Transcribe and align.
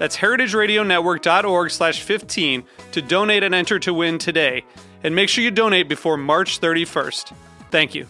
That's 0.00 0.16
heritageradionetwork.org 0.16 1.70
slash 1.70 2.00
15 2.00 2.64
to 2.92 3.02
donate 3.02 3.42
and 3.42 3.54
enter 3.54 3.78
to 3.80 3.92
win 3.92 4.16
today. 4.16 4.64
And 5.04 5.14
make 5.14 5.28
sure 5.28 5.44
you 5.44 5.50
donate 5.50 5.90
before 5.90 6.16
March 6.16 6.58
31st. 6.58 7.34
Thank 7.70 7.94
you. 7.94 8.06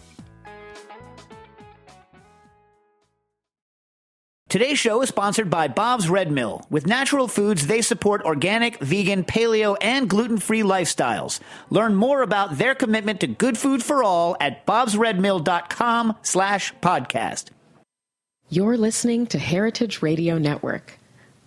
Today's 4.49 4.79
show 4.79 5.03
is 5.03 5.09
sponsored 5.09 5.51
by 5.51 5.67
Bob's 5.67 6.09
Red 6.09 6.31
Mill. 6.31 6.65
With 6.71 6.87
natural 6.87 7.27
foods, 7.27 7.67
they 7.67 7.83
support 7.83 8.23
organic, 8.23 8.79
vegan, 8.79 9.25
paleo, 9.25 9.77
and 9.81 10.09
gluten-free 10.09 10.63
lifestyles. 10.63 11.41
Learn 11.71 11.97
more 11.97 12.23
about 12.23 12.57
their 12.57 12.77
commitment 12.77 13.19
to 13.21 13.27
good 13.27 13.59
food 13.59 13.83
for 13.83 14.05
all 14.05 14.37
at 14.39 14.65
bobsredmill.com 14.65 16.17
slash 16.23 16.73
podcast. 16.81 17.47
You're 18.49 18.77
listening 18.77 19.27
to 19.29 19.41
Heritage 19.41 20.03
Radio 20.03 20.39
Network. 20.39 21.00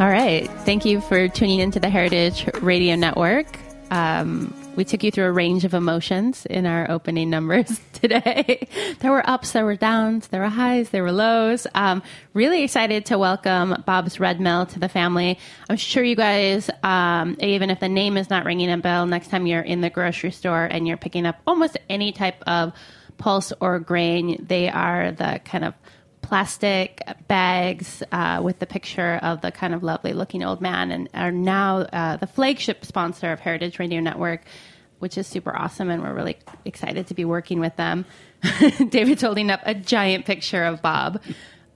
All 0.00 0.08
right. 0.08 0.48
Thank 0.60 0.84
you 0.84 1.00
for 1.00 1.26
tuning 1.26 1.58
into 1.58 1.80
the 1.80 1.90
Heritage 1.90 2.48
Radio 2.62 2.94
Network. 2.94 3.48
Um, 3.90 4.54
we 4.76 4.84
took 4.84 5.02
you 5.02 5.10
through 5.10 5.24
a 5.24 5.32
range 5.32 5.64
of 5.64 5.74
emotions 5.74 6.46
in 6.46 6.66
our 6.66 6.88
opening 6.88 7.30
numbers 7.30 7.80
today. 7.94 8.68
there 9.00 9.10
were 9.10 9.28
ups, 9.28 9.50
there 9.50 9.64
were 9.64 9.74
downs, 9.74 10.28
there 10.28 10.42
were 10.42 10.48
highs, 10.48 10.90
there 10.90 11.02
were 11.02 11.10
lows. 11.10 11.66
Um, 11.74 12.04
really 12.32 12.62
excited 12.62 13.06
to 13.06 13.18
welcome 13.18 13.82
Bob's 13.86 14.20
Red 14.20 14.40
Mill 14.40 14.66
to 14.66 14.78
the 14.78 14.88
family. 14.88 15.36
I'm 15.68 15.76
sure 15.76 16.04
you 16.04 16.14
guys, 16.14 16.70
um, 16.84 17.36
even 17.40 17.68
if 17.68 17.80
the 17.80 17.88
name 17.88 18.16
is 18.16 18.30
not 18.30 18.44
ringing 18.44 18.70
a 18.70 18.78
bell, 18.78 19.04
next 19.04 19.30
time 19.30 19.48
you're 19.48 19.62
in 19.62 19.80
the 19.80 19.90
grocery 19.90 20.30
store 20.30 20.64
and 20.64 20.86
you're 20.86 20.96
picking 20.96 21.26
up 21.26 21.40
almost 21.44 21.76
any 21.88 22.12
type 22.12 22.40
of 22.46 22.72
pulse 23.16 23.52
or 23.60 23.80
grain, 23.80 24.46
they 24.46 24.68
are 24.68 25.10
the 25.10 25.40
kind 25.44 25.64
of 25.64 25.74
plastic 26.22 27.02
bags 27.26 28.02
uh, 28.12 28.40
with 28.42 28.58
the 28.58 28.66
picture 28.66 29.18
of 29.22 29.40
the 29.40 29.50
kind 29.50 29.74
of 29.74 29.82
lovely 29.82 30.12
looking 30.12 30.42
old 30.42 30.60
man 30.60 30.90
and 30.90 31.08
are 31.14 31.32
now 31.32 31.78
uh, 31.78 32.16
the 32.16 32.26
flagship 32.26 32.84
sponsor 32.84 33.32
of 33.32 33.40
Heritage 33.40 33.78
Radio 33.78 34.00
Network, 34.00 34.42
which 34.98 35.16
is 35.16 35.26
super 35.26 35.56
awesome. 35.56 35.90
And 35.90 36.02
we're 36.02 36.14
really 36.14 36.36
excited 36.64 37.06
to 37.08 37.14
be 37.14 37.24
working 37.24 37.60
with 37.60 37.76
them. 37.76 38.04
David's 38.88 39.22
holding 39.22 39.50
up 39.50 39.60
a 39.64 39.74
giant 39.74 40.26
picture 40.26 40.64
of 40.64 40.82
Bob. 40.82 41.22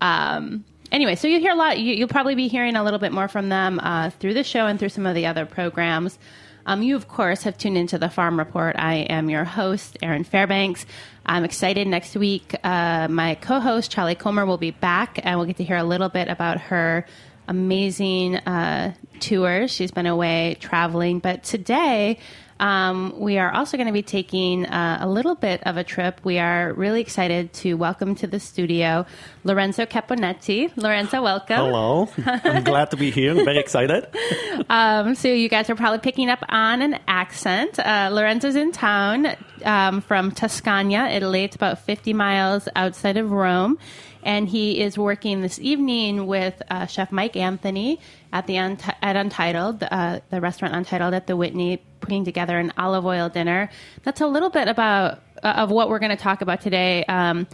Um, 0.01 0.65
anyway, 0.91 1.15
so 1.15 1.29
you 1.29 1.41
hear 1.41 1.53
a 1.53 1.57
lot. 1.57 1.79
You, 1.79 2.01
will 2.01 2.09
probably 2.09 2.35
be 2.35 2.49
hearing 2.49 2.77
a 2.77 2.85
little 2.85 2.99
bit 2.99 3.13
more 3.13 3.29
from 3.29 3.49
them 3.49 3.81
uh, 3.81 4.11
through 4.11 4.35
the 4.35 4.45
show 4.45 4.67
and 4.67 4.79
through 4.79 4.91
some 4.91 5.07
of 5.07 5.15
the 5.15 5.27
other 5.27 5.47
programs. 5.47 6.19
Um, 6.65 6.83
you, 6.83 6.97
of 6.97 7.09
course, 7.09 7.43
have 7.43 7.59
tuned 7.59 7.77
into 7.77 7.99
the 7.99 8.09
Farm 8.09 8.39
Report. 8.39 8.77
I 8.78 8.95
am 8.95 9.28
your 9.28 9.45
host, 9.45 9.99
Erin 10.03 10.25
Fairbanks. 10.25 10.87
I'm 11.27 11.45
excited. 11.45 11.87
Next 11.87 12.17
week, 12.17 12.55
uh, 12.65 13.09
my 13.09 13.34
co 13.37 13.61
host, 13.61 13.91
Charlie 13.91 14.15
Comer, 14.15 14.47
will 14.47 14.59
be 14.59 14.71
back, 14.71 15.19
and 15.23 15.39
we'll 15.39 15.47
get 15.47 15.56
to 15.56 15.65
hear 15.65 15.77
a 15.77 15.84
little 15.84 16.09
bit 16.09 16.28
about 16.28 16.61
her 16.61 17.06
amazing 17.49 18.37
uh, 18.37 18.95
tour. 19.21 19.69
She's 19.69 19.91
been 19.91 20.06
away 20.06 20.56
traveling. 20.61 21.19
But 21.19 21.43
today, 21.43 22.19
um, 22.62 23.12
we 23.19 23.39
are 23.39 23.53
also 23.53 23.77
going 23.77 23.89
to 23.89 23.93
be 23.93 24.03
taking 24.03 24.67
uh, 24.67 24.99
a 25.00 25.09
little 25.09 25.34
bit 25.34 25.61
of 25.67 25.77
a 25.77 25.83
trip. 25.83 26.21
We 26.23 26.39
are 26.39 26.73
really 26.75 27.00
excited 27.00 27.53
to 27.55 27.75
welcome 27.75 28.15
to 28.15 28.28
the 28.28 28.39
studio 28.39 29.05
Lorenzo 29.43 29.84
Caponetti. 29.84 30.71
Lorenzo, 30.77 31.23
welcome. 31.23 31.56
Hello. 31.56 32.09
I'm 32.25 32.62
glad 32.62 32.93
to 32.93 32.97
be 32.97 33.11
here. 33.11 33.33
I'm 33.33 33.45
very 33.45 33.59
excited. 33.59 34.06
um, 34.71 35.17
so, 35.17 35.27
you 35.27 35.49
guys 35.49 35.69
are 35.71 35.75
probably 35.75 35.99
picking 35.99 36.31
up 36.31 36.45
on 36.49 36.83
an 36.83 37.00
accent. 37.09 37.81
Uh, 37.81 38.11
Lorenzo's 38.12 38.55
in 38.55 38.71
town 38.71 39.34
um, 39.65 40.00
from 40.00 40.31
Tuscania, 40.31 41.09
Italy. 41.11 41.43
It's 41.43 41.56
about 41.56 41.81
50 41.81 42.12
miles 42.12 42.69
outside 42.77 43.17
of 43.17 43.33
Rome 43.33 43.77
and 44.23 44.49
he 44.49 44.81
is 44.81 44.97
working 44.97 45.41
this 45.41 45.59
evening 45.59 46.29
with 46.29 46.62
uh, 46.71 46.87
Chef 46.87 47.11
Mike 47.11 47.34
Anthony 47.37 47.99
at 48.33 48.47
the 48.47 48.56
at 48.56 49.17
Untitled, 49.17 49.83
uh, 49.83 50.21
the 50.31 50.41
restaurant 50.41 50.77
Untitled 50.77 51.12
at 51.12 51.27
the 51.27 51.37
Whitney, 51.37 51.83
putting 52.03 52.25
together 52.25 52.59
an 52.59 52.73
olive 52.77 53.07
oil 53.07 53.29
dinner. 53.29 53.71
That's 54.03 54.21
a 54.21 54.27
little 54.27 54.51
bit 54.51 54.69
about 54.69 55.23
uh, 55.43 55.55
of 55.57 55.71
what 55.71 55.89
we're 55.89 55.99
going 55.99 56.11
to 56.11 56.23
talk 56.23 56.43
about 56.43 56.61
today. 56.61 57.05
Um, 57.05 57.47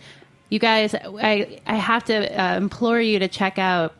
you 0.49 0.59
guys, 0.59 0.95
I 0.95 1.61
I 1.67 1.77
have 1.77 2.05
to 2.05 2.43
uh, 2.43 2.57
implore 2.57 3.01
you 3.01 3.19
to 3.21 3.29
check 3.29 3.59
out 3.59 3.95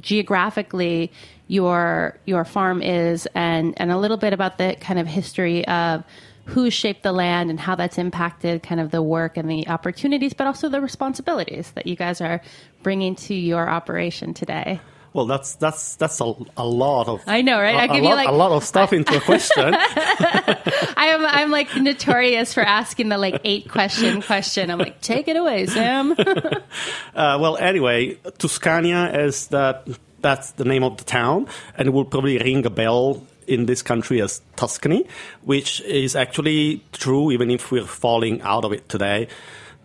geographically, 0.00 1.10
your 1.48 2.16
your 2.26 2.44
farm 2.44 2.80
is, 2.82 3.26
and 3.34 3.74
and 3.78 3.90
a 3.90 3.98
little 3.98 4.16
bit 4.16 4.32
about 4.32 4.58
the 4.58 4.76
kind 4.80 4.98
of 4.98 5.06
history 5.06 5.66
of 5.66 6.04
who 6.46 6.70
shaped 6.70 7.02
the 7.02 7.12
land 7.12 7.50
and 7.50 7.58
how 7.58 7.74
that's 7.74 7.98
impacted 7.98 8.62
kind 8.62 8.80
of 8.80 8.90
the 8.90 9.02
work 9.02 9.36
and 9.36 9.50
the 9.50 9.68
opportunities, 9.68 10.32
but 10.32 10.46
also 10.46 10.68
the 10.68 10.80
responsibilities 10.80 11.72
that 11.72 11.86
you 11.86 11.96
guys 11.96 12.20
are 12.20 12.40
bringing 12.82 13.14
to 13.16 13.34
your 13.34 13.68
operation 13.68 14.32
today. 14.32 14.80
Well, 15.12 15.24
that's 15.24 15.54
that's 15.54 15.96
that's 15.96 16.20
a, 16.20 16.34
a 16.58 16.66
lot 16.66 17.08
of. 17.08 17.22
I 17.26 17.40
know, 17.40 17.58
right? 17.58 17.74
A, 17.74 17.78
I 17.78 17.86
give 17.86 18.04
lot, 18.04 18.10
you 18.10 18.16
like 18.16 18.28
a 18.28 18.32
lot 18.32 18.52
of 18.52 18.62
stuff 18.62 18.92
into 18.92 19.16
a 19.16 19.20
question. 19.20 19.74
I 19.74 21.06
am 21.14 21.24
I'm 21.24 21.50
like 21.50 21.74
notorious 21.74 22.52
for 22.52 22.60
asking 22.60 23.08
the 23.08 23.16
like 23.16 23.40
eight 23.42 23.70
question 23.70 24.20
question. 24.20 24.70
I'm 24.70 24.78
like, 24.78 25.00
take 25.00 25.26
it 25.26 25.36
away, 25.36 25.64
Sam. 25.66 26.12
uh, 26.18 27.38
well, 27.40 27.56
anyway, 27.56 28.16
Tuscania 28.36 29.24
is 29.24 29.46
that 29.48 29.88
that's 30.20 30.52
the 30.52 30.66
name 30.66 30.84
of 30.84 30.98
the 30.98 31.04
town, 31.04 31.48
and 31.78 31.88
it 31.88 31.92
will 31.92 32.04
probably 32.04 32.36
ring 32.36 32.66
a 32.66 32.70
bell 32.70 33.26
in 33.46 33.66
this 33.66 33.82
country 33.82 34.20
as 34.20 34.40
Tuscany, 34.56 35.06
which 35.42 35.80
is 35.82 36.16
actually 36.16 36.82
true 36.92 37.30
even 37.30 37.50
if 37.50 37.70
we're 37.70 37.84
falling 37.84 38.40
out 38.42 38.64
of 38.64 38.72
it 38.72 38.88
today. 38.88 39.28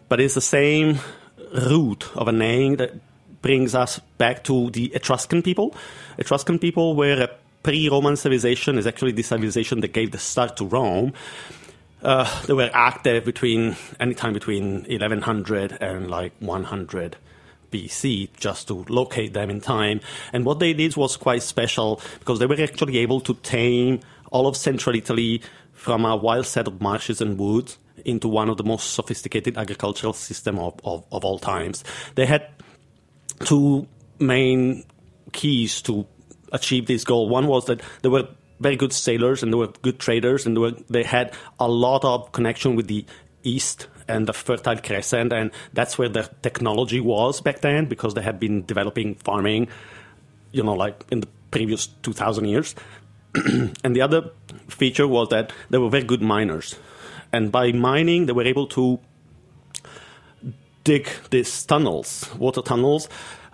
But 0.10 0.20
it's 0.20 0.36
the 0.36 0.42
same 0.42 1.00
root 1.54 2.06
of 2.16 2.28
a 2.28 2.32
name 2.32 2.78
that 2.78 2.94
brings 3.42 3.76
us 3.76 4.00
back 4.18 4.44
to 4.46 4.70
the 4.72 4.94
Etruscan 4.94 5.42
people. 5.42 5.76
Etruscan 6.18 6.60
people 6.60 6.96
were 6.96 7.24
a 7.24 7.30
pre-Roman 7.64 8.16
civilization. 8.16 8.78
Is 8.78 8.88
actually 8.88 9.12
the 9.12 9.24
civilization 9.24 9.82
that 9.82 9.94
gave 9.94 10.12
the 10.12 10.18
start 10.18 10.58
to 10.58 10.66
Rome. 10.66 11.14
Uh, 12.04 12.46
they 12.46 12.54
were 12.54 12.70
active 12.74 13.26
between 13.26 13.76
any 14.00 14.16
time 14.16 14.34
between 14.34 14.84
1100 14.86 15.78
and 15.82 16.10
like 16.10 16.34
100 16.40 17.16
BC, 17.72 18.30
just 18.38 18.68
to 18.68 18.86
locate 18.90 19.34
them 19.34 19.50
in 19.50 19.62
time. 19.62 20.02
And 20.34 20.46
what 20.46 20.60
they 20.60 20.74
did 20.74 20.96
was 20.96 21.18
quite 21.18 21.44
special 21.44 22.02
because 22.20 22.40
they 22.40 22.46
were 22.46 22.62
actually 22.62 22.98
able 23.00 23.22
to 23.22 23.34
tame 23.36 24.02
all 24.32 24.48
of 24.48 24.56
central 24.56 24.96
Italy 24.96 25.42
from 25.74 26.06
a 26.06 26.16
wild 26.16 26.46
set 26.46 26.68
of 26.68 26.82
marshes 26.82 27.22
and 27.22 27.38
woods 27.40 27.78
into 28.06 28.28
one 28.28 28.50
of 28.50 28.58
the 28.58 28.64
most 28.64 28.94
sophisticated 28.94 29.58
agricultural 29.58 30.14
system 30.14 30.60
of, 30.60 30.80
of, 30.84 31.06
of 31.12 31.26
all 31.26 31.40
times. 31.40 31.84
They 32.16 32.26
had 32.26 32.48
two 33.46 33.88
main 34.20 34.84
keys 35.32 35.82
to 35.84 36.06
achieve 36.52 36.88
this 36.88 37.04
goal. 37.04 37.30
One 37.30 37.48
was 37.48 37.66
that 37.66 37.82
they 38.02 38.10
were 38.10 38.28
very 38.60 38.76
good 38.76 38.94
sailors 38.94 39.42
and 39.42 39.52
they 39.52 39.58
were 39.58 39.68
good 39.82 40.00
traders 40.00 40.46
and 40.46 40.56
they, 40.56 40.62
were, 40.62 40.72
they 40.90 41.04
had 41.04 41.34
a 41.60 41.68
lot 41.68 42.04
of 42.06 42.32
connection 42.32 42.76
with 42.76 42.88
the 42.88 43.06
east 43.44 43.88
and 44.08 44.28
the 44.28 44.34
Fertile 44.34 44.78
Crescent, 44.78 45.34
and 45.34 45.52
that's 45.74 45.98
where 45.98 46.10
the 46.10 46.30
technology 46.42 47.00
was 47.00 47.42
back 47.42 47.62
then 47.62 47.86
because 47.86 48.14
they 48.14 48.22
had 48.22 48.40
been 48.40 48.66
developing 48.66 49.16
farming, 49.16 49.68
you 50.52 50.64
know, 50.64 50.74
like 50.74 51.06
in 51.12 51.22
the 51.22 51.28
previous 51.52 51.88
2,000 51.88 52.46
years. 52.46 52.76
and 53.84 53.96
the 53.96 54.02
other 54.02 54.30
feature 54.68 55.08
was 55.08 55.30
that 55.30 55.54
they 55.70 55.78
were 55.78 55.90
very 55.90 56.04
good 56.04 56.22
miners. 56.22 56.76
And 57.32 57.52
by 57.52 57.72
mining, 57.72 58.26
they 58.26 58.34
were 58.34 58.44
able 58.44 58.68
to 58.68 59.00
dig 60.84 61.08
these 61.30 61.64
tunnels, 61.66 62.30
water 62.38 62.62
tunnels. 62.62 63.08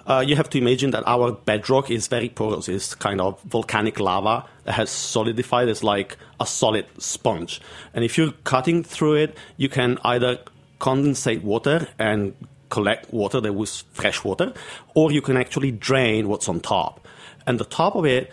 Uh, 0.08 0.24
you 0.26 0.38
have 0.38 0.50
to 0.50 0.58
imagine 0.58 0.92
that 0.92 1.04
our 1.06 1.34
bedrock 1.34 1.92
is 1.92 2.08
very 2.08 2.30
porous. 2.30 2.70
It's 2.70 2.96
kind 2.96 3.20
of 3.20 3.42
volcanic 3.42 4.00
lava 4.00 4.46
that 4.64 4.72
has 4.72 4.90
solidified. 4.90 5.68
It's 5.68 5.84
like 5.84 6.18
a 6.40 6.46
solid 6.46 6.86
sponge. 6.98 7.60
And 7.94 8.06
if 8.06 8.18
you're 8.18 8.32
cutting 8.46 8.84
through 8.84 9.16
it, 9.16 9.38
you 9.58 9.68
can 9.68 9.98
either 10.06 10.40
condensate 10.80 11.44
water 11.44 11.88
and 12.00 12.34
collect 12.70 13.14
water 13.14 13.42
that 13.42 13.54
was 13.54 13.84
fresh 13.92 14.24
water, 14.24 14.54
or 14.94 15.12
you 15.12 15.22
can 15.22 15.36
actually 15.36 15.72
drain 15.72 16.30
what's 16.30 16.48
on 16.48 16.62
top. 16.62 17.06
And 17.46 17.60
the 17.60 17.66
top 17.66 17.96
of 17.96 18.06
it, 18.06 18.32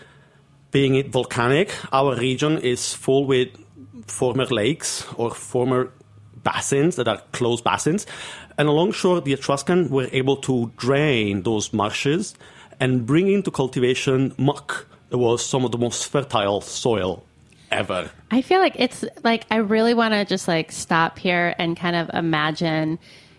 being 0.71 0.95
it 0.95 1.09
volcanic, 1.09 1.75
our 1.93 2.17
region 2.17 2.59
is 2.59 2.95
full 2.95 3.27
with 3.27 3.49
former 4.07 4.45
lakes 4.47 5.07
or 5.17 5.33
former 5.33 5.91
basins 6.45 6.97
that 6.97 7.09
are 7.09 7.21
closed 7.33 7.65
basins. 7.65 8.07
And 8.57 8.69
alongshore, 8.69 9.25
the 9.25 9.33
Etruscan 9.33 9.91
were 9.91 10.09
able 10.13 10.37
to 10.39 10.73
drain 10.77 11.43
those 11.43 11.73
marshes 11.73 12.35
and 12.79 13.07
bring 13.07 13.29
into 13.29 13.51
cultivation 13.51 14.35
muck 14.39 14.87
that 15.11 15.19
was 15.19 15.45
some 15.45 15.65
of 15.65 15.73
the 15.73 15.79
most 15.79 16.09
fertile 16.09 16.61
soil 16.61 17.25
ever. 17.71 18.11
I 18.31 18.43
feel 18.43 18.61
like 18.61 18.75
it's 18.79 19.05
like 19.23 19.45
I 19.51 19.57
really 19.57 19.95
want 19.95 20.15
to 20.15 20.25
just 20.25 20.49
like 20.49 20.73
stop 20.73 21.19
here 21.19 21.55
and 21.59 21.77
kind 21.77 21.97
of 21.97 22.11
imagine, 22.15 22.99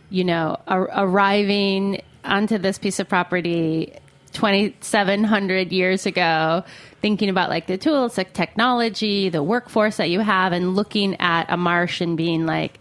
you 0.09 0.23
know, 0.23 0.57
ar- 0.67 0.89
arriving 0.95 2.01
onto 2.23 2.57
this 2.57 2.77
piece 2.77 2.99
of 2.99 3.07
property 3.07 3.93
2700 4.33 5.71
years 5.71 6.05
ago 6.05 6.63
thinking 7.01 7.29
about 7.29 7.49
like 7.49 7.67
the 7.67 7.77
tools 7.77 8.17
like 8.17 8.33
technology 8.33 9.29
the 9.29 9.41
workforce 9.41 9.95
that 9.95 10.09
you 10.09 10.19
have 10.19 10.51
and 10.51 10.75
looking 10.75 11.15
at 11.21 11.45
a 11.49 11.55
marsh 11.55 12.01
and 12.01 12.17
being 12.17 12.45
like 12.45 12.79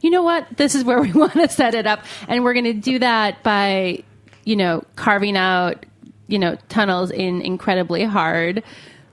you 0.00 0.10
know 0.10 0.22
what 0.22 0.46
this 0.56 0.74
is 0.74 0.84
where 0.84 1.00
we 1.00 1.12
want 1.22 1.32
to 1.34 1.48
set 1.48 1.74
it 1.74 1.86
up 1.86 2.00
and 2.28 2.44
we're 2.44 2.54
going 2.54 2.64
to 2.64 2.72
do 2.72 2.98
that 2.98 3.42
by 3.42 4.02
you 4.44 4.56
know 4.56 4.82
carving 4.96 5.36
out 5.36 5.86
you 6.28 6.38
know 6.38 6.56
tunnels 6.68 7.10
in 7.10 7.40
incredibly 7.42 8.04
hard 8.04 8.62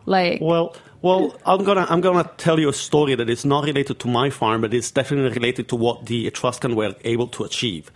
like 0.05 0.39
Well, 0.41 0.75
well, 1.01 1.37
I'm 1.45 1.63
gonna 1.63 1.85
I'm 1.89 2.01
gonna 2.01 2.29
tell 2.37 2.59
you 2.59 2.69
a 2.69 2.73
story 2.73 3.13
that 3.15 3.29
is 3.29 3.45
not 3.45 3.65
related 3.65 3.99
to 3.99 4.07
my 4.07 4.29
farm, 4.29 4.61
but 4.61 4.73
it's 4.73 4.89
definitely 4.89 5.31
related 5.31 5.69
to 5.69 5.75
what 5.75 6.05
the 6.07 6.25
Etruscan 6.27 6.75
were 6.75 6.95
able 7.03 7.27
to 7.27 7.43
achieve. 7.43 7.91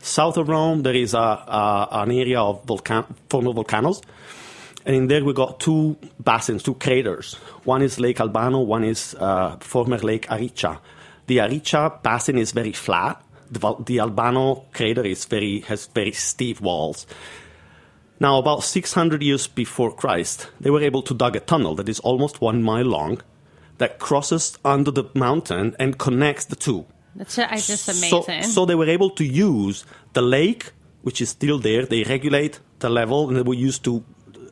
South 0.00 0.36
of 0.36 0.48
Rome, 0.48 0.82
there 0.82 0.94
is 0.94 1.14
a, 1.14 1.18
a 1.18 1.88
an 1.90 2.12
area 2.12 2.40
of 2.40 2.62
volcan- 2.64 3.06
former 3.28 3.52
volcanoes, 3.52 4.02
and 4.84 4.94
in 4.94 5.08
there 5.08 5.24
we 5.24 5.32
got 5.32 5.58
two 5.58 5.96
basins, 6.22 6.62
two 6.62 6.74
craters. 6.74 7.34
One 7.64 7.82
is 7.82 7.98
Lake 7.98 8.20
Albano, 8.20 8.60
one 8.60 8.84
is 8.84 9.16
uh, 9.18 9.56
former 9.56 9.98
Lake 9.98 10.26
Aricia. 10.28 10.78
The 11.26 11.38
Aricia 11.38 12.02
basin 12.02 12.38
is 12.38 12.52
very 12.52 12.72
flat. 12.72 13.22
The, 13.50 13.74
the 13.84 14.00
Albano 14.00 14.64
crater 14.72 15.04
is 15.04 15.24
very 15.24 15.60
has 15.60 15.86
very 15.86 16.12
steep 16.12 16.60
walls. 16.60 17.06
Now, 18.20 18.38
about 18.38 18.62
600 18.62 19.22
years 19.22 19.46
before 19.46 19.92
Christ, 19.94 20.48
they 20.60 20.70
were 20.70 20.82
able 20.82 21.02
to 21.02 21.14
dug 21.14 21.36
a 21.36 21.40
tunnel 21.40 21.74
that 21.76 21.88
is 21.88 22.00
almost 22.00 22.40
one 22.40 22.62
mile 22.62 22.84
long 22.84 23.20
that 23.78 23.98
crosses 23.98 24.56
under 24.64 24.90
the 24.90 25.04
mountain 25.14 25.74
and 25.78 25.98
connects 25.98 26.44
the 26.44 26.56
two. 26.56 26.86
that's 27.48 27.66
just 27.66 27.86
So, 27.86 28.22
amazing 28.22 28.50
so 28.50 28.66
they 28.66 28.74
were 28.74 28.88
able 28.88 29.10
to 29.10 29.24
use 29.24 29.84
the 30.12 30.22
lake, 30.22 30.72
which 31.02 31.20
is 31.20 31.28
still 31.30 31.58
there. 31.58 31.84
They 31.84 32.04
regulate 32.04 32.60
the 32.78 32.88
level, 32.88 33.28
and 33.28 33.36
they 33.36 33.42
were 33.42 33.54
used 33.54 33.84
to. 33.84 34.04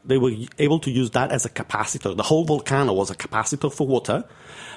They 0.05 0.19
were 0.19 0.33
able 0.59 0.81
to 0.81 0.91
use 0.91 1.11
that 1.11 1.31
as 1.31 1.45
a 1.45 1.49
capacitor. 1.49 2.17
The 2.17 2.25
whole 2.25 2.45
volcano 2.45 2.93
was 2.93 3.11
a 3.11 3.15
capacitor 3.15 3.73
for 3.73 3.87
water, 3.87 4.25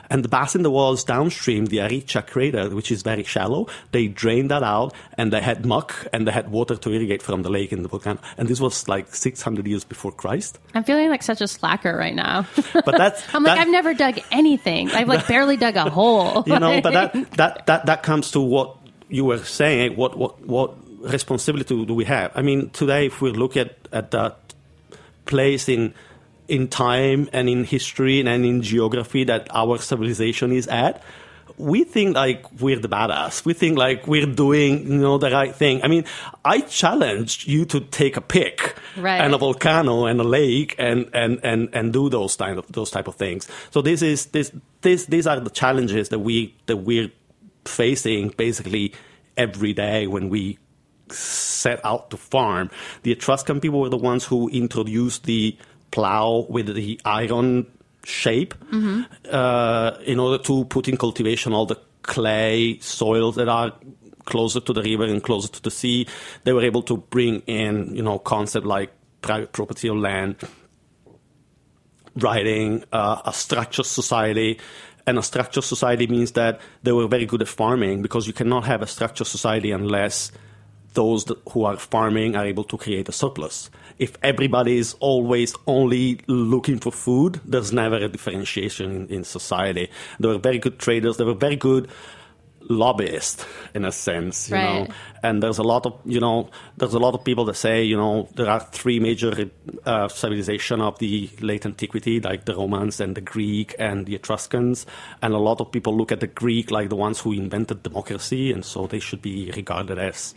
and 0.10 0.24
the 0.24 0.30
basin 0.30 0.62
that 0.62 0.70
was 0.70 1.04
downstream, 1.04 1.66
the 1.66 1.78
Aricia 1.78 2.26
crater, 2.26 2.70
which 2.70 2.92
is 2.92 3.02
very 3.02 3.24
shallow, 3.24 3.66
they 3.92 4.08
drained 4.08 4.52
that 4.52 4.62
out, 4.62 4.94
and 5.18 5.34
they 5.34 5.42
had 5.42 5.66
muck 5.66 6.08
and 6.14 6.28
they 6.28 6.32
had 6.32 6.52
water 6.52 6.76
to 6.76 6.92
irrigate 6.92 7.24
from 7.24 7.42
the 7.42 7.50
lake 7.50 7.74
in 7.74 7.82
the 7.82 7.90
volcano. 7.90 8.20
And 8.38 8.48
this 8.48 8.60
was 8.60 8.88
like 8.88 9.16
600 9.16 9.66
years 9.66 9.84
before 9.84 10.12
Christ. 10.12 10.60
i'm 10.76 10.84
feeling 10.84 11.10
like 11.10 11.24
such 11.24 11.42
a 11.42 11.48
slacker 11.48 11.98
right 11.98 12.14
now 12.16 12.46
But 12.74 12.98
that's 12.98 13.24
i'm 13.34 13.44
like 13.44 13.56
that- 13.56 13.62
i've 13.66 13.72
never 13.72 13.94
dug 13.96 14.20
anything 14.32 14.92
i've 14.92 15.08
like 15.08 15.28
barely 15.28 15.58
dug 15.58 15.76
a 15.76 15.90
hole 15.90 16.44
you 16.48 16.60
know 16.60 16.82
but 16.82 16.94
that, 16.94 17.32
that 17.38 17.66
that 17.66 17.86
that 17.88 18.04
comes 18.04 18.32
to 18.32 18.40
what 18.42 18.78
you 19.10 19.26
were 19.26 19.40
saying 19.44 19.96
what 19.96 20.16
what 20.18 20.40
what 20.46 20.74
responsibility 21.02 21.86
do 21.86 21.94
we 21.94 22.06
have 22.06 22.32
i 22.36 22.42
mean 22.42 22.70
today 22.72 23.06
if 23.08 23.22
we 23.22 23.32
look 23.32 23.56
at 23.58 23.76
at 23.92 24.12
that 24.12 24.45
place 25.26 25.68
in 25.70 25.94
in 26.48 26.68
time 26.68 27.28
and 27.34 27.50
in 27.50 27.64
history 27.64 28.20
and 28.20 28.46
in 28.46 28.62
geography 28.62 29.24
that 29.24 29.48
our 29.52 29.80
civilization 29.80 30.52
is 30.52 30.68
at 30.68 31.02
we 31.58 31.86
think 31.86 32.16
like 32.16 32.44
we're 32.60 32.80
the 32.80 32.90
badass. 32.90 33.46
We 33.46 33.54
think 33.54 33.78
like 33.78 34.08
we're 34.08 34.26
doing, 34.26 34.92
you 34.92 34.98
know, 34.98 35.18
the 35.18 35.32
right 35.32 35.56
thing. 35.56 35.82
I 35.84 35.88
mean, 35.88 36.04
I 36.44 36.60
challenged 36.60 37.48
you 37.48 37.64
to 37.66 37.80
take 37.80 38.18
a 38.18 38.22
pick 38.22 38.76
Right. 38.98 39.22
and 39.22 39.34
a 39.34 39.38
volcano 39.38 40.06
and 40.06 40.20
a 40.20 40.24
lake 40.24 40.76
and, 40.78 41.10
and, 41.14 41.40
and, 41.44 41.70
and 41.74 41.94
do 41.94 42.10
those 42.10 42.36
type 42.36 42.58
of 42.58 42.68
those 42.72 42.92
type 42.92 43.08
of 43.08 43.16
things. 43.16 43.48
So 43.72 43.82
this 43.82 44.02
is 44.02 44.26
this 44.28 44.52
this 44.82 45.06
these 45.06 45.28
are 45.28 45.40
the 45.40 45.50
challenges 45.50 46.10
that 46.10 46.20
we 46.20 46.54
that 46.66 46.78
we're 46.78 47.12
facing 47.66 48.30
basically 48.30 48.94
every 49.38 49.72
day 49.74 50.08
when 50.08 50.30
we 50.30 50.58
set 51.10 51.84
out 51.86 52.10
to 52.12 52.18
farm. 52.18 52.70
The 53.04 53.12
Etruscan 53.12 53.60
people 53.60 53.80
were 53.80 53.90
the 53.90 53.98
ones 53.98 54.26
who 54.26 54.50
introduced 54.50 55.26
the 55.26 55.58
plow 55.92 56.46
with 56.50 56.74
the 56.74 57.00
iron 57.06 57.68
shape 58.04 58.54
uh, 59.32 59.98
in 60.06 60.20
order 60.20 60.44
to 60.44 60.66
put 60.66 60.88
in 60.88 60.98
cultivation 60.98 61.54
all 61.54 61.66
the 61.66 61.80
clay 62.04 62.78
soils 62.80 63.36
that 63.36 63.50
are 63.50 63.74
closer 64.26 64.60
to 64.60 64.74
the 64.74 64.82
river 64.82 65.06
and 65.06 65.24
closer 65.24 65.48
to 65.48 65.62
the 65.62 65.72
sea. 65.72 66.08
They 66.44 66.54
were 66.54 66.64
able 66.64 66.84
to 66.84 66.98
bring 66.98 67.42
in, 67.42 67.96
you 67.96 68.04
know, 68.04 68.20
concept 68.20 68.66
like 68.66 68.92
private 69.22 69.54
property 69.54 69.88
of 69.88 69.98
land, 69.98 70.36
writing 72.16 72.84
uh, 72.92 73.22
a 73.26 73.34
structured 73.34 73.86
society. 73.86 74.60
And 75.08 75.20
a 75.20 75.24
structured 75.24 75.64
society 75.64 76.08
means 76.08 76.32
that 76.32 76.60
they 76.82 76.92
were 76.92 77.08
very 77.08 77.28
good 77.28 77.42
at 77.44 77.48
farming 77.48 78.02
because 78.02 78.26
you 78.26 78.34
cannot 78.34 78.66
have 78.66 78.82
a 78.82 78.88
structured 78.88 79.28
society 79.28 79.72
unless 79.72 80.32
those 80.96 81.26
that, 81.26 81.38
who 81.52 81.64
are 81.66 81.78
farming 81.78 82.36
are 82.36 82.46
able 82.46 82.64
to 82.66 82.78
create 82.78 83.08
a 83.08 83.12
surplus. 83.12 83.70
If 84.00 84.18
everybody 84.24 84.78
is 84.78 84.96
always 85.00 85.54
only 85.68 86.20
looking 86.28 86.80
for 86.80 86.92
food, 86.92 87.40
there's 87.46 87.72
never 87.72 87.96
a 87.98 88.10
differentiation 88.10 88.92
in, 88.92 89.08
in 89.10 89.24
society. 89.24 89.90
There 90.20 90.32
were 90.32 90.40
very 90.40 90.58
good 90.60 90.80
traders. 90.80 91.18
there 91.18 91.28
were 91.28 91.34
very 91.34 91.56
good 91.56 91.88
lobbyists 92.68 93.46
in 93.76 93.86
a 93.86 93.92
sense, 93.92 94.50
you 94.50 94.56
Right. 94.56 94.64
know. 94.90 94.96
And 95.24 95.42
there's 95.44 95.60
a 95.60 95.64
lot 95.64 95.86
of 95.86 95.94
you 96.04 96.20
know 96.20 96.50
there's 96.78 96.94
a 96.96 97.00
lot 97.00 97.14
of 97.14 97.24
people 97.24 97.46
that 97.46 97.56
say 97.56 97.84
you 97.84 97.96
know 97.96 98.28
there 98.36 98.50
are 98.50 98.60
three 98.60 99.00
major 99.00 99.52
uh, 99.86 100.08
civilization 100.08 100.82
of 100.82 100.98
the 101.00 101.30
late 101.42 101.66
antiquity, 101.66 102.20
like 102.20 102.46
the 102.46 102.56
Romans 102.56 103.00
and 103.00 103.16
the 103.16 103.22
Greek 103.22 103.76
and 103.78 104.06
the 104.08 104.16
Etruscans, 104.16 104.86
and 105.22 105.34
a 105.34 105.38
lot 105.38 105.62
of 105.62 105.72
people 105.72 105.96
look 105.96 106.12
at 106.12 106.20
the 106.22 106.28
Greek 106.28 106.72
like 106.72 106.90
the 106.90 106.96
ones 106.96 107.20
who 107.20 107.32
invented 107.34 107.84
democracy, 107.84 108.52
and 108.52 108.66
so 108.66 108.88
they 108.88 109.00
should 109.00 109.22
be 109.22 109.52
regarded 109.56 110.00
as 110.00 110.34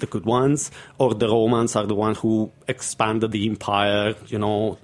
the 0.00 0.06
good 0.06 0.24
ones, 0.24 0.70
or 0.98 1.14
the 1.14 1.28
Romans 1.28 1.76
are 1.76 1.86
the 1.86 1.94
ones 1.94 2.18
who 2.18 2.50
expanded 2.66 3.32
the 3.32 3.48
empire. 3.48 4.14
You 4.26 4.38
know, 4.38 4.78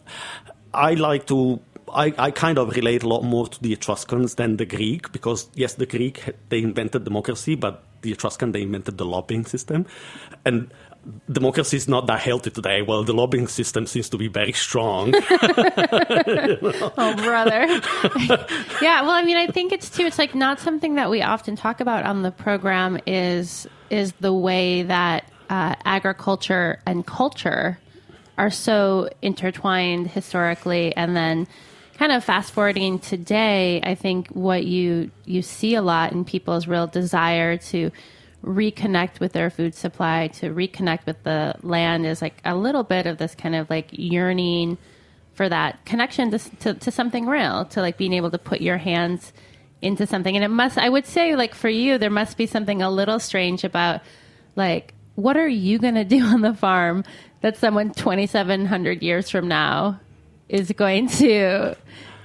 I 0.73 0.94
like 0.94 1.26
to. 1.26 1.61
I, 1.92 2.12
I 2.18 2.30
kind 2.33 2.59
of 2.59 2.75
relate 2.75 3.02
a 3.04 3.09
lot 3.09 3.23
more 3.23 3.47
to 3.47 3.62
the 3.62 3.73
Etruscans 3.73 4.35
than 4.35 4.56
the 4.56 4.64
Greek 4.64 5.12
because 5.12 5.49
yes, 5.54 5.75
the 5.75 5.87
Greek 5.87 6.25
they 6.49 6.59
invented 6.59 7.04
democracy, 7.04 7.54
but 7.54 7.85
the 8.04 8.12
Etruscan, 8.12 8.52
they 8.52 8.62
invented 8.62 8.99
the 8.99 9.04
lobbying 9.04 9.44
system. 9.44 9.87
And 10.44 10.73
democracy 11.30 11.76
is 11.76 11.88
not 11.88 12.06
that 12.06 12.21
healthy 12.21 12.50
today. 12.50 12.83
Well, 12.83 13.02
the 13.02 13.12
lobbying 13.12 13.49
system 13.49 13.87
seems 13.87 14.09
to 14.11 14.18
be 14.18 14.28
very 14.28 14.52
strong. 14.52 15.12
oh, 16.97 17.14
brother. 17.16 17.66
yeah, 18.80 19.02
well, 19.02 19.11
I 19.11 19.23
mean, 19.25 19.37
I 19.37 19.49
think 19.49 19.73
it's 19.73 19.90
too. 19.90 20.06
It's 20.06 20.18
like 20.18 20.35
not 20.35 20.61
something 20.61 20.94
that 20.94 21.11
we 21.11 21.23
often 21.23 21.56
talk 21.56 21.80
about 21.80 22.04
on 22.04 22.23
the 22.23 22.30
program. 22.30 23.00
Is 23.06 23.66
is 23.95 24.13
the 24.21 24.33
way 24.33 24.83
that 24.83 25.31
uh, 25.49 25.75
agriculture 25.85 26.81
and 26.87 27.07
culture 27.07 27.79
are 28.37 28.51
so 28.51 29.09
intertwined 29.23 30.09
historically, 30.09 30.95
and 30.97 31.17
then 31.17 31.47
kind 31.99 32.11
of 32.11 32.25
fast 32.25 32.53
forwarding 32.53 32.99
today. 32.99 33.81
I 33.83 33.95
think 33.95 34.29
what 34.29 34.65
you 34.65 35.11
you 35.25 35.43
see 35.43 35.77
a 35.77 35.83
lot 35.83 36.13
in 36.13 36.25
people's 36.25 36.67
real 36.67 36.89
desire 36.89 37.57
to 37.57 37.91
reconnect 38.43 39.21
with 39.21 39.33
their 39.33 39.51
food 39.51 39.75
supply, 39.75 40.29
to 40.29 40.51
reconnect 40.51 41.07
with 41.07 41.23
the 41.23 41.55
land, 41.63 42.05
is 42.05 42.21
like 42.21 42.35
a 42.45 42.57
little 42.57 42.83
bit 42.83 43.07
of 43.07 43.19
this 43.19 43.35
kind 43.35 43.55
of 43.55 43.71
like 43.71 43.89
yearning 43.93 44.77
for 45.35 45.49
that 45.49 45.85
connection 45.85 46.31
to, 46.31 46.39
to, 46.39 46.75
to 46.75 46.91
something 46.91 47.27
real, 47.27 47.65
to 47.67 47.81
like 47.81 47.97
being 47.97 48.13
able 48.13 48.31
to 48.31 48.39
put 48.39 48.61
your 48.61 48.79
hands 48.79 49.33
into 49.85 50.07
something. 50.07 50.35
And 50.35 50.45
it 50.45 50.49
must, 50.49 50.79
I 50.79 50.88
would 50.88 51.07
say, 51.07 51.37
like 51.37 51.55
for 51.55 51.69
you, 51.69 51.99
there 51.99 52.11
must 52.11 52.37
be 52.37 52.47
something 52.47 52.83
a 52.83 52.91
little 52.91 53.21
strange 53.21 53.64
about 53.64 54.00
like, 54.57 54.95
what 55.14 55.37
are 55.37 55.49
you 55.49 55.79
going 55.79 55.95
to 55.95 56.05
do 56.05 56.25
on 56.25 56.41
the 56.41 56.55
farm 56.55 57.05
that 57.43 57.57
someone 57.57 57.93
2,700 57.93 59.03
years 59.03 59.31
from 59.31 59.49
now 59.49 60.00
is 60.49 60.73
going 60.73 61.09
to 61.09 61.76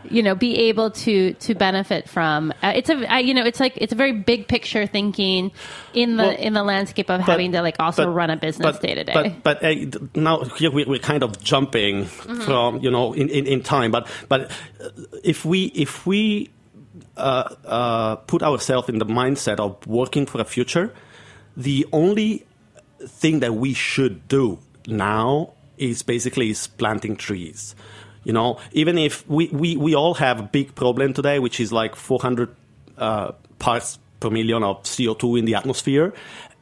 you 0.10 0.24
know 0.24 0.36
be 0.36 0.56
able 0.70 0.92
to 0.92 1.34
to 1.34 1.54
benefit 1.54 2.08
from 2.08 2.52
uh, 2.64 2.72
it's 2.74 2.90
a 2.90 3.12
I, 3.12 3.20
you 3.20 3.34
know 3.34 3.44
it's 3.44 3.60
like 3.60 3.74
it's 3.76 3.92
a 3.92 3.96
very 3.96 4.14
big 4.14 4.48
picture 4.48 4.86
thinking 4.86 5.52
in 5.94 6.16
the 6.16 6.24
well, 6.24 6.36
in 6.38 6.54
the 6.54 6.64
landscape 6.64 7.10
of 7.10 7.20
but, 7.20 7.30
having 7.30 7.52
to 7.52 7.62
like 7.62 7.76
also 7.80 8.06
but, 8.06 8.12
run 8.12 8.30
a 8.30 8.38
business 8.38 8.80
day 8.80 8.96
to 8.96 9.04
day 9.04 9.14
but 9.44 9.44
but 9.44 9.64
uh, 9.64 10.00
now 10.16 10.44
here 10.44 10.72
we, 10.72 10.84
are 10.84 11.00
kind 11.00 11.24
of 11.24 11.42
jumping 11.44 12.06
mm-hmm. 12.06 12.42
from 12.42 12.80
you 12.80 12.90
know 12.90 13.14
in, 13.14 13.30
in, 13.30 13.46
in 13.46 13.62
time 13.62 13.92
but 13.92 14.08
but 14.30 14.50
if 15.24 15.44
we 15.44 15.66
if 15.76 16.06
we 16.06 16.50
uh, 17.18 17.56
uh, 17.66 18.16
put 18.16 18.44
ourselves 18.44 18.90
in 18.90 19.00
the 19.00 19.06
mindset 19.06 19.60
of 19.60 19.86
working 19.88 20.26
for 20.26 20.42
a 20.42 20.46
future 20.46 20.94
the 21.56 21.86
only 21.92 22.46
thing 23.06 23.40
that 23.40 23.56
we 23.56 23.74
should 23.74 24.28
do 24.28 24.60
now 24.88 25.52
is 25.78 26.04
basically 26.04 26.50
is 26.50 26.68
planting 26.68 27.16
trees 27.16 27.76
you 28.24 28.34
know, 28.34 28.60
even 28.74 28.98
if 28.98 29.28
we, 29.30 29.48
we, 29.48 29.76
we 29.76 29.96
all 29.96 30.14
have 30.16 30.40
a 30.40 30.44
big 30.44 30.76
problem 30.76 31.14
today, 31.14 31.40
which 31.40 31.60
is 31.60 31.72
like 31.72 31.96
400 31.96 32.56
uh, 32.98 33.32
parts 33.60 33.98
per 34.20 34.30
million 34.30 34.64
of 34.64 34.84
CO2 34.84 35.40
in 35.40 35.46
the 35.46 35.56
atmosphere. 35.56 36.14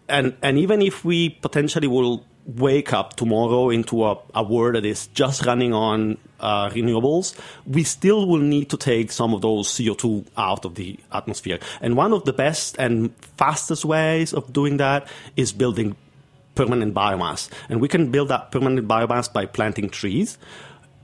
And, 0.08 0.38
and 0.42 0.58
even 0.58 0.82
if 0.82 1.04
we 1.04 1.30
potentially 1.30 1.88
will 1.88 2.24
wake 2.48 2.94
up 2.94 3.16
tomorrow 3.16 3.70
into 3.70 4.06
a, 4.06 4.18
a 4.34 4.42
world 4.42 4.76
that 4.76 4.86
is 4.86 5.08
just 5.08 5.46
running 5.46 5.74
on 5.74 6.18
uh, 6.40 6.70
renewables, 6.70 7.38
we 7.66 7.84
still 7.84 8.26
will 8.26 8.40
need 8.40 8.70
to 8.70 8.78
take 8.78 9.12
some 9.12 9.34
of 9.34 9.42
those 9.42 9.68
CO2 9.68 10.26
out 10.38 10.64
of 10.64 10.76
the 10.76 10.98
atmosphere. 11.12 11.60
And 11.82 11.98
one 11.98 12.14
of 12.14 12.24
the 12.24 12.34
best 12.34 12.78
and 12.80 13.14
fastest 13.38 13.84
ways 13.84 14.34
of 14.34 14.54
doing 14.54 14.78
that 14.78 15.08
is 15.36 15.52
building 15.52 15.96
permanent 16.56 16.94
biomass. 16.94 17.50
And 17.70 17.82
we 17.82 17.88
can 17.88 18.12
build 18.12 18.30
that 18.30 18.52
permanent 18.52 18.88
biomass 18.88 19.32
by 19.32 19.46
planting 19.46 19.90
trees 19.90 20.38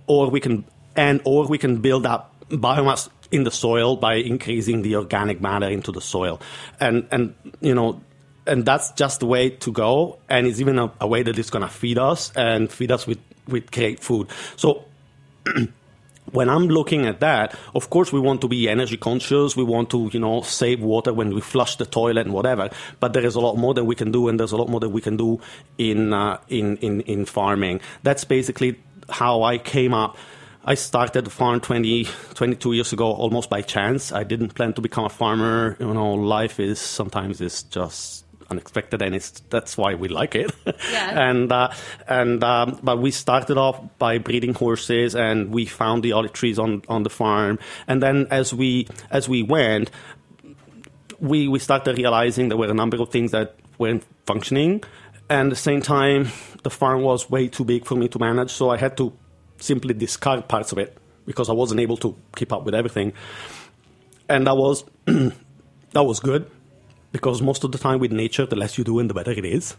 or 0.07 0.29
we 0.29 0.39
can 0.39 0.65
and 0.95 1.21
or 1.25 1.47
we 1.47 1.57
can 1.57 1.77
build 1.77 2.05
up 2.05 2.33
biomass 2.49 3.09
in 3.31 3.43
the 3.43 3.51
soil 3.51 3.95
by 3.95 4.15
increasing 4.15 4.81
the 4.81 4.95
organic 4.95 5.41
matter 5.41 5.67
into 5.67 5.91
the 5.91 6.01
soil 6.01 6.39
and 6.79 7.07
and 7.11 7.33
you 7.61 7.73
know 7.73 8.01
and 8.45 8.65
that's 8.65 8.91
just 8.91 9.19
the 9.19 9.25
way 9.25 9.49
to 9.49 9.71
go 9.71 10.17
and 10.29 10.47
it's 10.47 10.59
even 10.59 10.77
a, 10.79 10.91
a 10.99 11.07
way 11.07 11.23
that 11.23 11.37
is 11.37 11.49
going 11.49 11.61
to 11.61 11.69
feed 11.69 11.97
us 11.97 12.31
and 12.35 12.71
feed 12.71 12.91
us 12.91 13.07
with 13.07 13.19
with 13.47 13.71
great 13.71 13.99
food 13.99 14.27
so 14.55 14.85
when 16.31 16.49
I'm 16.49 16.67
looking 16.67 17.05
at 17.05 17.19
that, 17.19 17.57
of 17.75 17.89
course, 17.89 18.13
we 18.13 18.19
want 18.19 18.41
to 18.41 18.47
be 18.47 18.69
energy 18.69 18.97
conscious. 18.97 19.55
We 19.55 19.63
want 19.63 19.89
to, 19.91 20.09
you 20.13 20.19
know, 20.19 20.41
save 20.41 20.81
water 20.81 21.13
when 21.13 21.33
we 21.33 21.41
flush 21.41 21.75
the 21.75 21.85
toilet 21.85 22.25
and 22.25 22.33
whatever. 22.33 22.69
But 22.99 23.13
there 23.13 23.25
is 23.25 23.35
a 23.35 23.41
lot 23.41 23.57
more 23.57 23.73
that 23.73 23.83
we 23.83 23.95
can 23.95 24.11
do, 24.11 24.27
and 24.27 24.39
there's 24.39 24.51
a 24.51 24.57
lot 24.57 24.69
more 24.69 24.79
that 24.79 24.89
we 24.89 25.01
can 25.01 25.17
do 25.17 25.41
in 25.77 26.13
uh, 26.13 26.39
in, 26.47 26.77
in 26.77 27.01
in 27.01 27.25
farming. 27.25 27.81
That's 28.03 28.23
basically 28.23 28.79
how 29.09 29.43
I 29.43 29.57
came 29.57 29.93
up. 29.93 30.17
I 30.65 30.75
started 30.75 31.25
the 31.25 31.29
farm 31.29 31.59
20, 31.59 32.05
22 32.35 32.71
years 32.71 32.93
ago 32.93 33.11
almost 33.11 33.49
by 33.49 33.61
chance. 33.61 34.13
I 34.13 34.23
didn't 34.23 34.55
plan 34.55 34.71
to 34.73 34.81
become 34.81 35.03
a 35.03 35.09
farmer. 35.09 35.75
You 35.77 35.93
know, 35.93 36.13
life 36.13 36.57
is 36.57 36.79
sometimes 36.79 37.41
is 37.41 37.63
just 37.63 38.23
unexpected, 38.49 39.01
and 39.01 39.15
it's 39.15 39.31
that's 39.49 39.77
why 39.77 39.95
we 39.95 40.07
like 40.07 40.35
it. 40.35 40.51
Yeah. 40.91 41.29
and 41.29 41.51
uh, 41.51 41.71
and 42.07 42.43
um, 42.43 42.79
but 42.83 42.99
we 42.99 43.11
started 43.11 43.57
off 43.57 43.79
by 43.97 44.17
breeding 44.17 44.53
horses, 44.53 45.15
and 45.15 45.51
we 45.51 45.65
found 45.65 46.03
the 46.03 46.13
olive 46.13 46.33
trees 46.33 46.59
on 46.59 46.83
on 46.89 47.03
the 47.03 47.09
farm. 47.09 47.59
And 47.87 48.01
then 48.01 48.27
as 48.31 48.53
we 48.53 48.87
as 49.11 49.27
we 49.27 49.43
went, 49.43 49.91
we 51.19 51.47
we 51.47 51.59
started 51.59 51.97
realizing 51.97 52.49
there 52.49 52.57
were 52.57 52.69
a 52.69 52.73
number 52.73 53.01
of 53.01 53.09
things 53.09 53.31
that 53.31 53.55
weren't 53.77 54.05
functioning 54.25 54.83
and 55.29 55.47
at 55.47 55.49
the 55.49 55.55
same 55.55 55.81
time, 55.81 56.29
the 56.63 56.69
farm 56.69 57.01
was 57.01 57.29
way 57.29 57.47
too 57.47 57.65
big 57.65 57.85
for 57.85 57.95
me 57.95 58.07
to 58.09 58.19
manage, 58.19 58.51
so 58.51 58.69
I 58.69 58.77
had 58.77 58.97
to 58.97 59.13
simply 59.57 59.93
discard 59.93 60.47
parts 60.47 60.71
of 60.71 60.77
it 60.77 60.97
because 61.25 61.49
I 61.49 61.53
wasn't 61.53 61.79
able 61.79 61.97
to 61.97 62.15
keep 62.35 62.51
up 62.51 62.65
with 62.65 62.75
everything. 62.75 63.13
And 64.27 64.45
that 64.47 64.55
was 64.55 64.83
that 65.05 66.03
was 66.03 66.19
good 66.19 66.49
because 67.13 67.41
most 67.41 67.63
of 67.63 67.71
the 67.71 67.77
time 67.77 67.99
with 67.99 68.11
nature, 68.11 68.45
the 68.45 68.57
less 68.57 68.77
you 68.77 68.83
do 68.83 68.99
and 68.99 69.09
the 69.09 69.13
better 69.13 69.31
it 69.31 69.45
is. 69.45 69.77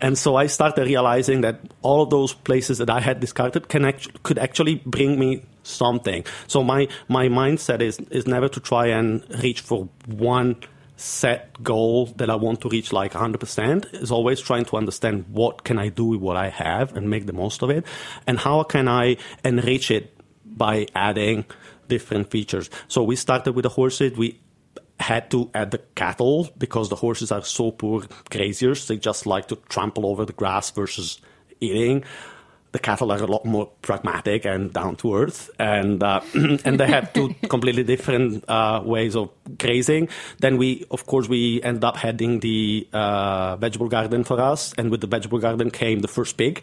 and 0.00 0.16
so 0.16 0.36
I 0.36 0.46
started 0.46 0.86
realizing 0.86 1.42
that 1.42 1.60
all 1.82 2.00
of 2.02 2.08
those 2.08 2.32
places 2.32 2.78
that 2.78 2.88
I 2.88 3.00
had 3.00 3.20
discarded 3.20 3.68
can 3.68 3.84
act- 3.84 4.22
could 4.22 4.38
actually 4.38 4.76
bring 4.86 5.18
me 5.18 5.44
something. 5.64 6.24
So 6.46 6.62
my 6.62 6.88
my 7.08 7.28
mindset 7.28 7.82
is 7.82 7.98
is 8.10 8.26
never 8.26 8.48
to 8.48 8.60
try 8.60 8.86
and 8.86 9.22
reach 9.42 9.60
for 9.60 9.88
one 10.06 10.56
set 10.96 11.62
goal 11.62 12.06
that 12.16 12.30
I 12.30 12.36
want 12.36 12.62
to 12.62 12.70
reach 12.70 12.90
like 12.90 13.12
100% 13.12 14.02
is 14.02 14.10
always 14.10 14.40
trying 14.40 14.64
to 14.66 14.78
understand 14.78 15.26
what 15.28 15.62
can 15.62 15.78
I 15.78 15.90
do 15.90 16.06
with 16.06 16.20
what 16.20 16.38
I 16.38 16.48
have 16.48 16.96
and 16.96 17.10
make 17.10 17.26
the 17.26 17.34
most 17.34 17.62
of 17.62 17.68
it 17.68 17.84
and 18.26 18.38
how 18.38 18.62
can 18.62 18.88
I 18.88 19.18
enrich 19.44 19.90
it 19.90 20.16
by 20.46 20.86
adding 20.94 21.44
different 21.88 22.30
features. 22.30 22.70
So 22.88 23.02
we 23.02 23.14
started 23.14 23.52
with 23.52 23.64
the 23.64 23.68
horses. 23.68 24.16
We 24.16 24.40
had 24.98 25.30
to 25.30 25.50
add 25.54 25.70
the 25.70 25.78
cattle 25.94 26.48
because 26.56 26.88
the 26.88 26.96
horses 26.96 27.30
are 27.30 27.42
so 27.42 27.70
poor 27.70 28.04
graziers. 28.30 28.88
They 28.88 28.96
just 28.96 29.26
like 29.26 29.48
to 29.48 29.56
trample 29.68 30.06
over 30.06 30.24
the 30.24 30.32
grass 30.32 30.70
versus 30.70 31.20
eating 31.60 32.04
the 32.76 32.82
cattle 32.82 33.10
are 33.10 33.22
a 33.22 33.26
lot 33.26 33.44
more 33.46 33.70
pragmatic 33.80 34.44
and 34.44 34.70
down 34.70 34.96
to 34.96 35.14
earth, 35.14 35.48
and 35.58 36.02
uh, 36.02 36.20
and 36.34 36.78
they 36.78 36.86
have 36.86 37.10
two 37.14 37.34
completely 37.48 37.82
different 37.82 38.44
uh, 38.48 38.82
ways 38.84 39.16
of 39.16 39.30
grazing. 39.56 40.10
Then 40.40 40.58
we, 40.58 40.84
of 40.90 41.06
course, 41.06 41.26
we 41.26 41.62
ended 41.62 41.84
up 41.84 41.96
heading 41.96 42.40
the 42.40 42.86
uh, 42.92 43.56
vegetable 43.56 43.88
garden 43.88 44.24
for 44.24 44.38
us, 44.38 44.74
and 44.76 44.90
with 44.90 45.00
the 45.00 45.06
vegetable 45.06 45.38
garden 45.38 45.70
came 45.70 46.00
the 46.00 46.08
first 46.08 46.36
pig, 46.36 46.62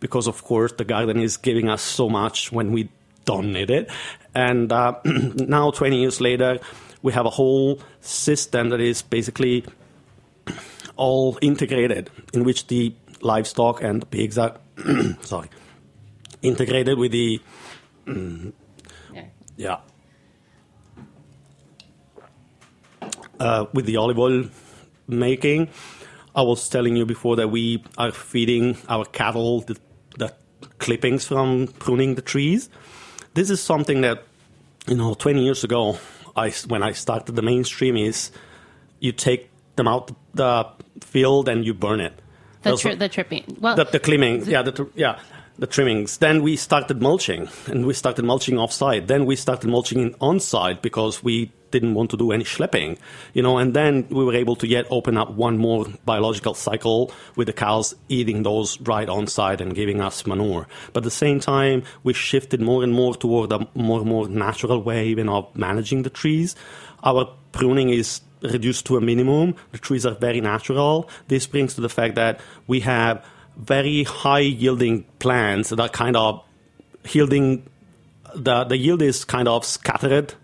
because 0.00 0.26
of 0.26 0.44
course 0.44 0.72
the 0.72 0.84
garden 0.84 1.18
is 1.18 1.38
giving 1.38 1.70
us 1.70 1.80
so 1.80 2.10
much 2.10 2.52
when 2.52 2.72
we 2.72 2.90
don't 3.24 3.50
need 3.50 3.70
it. 3.70 3.90
And 4.34 4.70
uh, 4.70 5.00
now, 5.04 5.70
20 5.70 5.98
years 5.98 6.20
later, 6.20 6.58
we 7.04 7.12
have 7.12 7.26
a 7.26 7.30
whole 7.30 7.78
system 8.00 8.70
that 8.70 8.80
is 8.80 9.02
basically 9.02 9.62
all 10.96 11.38
integrated, 11.42 12.10
in 12.32 12.44
which 12.44 12.66
the 12.68 12.94
livestock 13.20 13.82
and 13.82 14.00
the 14.02 14.06
pigs 14.06 14.38
are 14.38 14.56
sorry, 15.20 15.50
integrated 16.40 16.98
with 16.98 17.12
the 17.12 17.40
mm, 18.06 18.52
yeah. 19.12 19.24
yeah. 19.56 19.78
Uh, 23.38 23.66
with 23.74 23.84
the 23.84 23.98
olive 23.98 24.18
oil 24.18 24.44
making. 25.06 25.68
I 26.34 26.40
was 26.40 26.66
telling 26.70 26.96
you 26.96 27.04
before 27.04 27.36
that 27.36 27.48
we 27.48 27.84
are 27.98 28.12
feeding 28.12 28.78
our 28.88 29.04
cattle 29.04 29.60
the, 29.60 29.76
the 30.16 30.32
clippings 30.78 31.26
from 31.26 31.66
pruning 31.78 32.14
the 32.14 32.22
trees. 32.22 32.70
This 33.34 33.50
is 33.50 33.60
something 33.60 34.00
that, 34.00 34.24
you 34.86 34.96
know, 34.96 35.14
20 35.14 35.44
years 35.44 35.64
ago, 35.64 35.98
I, 36.36 36.50
when 36.68 36.82
I 36.82 36.92
started 36.92 37.36
the 37.36 37.42
mainstream, 37.42 37.96
is 37.96 38.30
you 39.00 39.12
take 39.12 39.50
them 39.76 39.88
out 39.88 40.10
the 40.34 40.66
field 41.00 41.48
and 41.48 41.64
you 41.64 41.74
burn 41.74 42.00
it. 42.00 42.20
The, 42.62 42.76
tri- 42.76 42.94
the 42.94 43.08
tripping. 43.08 43.58
Well, 43.60 43.76
the, 43.76 43.84
the 43.84 44.00
clipping. 44.00 44.46
Yeah, 44.46 44.62
the, 44.62 44.88
yeah 44.94 45.18
the 45.58 45.66
trimmings. 45.66 46.18
Then 46.18 46.42
we 46.42 46.56
started 46.56 47.00
mulching, 47.00 47.48
and 47.66 47.86
we 47.86 47.94
started 47.94 48.24
mulching 48.24 48.58
off-site. 48.58 49.06
Then 49.06 49.24
we 49.26 49.36
started 49.36 49.68
mulching 49.68 50.00
in 50.00 50.14
on-site 50.20 50.82
because 50.82 51.22
we 51.22 51.52
didn't 51.74 51.94
want 51.94 52.10
to 52.12 52.16
do 52.16 52.32
any 52.32 52.44
schlepping, 52.44 52.96
you 53.34 53.42
know. 53.42 53.58
And 53.58 53.74
then 53.74 54.06
we 54.08 54.24
were 54.24 54.34
able 54.34 54.56
to 54.56 54.66
yet 54.66 54.86
open 54.90 55.18
up 55.18 55.32
one 55.32 55.58
more 55.58 55.86
biological 56.04 56.54
cycle 56.54 57.12
with 57.36 57.48
the 57.48 57.52
cows 57.52 57.94
eating 58.08 58.44
those 58.44 58.80
right 58.80 59.08
on-site 59.08 59.60
and 59.60 59.74
giving 59.74 60.00
us 60.00 60.24
manure. 60.24 60.66
But 60.92 61.00
at 61.02 61.04
the 61.04 61.10
same 61.10 61.40
time, 61.40 61.82
we 62.04 62.12
shifted 62.12 62.60
more 62.60 62.82
and 62.84 62.92
more 62.92 63.14
toward 63.14 63.52
a 63.52 63.66
more 63.74 64.00
and 64.00 64.08
more 64.08 64.28
natural 64.28 64.80
way 64.82 65.08
even 65.08 65.28
of 65.28 65.54
managing 65.54 66.04
the 66.04 66.10
trees. 66.10 66.54
Our 67.02 67.28
pruning 67.52 67.90
is 67.90 68.20
reduced 68.42 68.86
to 68.86 68.96
a 68.96 69.00
minimum. 69.00 69.54
The 69.72 69.78
trees 69.78 70.06
are 70.06 70.14
very 70.14 70.40
natural. 70.40 71.08
This 71.28 71.46
brings 71.46 71.74
to 71.74 71.80
the 71.80 71.88
fact 71.88 72.14
that 72.14 72.40
we 72.66 72.80
have 72.80 73.24
very 73.56 74.04
high 74.04 74.46
yielding 74.62 75.04
plants 75.18 75.70
that 75.70 75.80
are 75.80 75.88
kind 75.88 76.16
of 76.16 76.42
yielding. 77.10 77.68
The, 78.34 78.64
the 78.64 78.76
yield 78.76 79.00
is 79.00 79.24
kind 79.24 79.46
of 79.46 79.64
scattered 79.64 80.34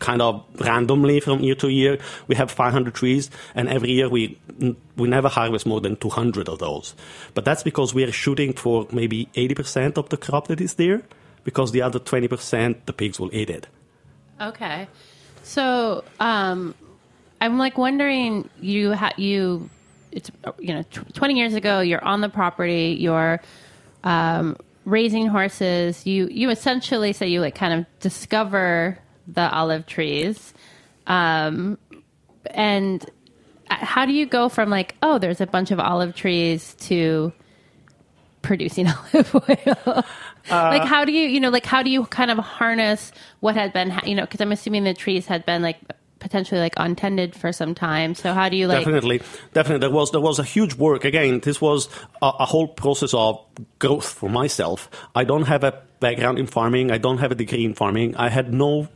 kind 0.00 0.20
of 0.20 0.44
randomly 0.60 1.20
from 1.20 1.40
year 1.40 1.54
to 1.56 1.68
year. 1.68 1.98
We 2.26 2.34
have 2.34 2.50
500 2.50 2.94
trees, 2.94 3.30
and 3.54 3.68
every 3.68 3.92
year 3.92 4.08
we 4.08 4.38
we 4.96 5.08
never 5.08 5.28
harvest 5.28 5.66
more 5.66 5.80
than 5.80 5.96
200 5.96 6.48
of 6.48 6.58
those. 6.58 6.94
But 7.34 7.44
that's 7.44 7.62
because 7.62 7.94
we 7.94 8.02
are 8.04 8.12
shooting 8.12 8.52
for 8.52 8.86
maybe 8.90 9.28
80% 9.34 9.96
of 9.96 10.08
the 10.08 10.16
crop 10.16 10.48
that 10.48 10.60
is 10.60 10.74
there, 10.74 11.02
because 11.44 11.72
the 11.72 11.82
other 11.82 12.00
20% 12.00 12.76
the 12.86 12.92
pigs 12.92 13.20
will 13.20 13.32
eat 13.34 13.48
it. 13.48 13.68
Okay, 14.40 14.88
so 15.42 16.02
um, 16.18 16.74
I'm 17.40 17.58
like 17.58 17.78
wondering 17.78 18.48
you 18.60 18.94
ha- 18.94 19.12
you 19.16 19.70
it's 20.12 20.30
you 20.58 20.74
know 20.74 20.82
tw- 20.90 21.14
20 21.14 21.34
years 21.34 21.54
ago 21.54 21.80
you're 21.80 22.04
on 22.04 22.20
the 22.20 22.28
property 22.28 22.96
you're 22.98 23.40
um, 24.02 24.56
raising 24.84 25.26
horses 25.26 26.04
you 26.04 26.26
you 26.28 26.50
essentially 26.50 27.12
say 27.12 27.28
you 27.28 27.40
like 27.40 27.54
kind 27.54 27.72
of 27.72 27.86
discover 28.00 28.98
the 29.34 29.50
olive 29.50 29.86
trees. 29.86 30.54
Um, 31.06 31.78
and 32.50 33.08
how 33.68 34.06
do 34.06 34.12
you 34.12 34.26
go 34.26 34.48
from 34.48 34.70
like, 34.70 34.94
oh, 35.02 35.18
there's 35.18 35.40
a 35.40 35.46
bunch 35.46 35.70
of 35.70 35.80
olive 35.80 36.14
trees 36.14 36.74
to 36.80 37.32
producing 38.42 38.88
olive 39.14 39.34
oil? 39.34 40.04
Uh, 40.50 40.70
like, 40.72 40.84
how 40.84 41.04
do 41.04 41.12
you, 41.12 41.28
you 41.28 41.40
know, 41.40 41.50
like, 41.50 41.66
how 41.66 41.82
do 41.82 41.90
you 41.90 42.04
kind 42.06 42.30
of 42.30 42.38
harness 42.38 43.12
what 43.40 43.54
had 43.54 43.72
been, 43.72 43.98
you 44.04 44.14
know, 44.14 44.22
because 44.22 44.40
I'm 44.40 44.52
assuming 44.52 44.84
the 44.84 44.94
trees 44.94 45.26
had 45.26 45.44
been 45.46 45.62
like 45.62 45.78
potentially 46.20 46.60
like 46.60 46.74
untended 46.76 47.34
for 47.34 47.50
some 47.52 47.74
time. 47.74 48.14
So 48.14 48.32
how 48.32 48.48
do 48.48 48.56
you 48.56 48.68
like? 48.68 48.84
Definitely, 48.84 49.22
definitely. 49.52 49.80
There 49.80 49.90
was 49.90 50.12
there 50.12 50.20
was 50.20 50.38
a 50.38 50.44
huge 50.44 50.74
work. 50.74 51.04
Again, 51.04 51.40
this 51.40 51.60
was 51.60 51.88
a, 52.22 52.30
a, 52.40 52.46
whole 52.46 52.68
process 52.68 53.12
of 53.14 53.42
growth 53.78 54.06
for 54.06 54.28
myself. 54.28 54.88
I 55.14 55.24
don't 55.24 55.46
have 55.46 55.64
a 55.64 55.82
background 55.98 56.38
in 56.38 56.46
farming. 56.46 56.92
I 56.92 56.98
don't 56.98 57.18
have 57.18 57.32
a 57.32 57.34
degree 57.34 57.64
in 57.64 57.74
farming. 57.74 58.14
I 58.16 58.28
had 58.28 58.52
no 58.52 58.88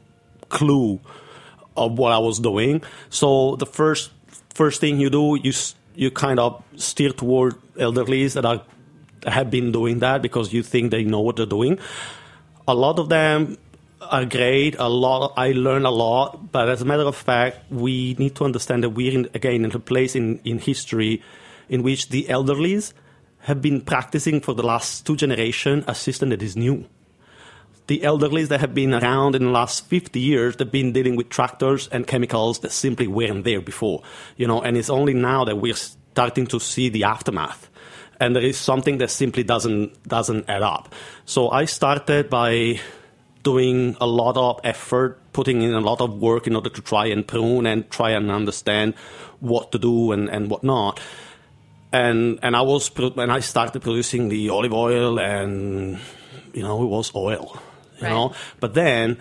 clue 0.48 1.00
of 1.76 1.98
what 1.98 2.12
I 2.12 2.18
was 2.18 2.38
doing. 2.38 2.82
So 3.10 3.56
the 3.56 3.66
first 3.66 4.10
first 4.54 4.80
thing 4.80 5.00
you 5.00 5.10
do, 5.10 5.38
you 5.42 5.52
you 5.94 6.10
kind 6.10 6.38
of 6.38 6.62
steer 6.76 7.10
toward 7.10 7.54
elderlies 7.76 8.34
that 8.34 8.44
are 8.44 8.62
have 9.26 9.50
been 9.50 9.72
doing 9.72 10.00
that 10.00 10.22
because 10.22 10.52
you 10.52 10.62
think 10.62 10.90
they 10.90 11.04
know 11.04 11.20
what 11.20 11.36
they're 11.36 11.46
doing. 11.46 11.78
A 12.68 12.74
lot 12.74 12.98
of 12.98 13.08
them 13.08 13.58
are 14.00 14.24
great. 14.24 14.76
A 14.78 14.88
lot, 14.88 15.32
I 15.36 15.52
learn 15.52 15.86
a 15.86 15.90
lot. 15.90 16.52
But 16.52 16.68
as 16.68 16.82
a 16.82 16.84
matter 16.84 17.04
of 17.04 17.16
fact, 17.16 17.70
we 17.70 18.14
need 18.18 18.34
to 18.36 18.44
understand 18.44 18.84
that 18.84 18.90
we're 18.90 19.12
in, 19.12 19.28
again 19.34 19.64
in 19.64 19.72
a 19.72 19.78
place 19.78 20.14
in, 20.14 20.40
in 20.44 20.58
history 20.58 21.22
in 21.68 21.82
which 21.82 22.10
the 22.10 22.24
elderlies 22.24 22.92
have 23.40 23.60
been 23.60 23.80
practicing 23.80 24.40
for 24.40 24.54
the 24.54 24.62
last 24.62 25.06
two 25.06 25.16
generations 25.16 25.84
a 25.86 25.94
system 25.94 26.30
that 26.30 26.42
is 26.42 26.56
new 26.56 26.86
the 27.86 28.02
elderly 28.02 28.44
that 28.44 28.60
have 28.60 28.74
been 28.74 28.94
around 28.94 29.34
in 29.34 29.44
the 29.44 29.50
last 29.50 29.86
50 29.86 30.18
years, 30.18 30.56
they've 30.56 30.70
been 30.70 30.92
dealing 30.92 31.16
with 31.16 31.28
tractors 31.28 31.88
and 31.88 32.06
chemicals 32.06 32.60
that 32.60 32.72
simply 32.72 33.06
weren't 33.06 33.44
there 33.44 33.60
before, 33.60 34.02
you 34.36 34.46
know, 34.46 34.62
and 34.62 34.76
it's 34.76 34.90
only 34.90 35.12
now 35.12 35.44
that 35.44 35.56
we're 35.56 35.74
starting 35.74 36.46
to 36.46 36.58
see 36.58 36.88
the 36.88 37.04
aftermath. 37.04 37.68
And 38.20 38.34
there 38.34 38.42
is 38.42 38.56
something 38.56 38.98
that 38.98 39.10
simply 39.10 39.42
doesn't, 39.42 40.02
doesn't 40.04 40.48
add 40.48 40.62
up. 40.62 40.94
So 41.26 41.50
I 41.50 41.66
started 41.66 42.30
by 42.30 42.80
doing 43.42 43.96
a 44.00 44.06
lot 44.06 44.36
of 44.38 44.60
effort, 44.64 45.20
putting 45.32 45.60
in 45.60 45.74
a 45.74 45.80
lot 45.80 46.00
of 46.00 46.22
work 46.22 46.46
in 46.46 46.56
order 46.56 46.70
to 46.70 46.80
try 46.80 47.06
and 47.06 47.26
prune 47.26 47.66
and 47.66 47.90
try 47.90 48.10
and 48.10 48.30
understand 48.30 48.94
what 49.40 49.72
to 49.72 49.78
do 49.78 50.12
and, 50.12 50.30
and 50.30 50.48
what 50.48 50.64
not. 50.64 51.00
And, 51.92 52.38
and 52.42 52.56
I 52.56 52.62
was, 52.62 52.90
and 52.96 53.30
I 53.30 53.40
started 53.40 53.82
producing 53.82 54.30
the 54.30 54.48
olive 54.48 54.72
oil 54.72 55.18
and, 55.18 55.98
you 56.54 56.62
know, 56.62 56.82
it 56.82 56.86
was 56.86 57.14
oil 57.14 57.60
you 57.98 58.02
right. 58.02 58.10
know. 58.10 58.34
But 58.60 58.74
then 58.74 59.18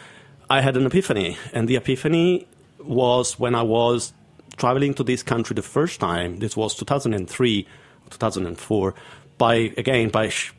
I 0.50 0.62
had 0.62 0.78
an 0.78 0.86
epiphany, 0.86 1.38
and 1.54 1.68
the 1.68 1.76
epiphany 1.76 2.48
was 2.80 3.40
when 3.40 3.56
I 3.56 3.62
was 3.64 4.14
traveling 4.58 4.94
to 4.96 5.04
this 5.04 5.24
country 5.24 5.56
the 5.56 5.62
first 5.62 6.00
time. 6.00 6.38
This 6.38 6.56
was 6.56 6.76
2003, 6.76 7.68
2004. 8.10 8.96
By 9.38 9.56
again, 9.78 10.10
by 10.10 10.30
sh- 10.30 10.54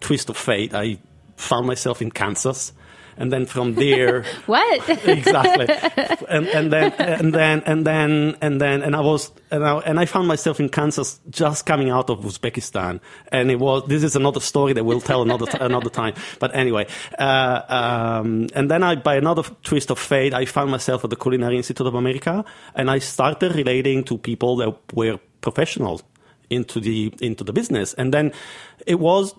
twist 0.00 0.28
of 0.28 0.36
fate, 0.36 0.74
I 0.74 0.98
found 1.36 1.66
myself 1.66 2.02
in 2.02 2.10
Kansas 2.10 2.72
and 3.16 3.32
then 3.32 3.46
from 3.46 3.74
there 3.74 4.24
what? 4.46 4.88
Exactly. 4.88 5.66
And, 6.28 6.46
and 6.48 6.72
then 6.72 6.92
and 6.92 7.34
then 7.34 7.62
and 7.66 7.86
then 7.86 8.36
and 8.40 8.60
then 8.60 8.82
and 8.82 8.96
i 8.96 9.00
was 9.00 9.30
and 9.50 9.64
I, 9.64 9.78
and 9.78 10.00
I 10.00 10.06
found 10.06 10.28
myself 10.28 10.60
in 10.60 10.68
kansas 10.68 11.20
just 11.30 11.66
coming 11.66 11.90
out 11.90 12.10
of 12.10 12.20
uzbekistan. 12.20 13.00
And 13.28 13.50
it 13.50 13.58
was 13.58 13.84
this 13.86 14.02
is 14.02 14.16
another 14.16 14.40
story 14.40 14.72
that 14.72 14.84
we'll 14.84 15.00
tell 15.00 15.22
another 15.22 15.46
another 15.60 15.90
time. 15.90 16.14
But 16.38 16.54
anyway 16.54 16.86
uh, 17.18 17.62
um, 17.68 18.48
and 18.54 18.70
then 18.70 18.82
i 18.82 18.94
by 18.96 19.16
another 19.16 19.42
twist 19.62 19.90
of 19.90 19.98
fate 19.98 20.34
i 20.34 20.44
found 20.44 20.70
myself 20.70 21.04
at 21.04 21.10
the 21.10 21.16
culinary 21.16 21.56
institute 21.56 21.86
of 21.86 21.94
america 21.94 22.44
and 22.74 22.90
i 22.90 22.98
started 22.98 23.54
relating 23.54 24.04
to 24.04 24.18
people 24.18 24.56
that 24.56 24.74
were 24.94 25.18
professionals 25.40 26.02
into 26.50 26.80
the 26.80 27.12
into 27.20 27.44
the 27.44 27.52
business. 27.52 27.94
And 27.94 28.12
then 28.12 28.32
it 28.86 28.98
was 29.00 29.34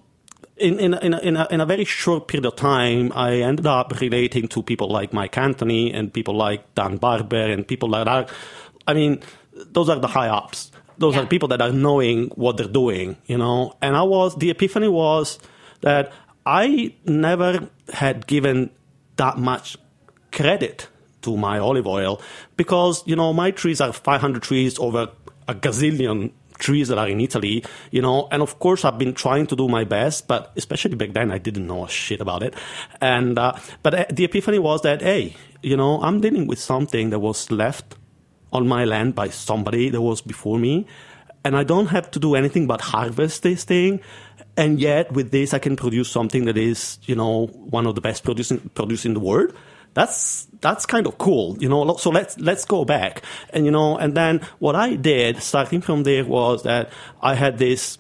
in, 0.60 0.80
in, 0.80 0.94
in, 0.96 1.14
a, 1.14 1.20
in, 1.20 1.38
a, 1.38 1.48
in 1.52 1.62
a 1.62 1.66
very 1.66 1.86
short 1.86 2.28
period 2.28 2.46
of 2.46 2.56
time, 2.56 3.12
I 3.16 3.38
ended 3.38 3.68
up 3.68 4.00
relating 4.00 4.48
to 4.50 4.64
people 4.64 4.90
like 4.90 5.14
Mike 5.14 5.38
Anthony 5.38 5.94
and 5.94 6.14
people 6.14 6.36
like 6.36 6.74
Dan 6.76 6.98
Barber 6.98 7.52
and 7.52 7.68
people 7.68 7.90
like 7.90 8.06
that 8.06 8.12
are, 8.12 8.36
I 8.88 8.94
mean, 8.94 9.22
those 9.54 9.90
are 9.90 10.00
the 10.00 10.08
high 10.08 10.30
ups. 10.30 10.72
Those 10.98 11.16
yeah. 11.16 11.22
are 11.22 11.26
people 11.26 11.48
that 11.50 11.62
are 11.62 11.72
knowing 11.72 12.30
what 12.30 12.58
they're 12.58 12.68
doing, 12.68 13.18
you 13.28 13.38
know. 13.38 13.74
And 13.82 13.96
I 13.96 14.04
was, 14.04 14.36
the 14.36 14.50
epiphany 14.50 14.88
was 14.88 15.38
that 15.82 16.12
I 16.46 16.94
never 17.06 17.70
had 17.94 18.26
given 18.26 18.72
that 19.18 19.38
much 19.38 19.78
credit 20.32 20.88
to 21.22 21.38
my 21.38 21.60
olive 21.60 21.86
oil 21.88 22.22
because, 22.56 23.06
you 23.06 23.16
know, 23.16 23.34
my 23.34 23.52
trees 23.52 23.82
are 23.82 23.94
500 23.94 24.42
trees 24.42 24.80
over 24.80 25.10
a 25.48 25.56
gazillion 25.56 26.32
trees 26.58 26.88
that 26.90 26.98
are 26.98 27.08
in 27.08 27.22
Italy, 27.22 27.64
you 27.92 28.02
know, 28.02 28.28
and 28.32 28.42
of 28.42 28.60
course 28.60 28.86
I've 28.86 28.98
been 28.98 29.14
trying 29.14 29.48
to 29.48 29.56
do 29.56 29.68
my 29.68 29.84
best, 29.84 30.28
but 30.28 30.52
especially 30.56 30.96
back 30.96 31.14
then 31.14 31.32
I 31.32 31.38
didn't 31.38 31.68
know 31.68 31.86
a 31.86 31.90
shit 31.90 32.22
about 32.22 32.44
it. 32.44 32.56
And, 33.02 33.38
uh, 33.38 33.54
but 33.84 33.94
uh, 33.94 34.06
the 34.10 34.26
epiphany 34.26 34.60
was 34.60 34.82
that, 34.82 35.02
hey, 35.02 35.36
you 35.62 35.78
know, 35.78 36.02
I'm 36.02 36.22
dealing 36.22 36.48
with 36.48 36.60
something 36.60 37.10
that 37.12 37.20
was 37.20 37.52
left 37.52 37.96
on 38.52 38.68
my 38.68 38.86
land 38.86 39.16
by 39.16 39.30
somebody 39.30 39.90
that 39.90 40.02
was 40.02 40.22
before 40.22 40.60
me. 40.60 40.88
And 41.44 41.56
I 41.56 41.64
don't 41.64 41.88
have 41.88 42.12
to 42.12 42.20
do 42.20 42.36
anything 42.36 42.68
but 42.68 42.82
harvest 42.82 43.44
this 43.44 43.64
thing. 43.64 44.02
And 44.58 44.80
yet 44.80 45.12
with 45.12 45.32
this, 45.32 45.54
I 45.54 45.60
can 45.60 45.76
produce 45.76 46.10
something 46.10 46.46
that 46.46 46.58
is, 46.58 47.00
you 47.04 47.16
know, 47.16 47.48
one 47.48 47.86
of 47.86 47.96
the 47.96 48.02
best 48.02 48.24
producing, 48.24 48.70
producing 48.74 49.12
in 49.12 49.14
the 49.14 49.20
world 49.20 49.54
that's 49.98 50.48
that's 50.62 50.86
kind 50.86 51.08
of 51.08 51.18
cool, 51.18 51.58
you 51.60 51.68
know. 51.68 51.96
So 51.98 52.12
let's 52.12 52.38
let's 52.38 52.66
go 52.66 52.86
back, 52.86 53.24
and 53.50 53.66
you 53.66 53.72
know, 53.72 53.98
and 53.98 54.16
then 54.16 54.42
what 54.60 54.76
I 54.76 54.96
did, 54.96 55.42
starting 55.42 55.82
from 55.82 56.04
there, 56.04 56.24
was 56.24 56.62
that 56.64 56.92
I 57.20 57.34
had 57.34 57.58
this 57.58 57.98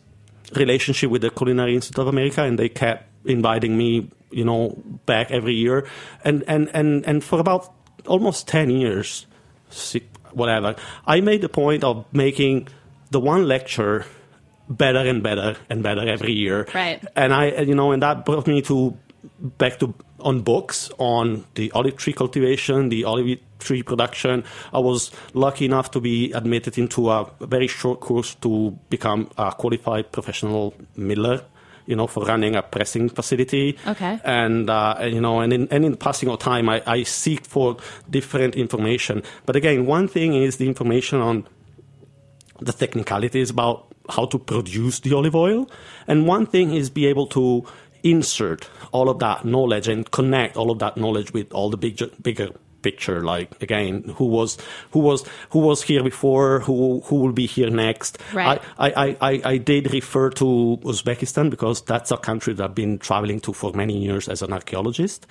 relationship 0.53 1.09
with 1.09 1.23
the 1.23 1.31
Culinary 1.31 1.73
Institute 1.73 1.99
of 1.99 2.07
America, 2.07 2.43
and 2.43 2.59
they 2.59 2.69
kept 2.69 3.09
inviting 3.25 3.75
me, 3.75 4.11
you 4.29 4.45
know, 4.45 4.77
back 5.07 5.31
every 5.31 5.55
year, 5.55 5.87
and 6.23 6.43
and 6.47 6.69
and 6.71 7.03
and 7.07 7.23
for 7.23 7.39
about 7.39 7.73
almost 8.05 8.47
ten 8.47 8.69
years, 8.69 9.25
whatever, 10.33 10.75
I 11.07 11.21
made 11.21 11.41
the 11.41 11.49
point 11.49 11.83
of 11.83 12.05
making 12.13 12.67
the 13.09 13.19
one 13.19 13.47
lecture 13.47 14.05
better 14.69 14.99
and 14.99 15.23
better 15.23 15.57
and 15.67 15.81
better 15.81 16.07
every 16.07 16.33
year. 16.33 16.67
Right. 16.75 17.03
And 17.15 17.33
I, 17.33 17.61
you 17.61 17.73
know, 17.73 17.91
and 17.91 18.03
that 18.03 18.23
brought 18.23 18.45
me 18.45 18.61
to 18.63 18.95
back 19.57 19.79
to 19.79 19.95
on 20.19 20.41
books 20.41 20.89
on 20.97 21.45
the 21.55 21.71
olive 21.73 21.97
tree 21.97 22.13
cultivation, 22.13 22.89
the 22.89 23.03
olive 23.03 23.39
tree 23.59 23.83
production. 23.83 24.43
I 24.73 24.79
was 24.79 25.11
lucky 25.33 25.65
enough 25.65 25.91
to 25.91 25.99
be 25.99 26.31
admitted 26.31 26.77
into 26.77 27.09
a 27.09 27.29
very 27.41 27.67
short 27.67 27.99
course 27.99 28.35
to 28.35 28.77
become 28.89 29.29
a 29.37 29.51
qualified 29.51 30.11
professional 30.11 30.73
miller. 30.95 31.43
You 31.89 31.95
know, 31.95 32.05
for 32.05 32.25
running 32.25 32.57
a 32.57 32.61
pressing 32.61 33.07
facility. 33.07 33.77
Okay. 33.87 34.19
And, 34.25 34.69
uh, 34.69 34.97
and 34.99 35.13
you 35.13 35.21
know, 35.21 35.39
and 35.39 35.53
in, 35.53 35.69
and 35.71 35.85
in 35.85 35.95
passing 35.95 36.27
of 36.27 36.39
time, 36.39 36.67
I, 36.67 36.83
I 36.85 37.03
seek 37.03 37.45
for 37.45 37.77
different 38.09 38.55
information. 38.55 39.23
But 39.45 39.55
again, 39.55 39.85
one 39.85 40.09
thing 40.09 40.33
is 40.33 40.57
the 40.57 40.67
information 40.67 41.21
on 41.21 41.47
the 42.59 42.73
technicalities 42.73 43.49
about 43.49 43.87
how 44.09 44.25
to 44.25 44.37
produce 44.37 44.99
the 44.99 45.13
olive 45.13 45.35
oil, 45.35 45.69
and 46.07 46.27
one 46.27 46.45
thing 46.45 46.73
is 46.73 46.89
be 46.89 47.05
able 47.05 47.27
to 47.27 47.65
insert 48.11 48.69
all 48.91 49.09
of 49.09 49.19
that 49.19 49.45
knowledge 49.45 49.87
and 49.87 50.09
connect 50.11 50.57
all 50.57 50.71
of 50.71 50.79
that 50.79 50.97
knowledge 50.97 51.33
with 51.33 51.51
all 51.53 51.69
the 51.69 51.77
big, 51.77 52.01
bigger 52.21 52.49
picture. 52.81 53.21
Like 53.21 53.61
again, 53.61 54.03
who 54.15 54.25
was 54.25 54.57
who 54.91 54.99
was 54.99 55.25
who 55.49 55.59
was 55.59 55.81
here 55.81 56.03
before? 56.03 56.61
Who 56.61 57.01
who 57.05 57.15
will 57.17 57.33
be 57.33 57.47
here 57.47 57.69
next? 57.69 58.17
Right. 58.33 58.61
I, 58.77 58.89
I, 58.89 59.17
I, 59.21 59.41
I 59.53 59.57
did 59.57 59.91
refer 59.93 60.29
to 60.31 60.79
Uzbekistan 60.83 61.49
because 61.49 61.81
that's 61.81 62.11
a 62.11 62.17
country 62.17 62.53
that 62.53 62.63
I've 62.63 62.75
been 62.75 62.97
traveling 62.99 63.39
to 63.41 63.53
for 63.53 63.73
many 63.73 63.97
years 63.97 64.29
as 64.29 64.41
an 64.41 64.53
archaeologist. 64.53 65.27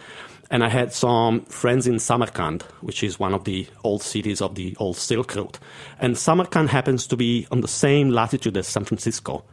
And 0.49 0.63
I 0.63 0.69
had 0.69 0.93
some 0.93 1.41
friends 1.47 1.89
in 1.89 1.99
Samarkand, 1.99 2.63
which 2.81 3.03
is 3.03 3.19
one 3.19 3.35
of 3.35 3.43
the 3.45 3.67
old 3.83 4.03
cities 4.03 4.41
of 4.41 4.55
the 4.55 4.77
old 4.79 4.97
Silk 4.97 5.35
Road. 5.35 5.59
And 5.99 6.17
Samarkand 6.17 6.71
happens 6.71 7.09
to 7.09 7.17
be 7.17 7.49
on 7.51 7.63
the 7.63 7.69
same 7.69 8.11
latitude 8.11 8.57
as 8.57 8.69
San 8.69 8.85
Francisco. 8.85 9.45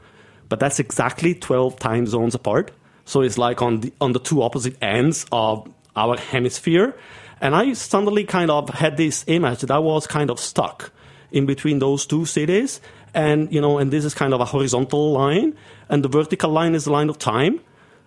But 0.50 0.60
that's 0.60 0.80
exactly 0.80 1.34
12 1.34 1.80
time 1.80 2.06
zones 2.06 2.36
apart. 2.36 2.72
So 3.06 3.22
it's 3.22 3.38
like 3.38 3.62
on 3.62 3.82
the, 3.82 3.94
on 4.00 4.14
the 4.14 4.20
two 4.20 4.42
opposite 4.42 4.82
ends 4.82 5.26
of 5.32 5.70
our 5.96 6.18
hemisphere. 6.18 6.96
And 7.42 7.56
I 7.56 7.74
suddenly 7.74 8.24
kind 8.24 8.50
of 8.50 8.70
had 8.70 8.98
this 8.98 9.26
image 9.28 9.62
that 9.62 9.72
I 9.72 9.80
was 9.80 10.08
kind 10.08 10.30
of 10.30 10.40
stuck 10.40 10.92
in 11.32 11.46
between 11.46 11.80
those 11.80 12.06
two 12.06 12.26
cities. 12.26 12.80
And, 13.14 13.52
you 13.52 13.60
know, 13.60 13.78
and 13.78 13.92
this 13.92 14.06
is 14.06 14.14
kind 14.14 14.34
of 14.34 14.40
a 14.40 14.46
horizontal 14.46 15.12
line. 15.12 15.56
And 15.90 16.04
the 16.04 16.10
vertical 16.10 16.52
line 16.52 16.74
is 16.76 16.86
the 16.86 16.92
line 16.92 17.10
of 17.10 17.20
time. 17.20 17.60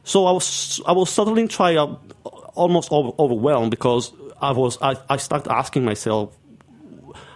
So 0.05 0.27
I 0.27 0.33
was, 0.33 0.81
I 0.87 0.93
was 0.93 1.11
suddenly 1.11 1.47
try, 1.49 1.77
uh, 1.77 1.97
almost 2.55 2.91
over, 2.91 3.11
overwhelmed 3.19 3.71
because 3.71 4.13
I 4.41 4.53
was, 4.53 4.79
I, 4.81 4.97
I 5.11 5.17
started 5.19 5.53
asking 5.53 5.85
myself, 5.85 6.37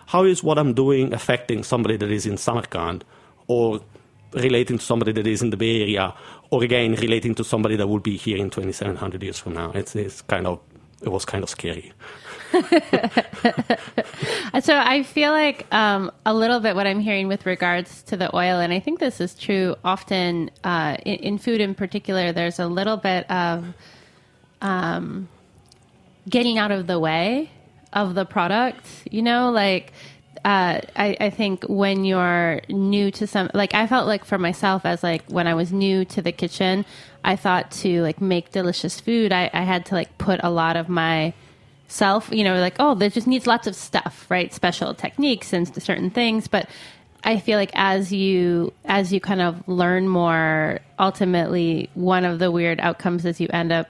how 0.07 0.25
is 0.25 0.43
what 0.43 0.59
I'm 0.59 0.75
doing 0.75 1.13
affecting 1.13 1.63
somebody 1.63 1.97
that 1.97 2.11
is 2.11 2.27
in 2.27 2.37
Samarkand 2.37 3.05
or 3.47 3.81
relating 4.33 4.79
to 4.79 4.85
somebody 4.85 5.13
that 5.13 5.27
is 5.27 5.43
in 5.43 5.51
the 5.51 5.57
Bay 5.57 5.83
Area 5.83 6.15
or 6.51 6.63
again 6.65 6.95
relating 6.95 7.35
to 7.37 7.45
somebody 7.45 7.77
that 7.77 7.87
will 7.87 8.01
be 8.01 8.17
here 8.17 8.39
in 8.39 8.51
2700 8.51 9.23
years 9.23 9.39
from 9.39 9.55
now? 9.55 9.73
It's, 9.73 9.95
it's 9.95 10.23
kind 10.23 10.47
of, 10.47 10.61
it 11.03 11.09
was 11.09 11.25
kind 11.25 11.43
of 11.43 11.51
scary. 11.51 11.93
So 14.61 14.77
I 14.77 15.05
feel 15.05 15.31
like 15.31 15.67
um, 15.73 16.11
a 16.27 16.35
little 16.35 16.59
bit 16.59 16.75
what 16.75 16.87
I'm 16.87 16.99
hearing 16.99 17.29
with 17.29 17.47
regards 17.47 18.03
to 18.05 18.17
the 18.17 18.35
oil, 18.35 18.59
and 18.59 18.73
I 18.73 18.81
think 18.81 18.99
this 18.99 19.21
is 19.21 19.35
true 19.35 19.77
often 19.85 20.51
uh, 20.65 20.97
in, 21.05 21.15
in 21.15 21.39
food 21.39 21.61
in 21.61 21.75
particular. 21.75 22.33
There's 22.33 22.59
a 22.59 22.67
little 22.67 22.97
bit 22.97 23.31
of 23.31 23.65
um, 24.61 25.29
getting 26.29 26.59
out 26.59 26.73
of 26.73 26.89
the 26.89 26.99
way 26.99 27.51
of 27.93 28.17
the 28.17 28.25
product. 28.25 28.87
You 29.11 29.23
know, 29.23 29.51
like 29.51 29.93
uh, 30.45 30.81
I, 30.97 31.17
I 31.21 31.31
think 31.31 31.65
when 31.65 32.05
you're 32.05 32.61
new 32.69 33.11
to 33.13 33.27
some, 33.27 33.51
like 33.53 33.75
I 33.75 33.87
felt 33.87 34.07
like 34.07 34.25
for 34.25 34.39
myself 34.39 34.87
as 34.87 35.03
like 35.03 35.25
when 35.29 35.47
I 35.47 35.55
was 35.55 35.73
new 35.73 36.05
to 36.07 36.23
the 36.23 36.33
kitchen, 36.33 36.85
I 37.25 37.37
thought 37.37 37.71
to 37.83 38.03
like 38.03 38.21
make 38.21 38.51
delicious 38.51 39.01
food, 39.01 39.33
I, 39.33 39.51
I 39.53 39.63
had 39.63 39.87
to 39.87 39.95
like 39.95 40.17
put 40.19 40.41
a 40.43 40.51
lot 40.51 40.77
of 40.77 40.89
my 40.89 41.35
self, 41.89 42.31
you 42.33 42.45
know, 42.45 42.59
like, 42.59 42.77
oh, 42.79 42.95
there 42.95 43.11
just 43.11 43.27
needs 43.27 43.47
lots 43.47 43.67
of 43.67 43.75
stuff, 43.75 44.27
right? 44.31 44.53
Special 44.55 44.95
techniques 44.95 45.53
and 45.53 45.83
certain 45.83 46.11
things. 46.11 46.49
But 46.49 46.69
I 47.23 47.39
feel 47.39 47.59
like 47.59 47.73
as 47.75 48.13
you 48.13 48.73
as 48.87 49.13
you 49.13 49.21
kind 49.21 49.43
of 49.43 49.67
learn 49.69 50.09
more, 50.09 50.81
ultimately 50.99 51.91
one 51.95 52.25
of 52.25 52.39
the 52.39 52.51
weird 52.51 52.81
outcomes 52.81 53.27
is 53.27 53.41
you 53.41 53.49
end 53.53 53.73
up 53.73 53.89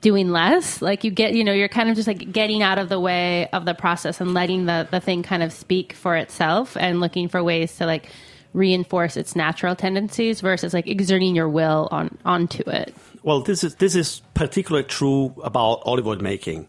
doing 0.00 0.30
less. 0.30 0.80
Like 0.80 1.04
you 1.04 1.10
get, 1.10 1.34
you 1.34 1.44
know, 1.44 1.52
you're 1.52 1.68
kind 1.68 1.88
of 1.88 1.96
just 1.96 2.08
like 2.08 2.32
getting 2.32 2.62
out 2.62 2.78
of 2.78 2.88
the 2.88 3.00
way 3.00 3.48
of 3.48 3.64
the 3.64 3.74
process 3.74 4.20
and 4.20 4.34
letting 4.34 4.66
the, 4.66 4.88
the 4.90 5.00
thing 5.00 5.22
kind 5.22 5.42
of 5.42 5.52
speak 5.52 5.92
for 5.92 6.16
itself 6.16 6.76
and 6.76 7.00
looking 7.00 7.28
for 7.28 7.42
ways 7.42 7.76
to 7.76 7.86
like 7.86 8.08
reinforce 8.52 9.16
its 9.16 9.36
natural 9.36 9.76
tendencies 9.76 10.40
versus 10.40 10.74
like 10.74 10.86
exerting 10.86 11.36
your 11.36 11.48
will 11.48 11.88
on 11.90 12.18
onto 12.24 12.62
it. 12.68 12.94
Well, 13.22 13.42
this 13.42 13.62
is 13.62 13.76
this 13.76 13.94
is 13.94 14.22
particularly 14.34 14.86
true 14.88 15.34
about 15.44 15.82
olive 15.84 16.06
oil 16.06 16.16
making, 16.16 16.68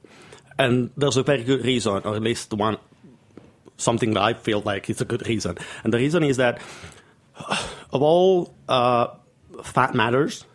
and 0.59 0.91
there's 0.97 1.17
a 1.17 1.23
very 1.23 1.43
good 1.43 1.65
reason, 1.65 2.01
or 2.03 2.15
at 2.15 2.21
least 2.21 2.53
one 2.53 2.77
something 3.77 4.13
that 4.13 4.21
I 4.21 4.33
feel 4.33 4.61
like 4.61 4.89
is 4.89 5.01
a 5.01 5.05
good 5.05 5.27
reason. 5.27 5.57
And 5.83 5.93
the 5.93 5.97
reason 5.97 6.23
is 6.23 6.37
that 6.37 6.61
of 7.91 8.01
all 8.01 8.53
uh, 8.69 9.07
fat 9.63 9.95
matters, 9.95 10.45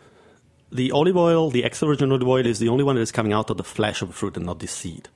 the 0.76 0.92
olive 0.92 1.16
oil, 1.16 1.50
the 1.50 1.64
extra 1.64 1.88
virgin 1.88 2.12
olive 2.12 2.28
oil, 2.28 2.46
is 2.46 2.58
the 2.58 2.68
only 2.68 2.84
one 2.84 2.96
that 2.96 3.02
is 3.02 3.12
coming 3.12 3.32
out 3.32 3.50
of 3.50 3.56
the 3.56 3.64
flesh 3.64 4.02
of 4.02 4.08
the 4.08 4.14
fruit 4.14 4.36
and 4.36 4.46
not 4.46 4.60
the 4.60 4.66
seed. 4.66 5.08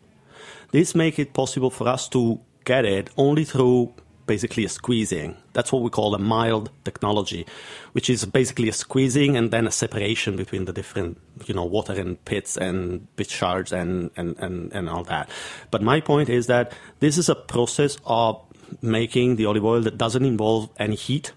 This 0.72 0.94
makes 0.94 1.18
it 1.18 1.32
possible 1.32 1.70
for 1.70 1.88
us 1.88 2.08
to 2.10 2.40
get 2.64 2.84
it 2.84 3.10
only 3.16 3.44
through 3.44 3.94
basically 4.26 4.64
a 4.64 4.68
squeezing. 4.68 5.36
That's 5.54 5.72
what 5.72 5.82
we 5.82 5.90
call 5.90 6.14
a 6.14 6.18
mild 6.18 6.70
technology, 6.84 7.44
which 7.92 8.08
is 8.08 8.24
basically 8.24 8.68
a 8.68 8.72
squeezing 8.72 9.36
and 9.36 9.50
then 9.50 9.66
a 9.66 9.72
separation 9.72 10.36
between 10.36 10.66
the 10.66 10.72
different, 10.72 11.18
you 11.46 11.54
know, 11.54 11.64
water 11.64 11.94
and 11.94 12.24
pits 12.24 12.56
and 12.56 13.08
pit 13.16 13.28
shards 13.28 13.72
and, 13.72 14.10
and, 14.16 14.38
and, 14.38 14.72
and 14.72 14.88
all 14.88 15.02
that. 15.04 15.28
But 15.72 15.82
my 15.82 16.00
point 16.00 16.28
is 16.28 16.46
that 16.46 16.72
this 17.00 17.18
is 17.18 17.28
a 17.28 17.34
process 17.34 17.98
of 18.06 18.40
making 18.82 19.34
the 19.34 19.46
olive 19.46 19.64
oil 19.64 19.80
that 19.80 19.98
doesn't 19.98 20.24
involve 20.24 20.70
any 20.78 20.94
heat 20.94 21.32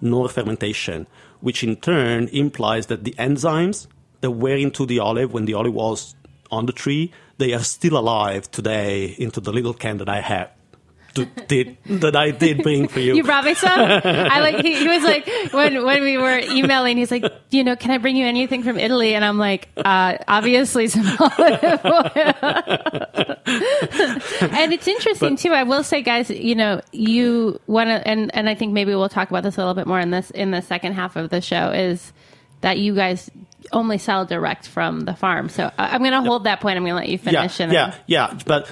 nor 0.00 0.28
fermentation, 0.28 1.08
which 1.40 1.62
in 1.62 1.76
turn 1.76 2.28
implies 2.28 2.86
that 2.86 3.04
the 3.04 3.14
enzymes 3.18 3.86
that 4.20 4.30
were 4.30 4.56
into 4.56 4.86
the 4.86 4.98
olive 4.98 5.32
when 5.32 5.44
the 5.44 5.54
olive 5.54 5.74
was 5.74 6.14
on 6.50 6.66
the 6.66 6.72
tree, 6.72 7.12
they 7.38 7.52
are 7.52 7.64
still 7.64 7.96
alive 7.96 8.50
today 8.50 9.14
into 9.18 9.40
the 9.40 9.52
little 9.52 9.74
can 9.74 9.98
that 9.98 10.08
I 10.08 10.20
have 10.20 10.50
did 11.14 11.76
that 11.86 12.16
I 12.16 12.30
did 12.30 12.62
bring 12.62 12.88
for 12.88 13.00
you. 13.00 13.14
You 13.14 13.24
brought 13.24 13.44
me 13.44 13.54
some. 13.54 13.78
I 13.78 14.40
like. 14.40 14.64
He, 14.64 14.76
he, 14.76 14.88
was 14.88 15.02
like 15.02 15.26
when 15.52 15.84
when 15.84 16.02
we 16.02 16.16
were 16.16 16.38
emailing. 16.38 16.96
He's 16.96 17.10
like, 17.10 17.24
you 17.50 17.64
know, 17.64 17.76
can 17.76 17.90
I 17.90 17.98
bring 17.98 18.16
you 18.16 18.26
anything 18.26 18.62
from 18.62 18.78
Italy? 18.78 19.14
And 19.14 19.24
I'm 19.24 19.38
like, 19.38 19.68
uh, 19.76 20.18
obviously 20.28 20.88
some 20.88 21.06
olive 21.18 21.84
oil. 21.84 22.10
and 23.46 24.72
it's 24.72 24.88
interesting 24.88 25.34
but, 25.34 25.38
too. 25.38 25.52
I 25.52 25.64
will 25.64 25.82
say, 25.82 26.02
guys, 26.02 26.30
you 26.30 26.54
know, 26.54 26.80
you 26.92 27.60
want 27.66 27.88
to, 27.88 28.06
and 28.06 28.34
and 28.34 28.48
I 28.48 28.54
think 28.54 28.72
maybe 28.72 28.94
we'll 28.94 29.08
talk 29.08 29.30
about 29.30 29.42
this 29.42 29.56
a 29.56 29.60
little 29.60 29.74
bit 29.74 29.86
more 29.86 30.00
in 30.00 30.10
this 30.10 30.30
in 30.30 30.50
the 30.50 30.62
second 30.62 30.92
half 30.92 31.16
of 31.16 31.30
the 31.30 31.40
show. 31.40 31.70
Is 31.70 32.12
that 32.60 32.78
you 32.78 32.94
guys 32.94 33.30
only 33.72 33.98
sell 33.98 34.24
direct 34.24 34.68
from 34.68 35.00
the 35.00 35.14
farm? 35.14 35.48
So 35.48 35.70
I'm 35.76 36.02
going 36.02 36.12
to 36.12 36.22
hold 36.22 36.44
that 36.44 36.60
point. 36.60 36.76
I'm 36.76 36.84
going 36.84 36.92
to 36.92 36.96
let 36.96 37.08
you 37.08 37.18
finish. 37.18 37.58
Yeah, 37.58 37.72
yeah, 37.72 37.94
yeah, 38.06 38.38
but 38.46 38.70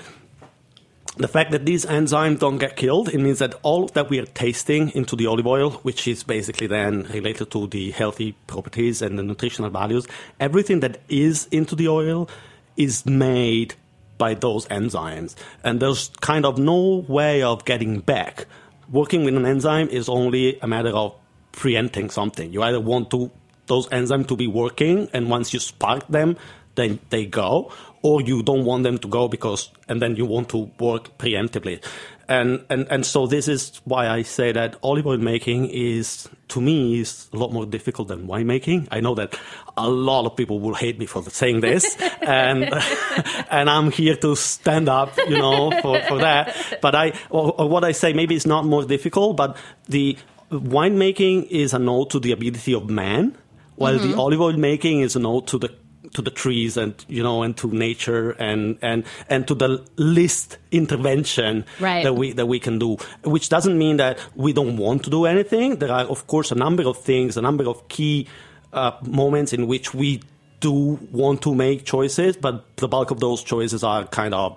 the 1.18 1.28
fact 1.28 1.50
that 1.50 1.66
these 1.66 1.85
enzymes 1.85 2.38
don't 2.38 2.59
get 2.59 2.76
killed, 2.76 3.09
it 3.09 3.18
means 3.18 3.40
that 3.40 3.54
all 3.62 3.88
that 3.88 4.09
we 4.09 4.18
are 4.18 4.26
tasting 4.26 4.90
into 4.90 5.16
the 5.16 5.26
olive 5.26 5.46
oil, 5.46 5.70
which 5.83 6.07
is 6.07 6.22
basically 6.22 6.66
then 6.66 7.02
related 7.04 7.50
to 7.50 7.66
the 7.66 7.90
healthy 7.90 8.33
properties 8.46 9.02
and 9.02 9.18
the 9.18 9.22
nutritional 9.22 9.70
values, 9.70 10.07
everything 10.38 10.81
that 10.81 11.00
is 11.09 11.48
into 11.50 11.74
the 11.74 11.88
oil 11.88 12.28
is 12.76 13.04
made 13.04 13.74
by 14.16 14.35
those 14.35 14.66
enzymes. 14.68 15.35
And 15.64 15.81
there's 15.81 16.11
kind 16.20 16.46
of 16.46 16.59
no 16.59 17.04
way 17.09 17.42
of 17.42 17.64
getting 17.64 18.00
back. 18.00 18.46
Working 18.90 19.24
with 19.24 19.37
an 19.37 19.44
enzyme 19.44 19.88
is 19.88 20.09
only 20.09 20.59
a 20.61 20.66
matter 20.66 20.90
of 20.90 21.14
preempting 21.52 22.11
something. 22.11 22.52
You 22.52 22.62
either 22.62 22.81
want 22.81 23.11
to 23.11 23.31
those 23.66 23.87
enzymes 23.88 24.28
to 24.28 24.37
be 24.37 24.46
working, 24.46 25.11
and 25.12 25.28
once 25.28 25.52
you 25.52 25.61
spark 25.61 26.07
them, 26.09 26.37
then 26.74 26.98
they 27.11 27.26
go, 27.26 27.70
or 28.02 28.20
you 28.22 28.42
don't 28.42 28.64
want 28.64 28.84
them 28.84 28.98
to 28.98 29.08
go 29.08 29.28
because, 29.28 29.70
and 29.88 30.00
then 30.00 30.16
you 30.16 30.24
want 30.24 30.48
to 30.50 30.70
work 30.78 31.18
preemptively. 31.18 31.82
And, 32.28 32.64
and, 32.68 32.87
and 32.90 33.06
so 33.06 33.26
this 33.26 33.48
is 33.48 33.80
why 33.84 34.06
I 34.08 34.20
say 34.20 34.52
that 34.52 34.76
olive 34.82 35.06
oil 35.06 35.16
making 35.16 35.70
is, 35.70 36.28
to 36.48 36.61
me, 36.61 37.00
is 37.00 37.28
a 37.32 37.37
lot 37.38 37.52
more 37.52 37.64
difficult 37.64 38.08
than 38.08 38.26
wine 38.26 38.46
making. 38.46 38.87
I 38.90 39.00
know 39.00 39.14
that 39.14 39.38
a 39.78 39.88
lot 39.88 40.26
of 40.26 40.37
people 40.37 40.61
will 40.61 40.74
hate 40.74 40.98
me 40.98 41.06
for 41.06 41.22
saying 41.22 41.61
this, 41.61 41.96
and, 42.20 42.64
and 43.50 43.70
I'm 43.70 43.90
here 43.90 44.14
to 44.16 44.37
stand 44.37 44.90
up, 44.90 45.16
you 45.16 45.38
know, 45.38 45.70
for, 45.80 46.02
for 46.02 46.18
that. 46.18 46.54
But 46.82 46.94
I, 46.94 47.14
or, 47.30 47.58
or 47.58 47.68
what 47.68 47.82
I 47.82 47.92
say, 47.92 48.12
maybe 48.12 48.37
it's 48.37 48.46
not 48.46 48.66
more 48.66 48.84
difficult, 48.84 49.38
but 49.38 49.56
the 49.88 50.18
winemaking 50.50 51.46
is 51.48 51.72
a 51.72 51.78
note 51.78 52.11
to 52.11 52.20
the 52.20 52.32
ability 52.32 52.74
of 52.74 52.90
man, 52.90 53.38
while 53.76 53.98
mm-hmm. 53.98 54.11
the 54.11 54.18
olive 54.18 54.40
oil 54.40 54.52
making 54.52 55.00
is 55.00 55.16
a 55.16 55.18
note 55.18 55.46
to 55.48 55.58
the 55.58 55.74
to 56.14 56.22
the 56.22 56.30
trees 56.30 56.76
and 56.76 57.04
you 57.08 57.22
know 57.22 57.42
and 57.42 57.56
to 57.56 57.68
nature 57.68 58.30
and 58.32 58.78
and 58.82 59.04
and 59.28 59.46
to 59.46 59.54
the 59.54 59.84
least 59.96 60.58
intervention 60.70 61.64
right. 61.80 62.04
that 62.04 62.14
we 62.14 62.32
that 62.32 62.46
we 62.46 62.58
can 62.58 62.78
do 62.78 62.96
which 63.24 63.48
doesn't 63.48 63.78
mean 63.78 63.96
that 63.96 64.18
we 64.34 64.52
don't 64.52 64.76
want 64.76 65.04
to 65.04 65.10
do 65.10 65.26
anything 65.26 65.76
there 65.76 65.92
are 65.92 66.04
of 66.04 66.26
course 66.26 66.50
a 66.50 66.54
number 66.54 66.86
of 66.86 66.98
things 66.98 67.36
a 67.36 67.42
number 67.42 67.68
of 67.68 67.86
key 67.88 68.26
uh, 68.72 68.92
moments 69.02 69.52
in 69.52 69.66
which 69.66 69.94
we 69.94 70.22
do 70.60 70.98
want 71.12 71.42
to 71.42 71.54
make 71.54 71.84
choices 71.84 72.36
but 72.36 72.64
the 72.76 72.88
bulk 72.88 73.10
of 73.10 73.20
those 73.20 73.42
choices 73.42 73.82
are 73.84 74.04
kind 74.06 74.34
of 74.34 74.56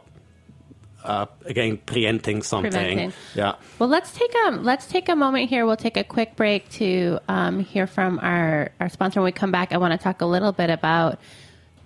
uh, 1.03 1.25
again 1.45 1.77
preempting 1.85 2.41
something. 2.41 2.71
Preventing. 2.71 3.13
Yeah. 3.35 3.55
Well, 3.79 3.89
let's 3.89 4.11
take 4.11 4.33
a 4.45 4.51
let's 4.51 4.87
take 4.87 5.09
a 5.09 5.15
moment 5.15 5.49
here. 5.49 5.65
We'll 5.65 5.77
take 5.77 5.97
a 5.97 6.03
quick 6.03 6.35
break 6.35 6.69
to 6.71 7.19
um, 7.27 7.59
hear 7.59 7.87
from 7.87 8.19
our 8.19 8.71
our 8.79 8.89
sponsor. 8.89 9.21
When 9.21 9.25
we 9.25 9.31
come 9.31 9.51
back, 9.51 9.73
I 9.73 9.77
want 9.77 9.93
to 9.93 10.03
talk 10.03 10.21
a 10.21 10.25
little 10.25 10.51
bit 10.51 10.69
about 10.69 11.19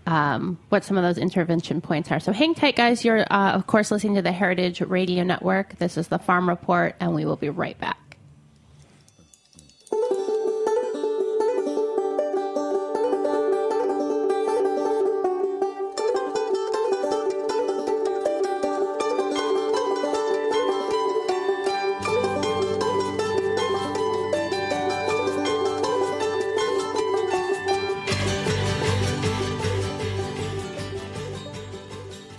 um, 0.07 0.59
what 0.69 0.83
some 0.83 0.97
of 0.97 1.03
those 1.03 1.17
intervention 1.17 1.81
points 1.81 2.11
are. 2.11 2.19
So 2.19 2.31
hang 2.31 2.53
tight, 2.53 2.75
guys. 2.75 3.03
You're, 3.03 3.21
uh, 3.21 3.51
of 3.53 3.67
course, 3.67 3.91
listening 3.91 4.15
to 4.15 4.21
the 4.21 4.31
Heritage 4.31 4.81
Radio 4.81 5.23
Network. 5.23 5.77
This 5.79 5.97
is 5.97 6.07
the 6.09 6.19
Farm 6.19 6.47
Report, 6.47 6.95
and 6.99 7.15
we 7.15 7.25
will 7.25 7.37
be 7.37 7.49
right 7.49 7.79
back. 7.79 7.97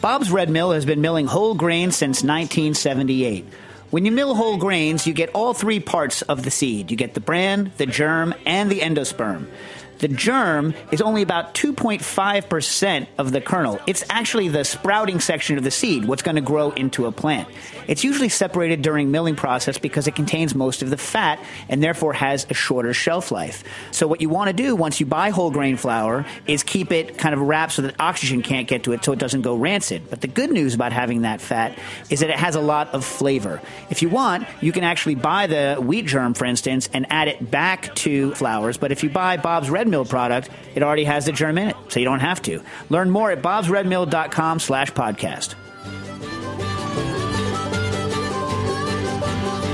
Bob's 0.07 0.31
Red 0.31 0.51
Mill 0.51 0.71
has 0.71 0.87
been 0.87 1.01
milling 1.01 1.27
whole 1.27 1.57
grains 1.57 1.97
since 1.97 2.23
1978. 2.23 3.45
When 3.91 4.05
you 4.05 4.13
mill 4.13 4.37
whole 4.37 4.57
grains, 4.57 5.05
you 5.05 5.13
get 5.13 5.31
all 5.35 5.53
three 5.53 5.81
parts 5.81 6.23
of 6.23 6.45
the 6.45 6.51
seed. 6.53 6.93
You 6.93 6.97
get 6.97 7.15
the 7.15 7.21
bran, 7.21 7.73
the 7.77 7.87
germ, 7.87 8.33
and 8.47 8.71
the 8.71 8.79
endosperm. 8.79 9.49
The 9.99 10.09
germ 10.09 10.75
is 10.93 11.01
only 11.01 11.23
about 11.23 11.55
2.5% 11.55 13.07
of 13.19 13.33
the 13.33 13.41
kernel. 13.41 13.81
It's 13.87 14.05
actually 14.11 14.49
the 14.49 14.65
sprouting 14.65 15.21
section 15.21 15.57
of 15.59 15.65
the 15.65 15.71
seed, 15.71 16.05
what's 16.05 16.23
going 16.23 16.37
to 16.37 16.43
grow 16.43 16.71
into 16.71 17.07
a 17.07 17.13
plant. 17.13 17.49
It's 17.89 18.05
usually 18.05 18.29
separated 18.29 18.83
during 18.83 19.11
milling 19.11 19.37
process 19.37 19.79
because 19.79 20.07
it 20.07 20.15
contains 20.15 20.55
most 20.55 20.83
of 20.83 20.91
the 20.91 20.97
fat 20.97 21.39
and 21.69 21.83
therefore 21.83 22.13
has 22.13 22.47
a 22.51 22.55
shorter 22.55 22.93
shelf 22.93 23.31
life. 23.31 23.65
So 23.91 24.07
what 24.07 24.21
you 24.21 24.29
want 24.29 24.49
to 24.49 24.53
do 24.53 24.75
once 24.75 25.01
you 25.01 25.07
buy 25.07 25.31
whole 25.31 25.51
grain 25.51 25.77
flour 25.77 26.27
is 26.47 26.63
keep 26.63 26.93
it 26.93 27.17
kind 27.19 27.35
of 27.35 27.41
wrapped 27.41 27.73
so 27.73 27.83
that 27.83 27.95
oxygen 28.01 28.43
can't 28.43 28.69
get 28.69 28.85
to 28.85 28.93
it 28.93 29.05
so 29.05 29.13
it 29.13 29.19
doesn't 29.19 29.43
go 29.43 29.57
rancid. 29.57 30.11
But 30.11 30.21
the 30.21 30.29
good 30.29 30.51
news 30.51 30.75
about 30.75 30.93
having 30.93 31.23
that 31.23 31.41
fat 31.41 31.79
is 32.11 32.21
that 32.21 32.31
it 32.31 32.37
has 32.37 32.55
a 32.55 32.61
lot 32.61 32.89
of 32.95 33.05
flavor. 33.05 33.61
If 33.91 34.03
you 34.03 34.09
want, 34.09 34.47
you 34.61 34.73
can 34.73 34.85
actually 34.85 35.15
buy 35.15 35.47
the 35.47 35.77
wheat 35.81 36.07
germ, 36.07 36.35
for 36.35 36.45
instance, 36.45 36.89
and 36.93 37.07
add 37.11 37.29
it 37.29 37.51
back 37.51 37.95
to 37.97 38.35
flours. 38.35 38.77
But 38.77 38.93
if 38.93 39.03
you 39.03 39.11
buy 39.11 39.37
Bob's 39.37 39.71
Red 39.71 39.86
Mill 39.91 40.05
product, 40.05 40.51
it 40.75 40.83
already 40.83 41.05
has 41.05 41.27
the 41.27 41.33
germ 41.33 41.59
in 41.59 41.69
it, 41.69 41.77
so 41.89 42.01
you 42.01 42.05
don't 42.07 42.21
have 42.21 42.43
to. 42.43 42.63
Learn 42.91 43.11
more 43.11 43.31
at 43.31 43.43
bobsredmill.com 43.43 44.61
slash 44.61 44.93
podcast. 44.93 45.55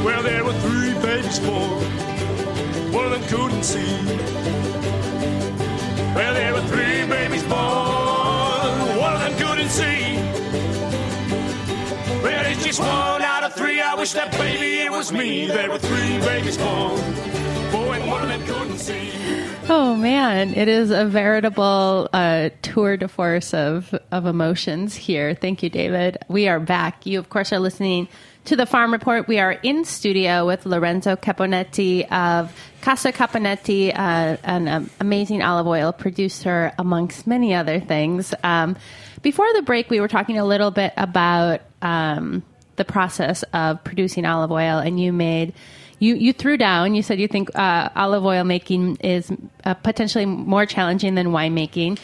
Well, 0.04 0.22
there 0.22 0.44
were 0.44 0.52
three 0.54 0.94
babies 0.94 1.38
born. 1.38 1.84
One 2.92 3.04
of 3.06 3.10
them 3.12 3.22
couldn't 3.28 3.62
see. 3.62 3.96
Well, 6.14 6.34
there 6.34 6.52
were 6.52 6.62
three 6.62 7.06
babies 7.06 7.42
born. 7.44 8.98
One 8.98 9.14
of 9.14 9.20
them 9.20 9.38
couldn't 9.38 9.70
see. 9.70 10.16
Well, 12.22 12.44
it's 12.50 12.64
just 12.64 12.80
one 12.80 13.22
out 13.22 13.44
of 13.44 13.54
three. 13.54 13.80
I 13.80 13.94
wish 13.94 14.12
that 14.12 14.32
baby 14.32 14.80
it 14.80 14.90
was 14.90 15.12
me. 15.12 15.46
There 15.46 15.70
were 15.70 15.78
three 15.78 16.18
babies 16.18 16.58
born. 16.58 17.00
Oh 19.68 19.96
man, 19.98 20.54
it 20.54 20.68
is 20.68 20.90
a 20.90 21.06
veritable 21.06 22.08
uh, 22.12 22.50
tour 22.60 22.98
de 22.98 23.08
force 23.08 23.54
of 23.54 23.94
of 24.10 24.26
emotions 24.26 24.94
here. 24.94 25.34
Thank 25.34 25.62
you, 25.62 25.70
David. 25.70 26.18
We 26.28 26.48
are 26.48 26.60
back. 26.60 27.06
You, 27.06 27.18
of 27.18 27.30
course, 27.30 27.50
are 27.52 27.58
listening 27.58 28.08
to 28.44 28.56
the 28.56 28.66
Farm 28.66 28.92
Report. 28.92 29.26
We 29.26 29.38
are 29.38 29.52
in 29.52 29.86
studio 29.86 30.46
with 30.46 30.66
Lorenzo 30.66 31.16
Caponetti 31.16 32.10
of 32.12 32.54
Casa 32.82 33.12
Caponetti, 33.12 33.90
uh, 33.90 34.36
an 34.44 34.68
um, 34.68 34.90
amazing 35.00 35.42
olive 35.42 35.66
oil 35.66 35.92
producer, 35.92 36.72
amongst 36.78 37.26
many 37.26 37.54
other 37.54 37.80
things. 37.80 38.34
Um, 38.42 38.76
before 39.22 39.50
the 39.54 39.62
break, 39.62 39.88
we 39.88 40.00
were 40.00 40.08
talking 40.08 40.38
a 40.38 40.44
little 40.44 40.72
bit 40.72 40.92
about 40.96 41.62
um, 41.80 42.42
the 42.76 42.84
process 42.84 43.44
of 43.54 43.82
producing 43.84 44.26
olive 44.26 44.50
oil, 44.50 44.78
and 44.78 45.00
you 45.00 45.12
made 45.12 45.54
you 46.02 46.16
you 46.16 46.32
threw 46.32 46.56
down. 46.56 46.94
You 46.94 47.02
said 47.02 47.20
you 47.20 47.28
think 47.28 47.56
uh, 47.56 47.88
olive 47.94 48.24
oil 48.24 48.42
making 48.42 48.96
is 48.96 49.30
uh, 49.64 49.74
potentially 49.74 50.26
more 50.26 50.66
challenging 50.66 51.14
than 51.14 51.28
winemaking. 51.28 51.98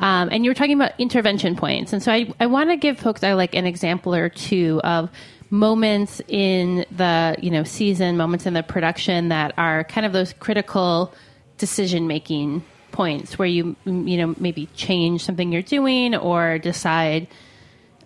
Um, 0.00 0.28
and 0.32 0.44
you 0.44 0.50
were 0.50 0.54
talking 0.54 0.74
about 0.74 0.90
intervention 0.98 1.54
points, 1.54 1.92
and 1.92 2.02
so 2.02 2.10
I, 2.10 2.34
I 2.40 2.46
want 2.46 2.70
to 2.70 2.76
give 2.76 2.98
folks 2.98 3.22
uh, 3.22 3.36
like 3.36 3.54
an 3.54 3.64
example 3.64 4.12
or 4.12 4.28
two 4.28 4.80
of 4.82 5.08
moments 5.50 6.20
in 6.26 6.84
the 6.90 7.36
you 7.40 7.50
know 7.50 7.62
season, 7.62 8.16
moments 8.16 8.44
in 8.44 8.54
the 8.54 8.64
production 8.64 9.28
that 9.28 9.54
are 9.56 9.84
kind 9.84 10.04
of 10.04 10.12
those 10.12 10.32
critical 10.32 11.14
decision 11.56 12.08
making 12.08 12.64
points 12.90 13.38
where 13.38 13.46
you 13.46 13.76
you 13.84 14.16
know 14.16 14.34
maybe 14.38 14.66
change 14.74 15.24
something 15.24 15.52
you're 15.52 15.62
doing 15.62 16.16
or 16.16 16.58
decide 16.58 17.28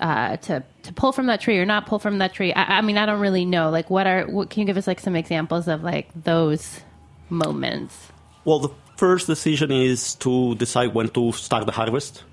uh, 0.01 0.37
to 0.39 0.63
to 0.83 0.93
pull 0.93 1.13
from 1.13 1.27
that 1.27 1.41
tree 1.41 1.59
or 1.59 1.67
not 1.67 1.87
pull 1.87 1.99
from 1.99 2.19
that 2.19 2.33
tree. 2.33 2.53
I, 2.53 2.79
I 2.79 2.81
mean, 2.83 2.99
I 2.99 3.07
don't 3.07 3.21
really 3.21 3.45
know. 3.45 3.71
Like, 3.71 3.91
what 3.91 4.07
are 4.07 4.27
what 4.27 4.51
can 4.51 4.61
you 4.61 4.67
give 4.67 4.77
us 4.77 4.87
like 4.87 5.01
some 5.01 5.17
examples 5.17 5.69
of 5.69 5.83
like 5.83 6.09
those 6.15 6.81
moments? 7.29 8.09
Well, 8.45 8.61
the 8.61 8.71
first 8.97 9.27
decision 9.27 9.71
is 9.71 10.15
to 10.17 10.55
decide 10.57 10.95
when 10.95 11.09
to 11.11 11.33
start 11.33 11.67
the 11.67 11.73
harvest. 11.73 12.25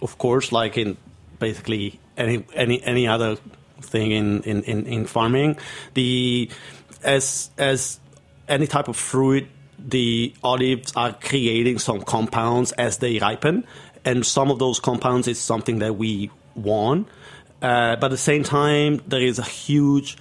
Of 0.00 0.18
course, 0.18 0.52
like 0.52 0.76
in 0.76 0.96
basically 1.38 2.00
any 2.16 2.44
any 2.54 2.82
any 2.82 3.06
other 3.06 3.36
thing 3.80 4.12
in, 4.12 4.42
in, 4.42 4.62
in, 4.62 4.86
in 4.86 5.06
farming, 5.06 5.58
the 5.94 6.50
as 7.02 7.50
as 7.58 8.00
any 8.48 8.66
type 8.66 8.88
of 8.88 8.96
fruit, 8.96 9.46
the 9.78 10.34
olives 10.42 10.92
are 10.96 11.12
creating 11.12 11.78
some 11.78 12.02
compounds 12.02 12.72
as 12.72 12.98
they 12.98 13.18
ripen, 13.18 13.64
and 14.04 14.26
some 14.26 14.50
of 14.50 14.58
those 14.58 14.80
compounds 14.80 15.28
is 15.28 15.38
something 15.38 15.78
that 15.80 15.96
we 15.96 16.30
want. 16.54 17.08
Uh, 17.60 17.96
but 17.96 18.06
at 18.06 18.10
the 18.10 18.16
same 18.16 18.42
time, 18.42 19.00
there 19.06 19.22
is 19.22 19.38
a 19.38 19.44
huge 19.44 20.16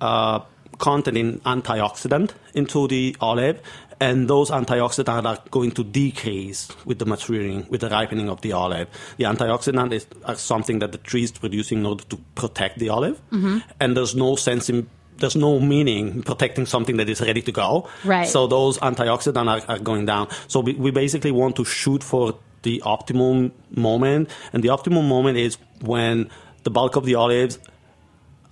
uh, 0.00 0.40
content 0.78 1.16
in 1.16 1.40
antioxidant 1.40 2.30
into 2.54 2.88
the 2.88 3.14
olive, 3.20 3.60
and 4.00 4.28
those 4.28 4.50
antioxidants 4.50 5.24
are 5.24 5.38
going 5.50 5.72
to 5.72 5.84
decrease 5.84 6.68
with 6.86 6.98
the 6.98 7.04
maturing, 7.04 7.66
with 7.68 7.80
the 7.80 7.90
ripening 7.90 8.28
of 8.30 8.40
the 8.40 8.52
olive. 8.52 8.88
The 9.16 9.24
antioxidant 9.24 9.92
is 9.92 10.06
are 10.24 10.36
something 10.36 10.78
that 10.78 10.92
the 10.92 10.98
tree 10.98 11.24
is 11.24 11.32
producing 11.32 11.78
in 11.80 11.86
order 11.86 12.04
to 12.04 12.16
protect 12.34 12.78
the 12.78 12.88
olive, 12.90 13.20
Mm-hmm. 13.32 13.58
and 13.80 13.96
there's 13.96 14.14
no 14.14 14.36
sense 14.36 14.70
in 14.70 14.88
there's 15.18 15.34
no 15.34 15.58
meaning 15.58 16.08
in 16.08 16.22
protecting 16.22 16.64
something 16.64 16.96
that 16.98 17.08
is 17.08 17.20
ready 17.20 17.42
to 17.42 17.50
go. 17.50 17.88
Right. 18.04 18.28
So 18.28 18.46
those 18.46 18.78
antioxidants 18.78 19.66
are, 19.68 19.72
are 19.72 19.78
going 19.80 20.06
down. 20.06 20.28
So 20.46 20.60
we, 20.60 20.74
we 20.74 20.92
basically 20.92 21.32
want 21.32 21.56
to 21.56 21.64
shoot 21.64 22.04
for 22.04 22.38
the 22.62 22.82
optimum 22.82 23.52
moment, 23.70 24.30
and 24.52 24.62
the 24.62 24.68
optimum 24.70 25.08
moment 25.08 25.38
is 25.38 25.58
when 25.80 26.30
the 26.64 26.70
bulk 26.70 26.96
of 26.96 27.04
the 27.04 27.14
olives 27.14 27.58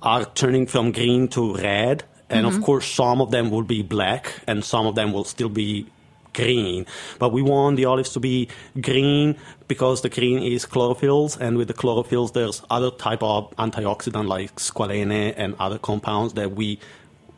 are 0.02 0.24
turning 0.24 0.66
from 0.66 0.92
green 0.92 1.28
to 1.28 1.54
red, 1.56 2.04
and 2.30 2.46
of 2.46 2.54
mm-hmm. 2.54 2.62
course 2.62 2.86
some 2.86 3.20
of 3.20 3.30
them 3.30 3.50
will 3.50 3.62
be 3.62 3.82
black, 3.82 4.32
and 4.46 4.64
some 4.64 4.86
of 4.86 4.94
them 4.94 5.12
will 5.12 5.24
still 5.24 5.48
be 5.48 5.86
green. 6.34 6.86
But 7.18 7.32
we 7.32 7.42
want 7.42 7.76
the 7.76 7.86
olives 7.86 8.12
to 8.12 8.20
be 8.20 8.48
green 8.80 9.36
because 9.68 10.02
the 10.02 10.08
green 10.08 10.42
is 10.42 10.66
chlorophylls, 10.66 11.38
and 11.40 11.56
with 11.56 11.68
the 11.68 11.74
chlorophylls, 11.74 12.32
there's 12.34 12.62
other 12.70 12.90
type 12.90 13.22
of 13.22 13.50
antioxidant 13.56 14.28
like 14.28 14.54
squalene 14.56 15.34
and 15.36 15.56
other 15.58 15.78
compounds 15.78 16.34
that 16.34 16.52
we 16.52 16.78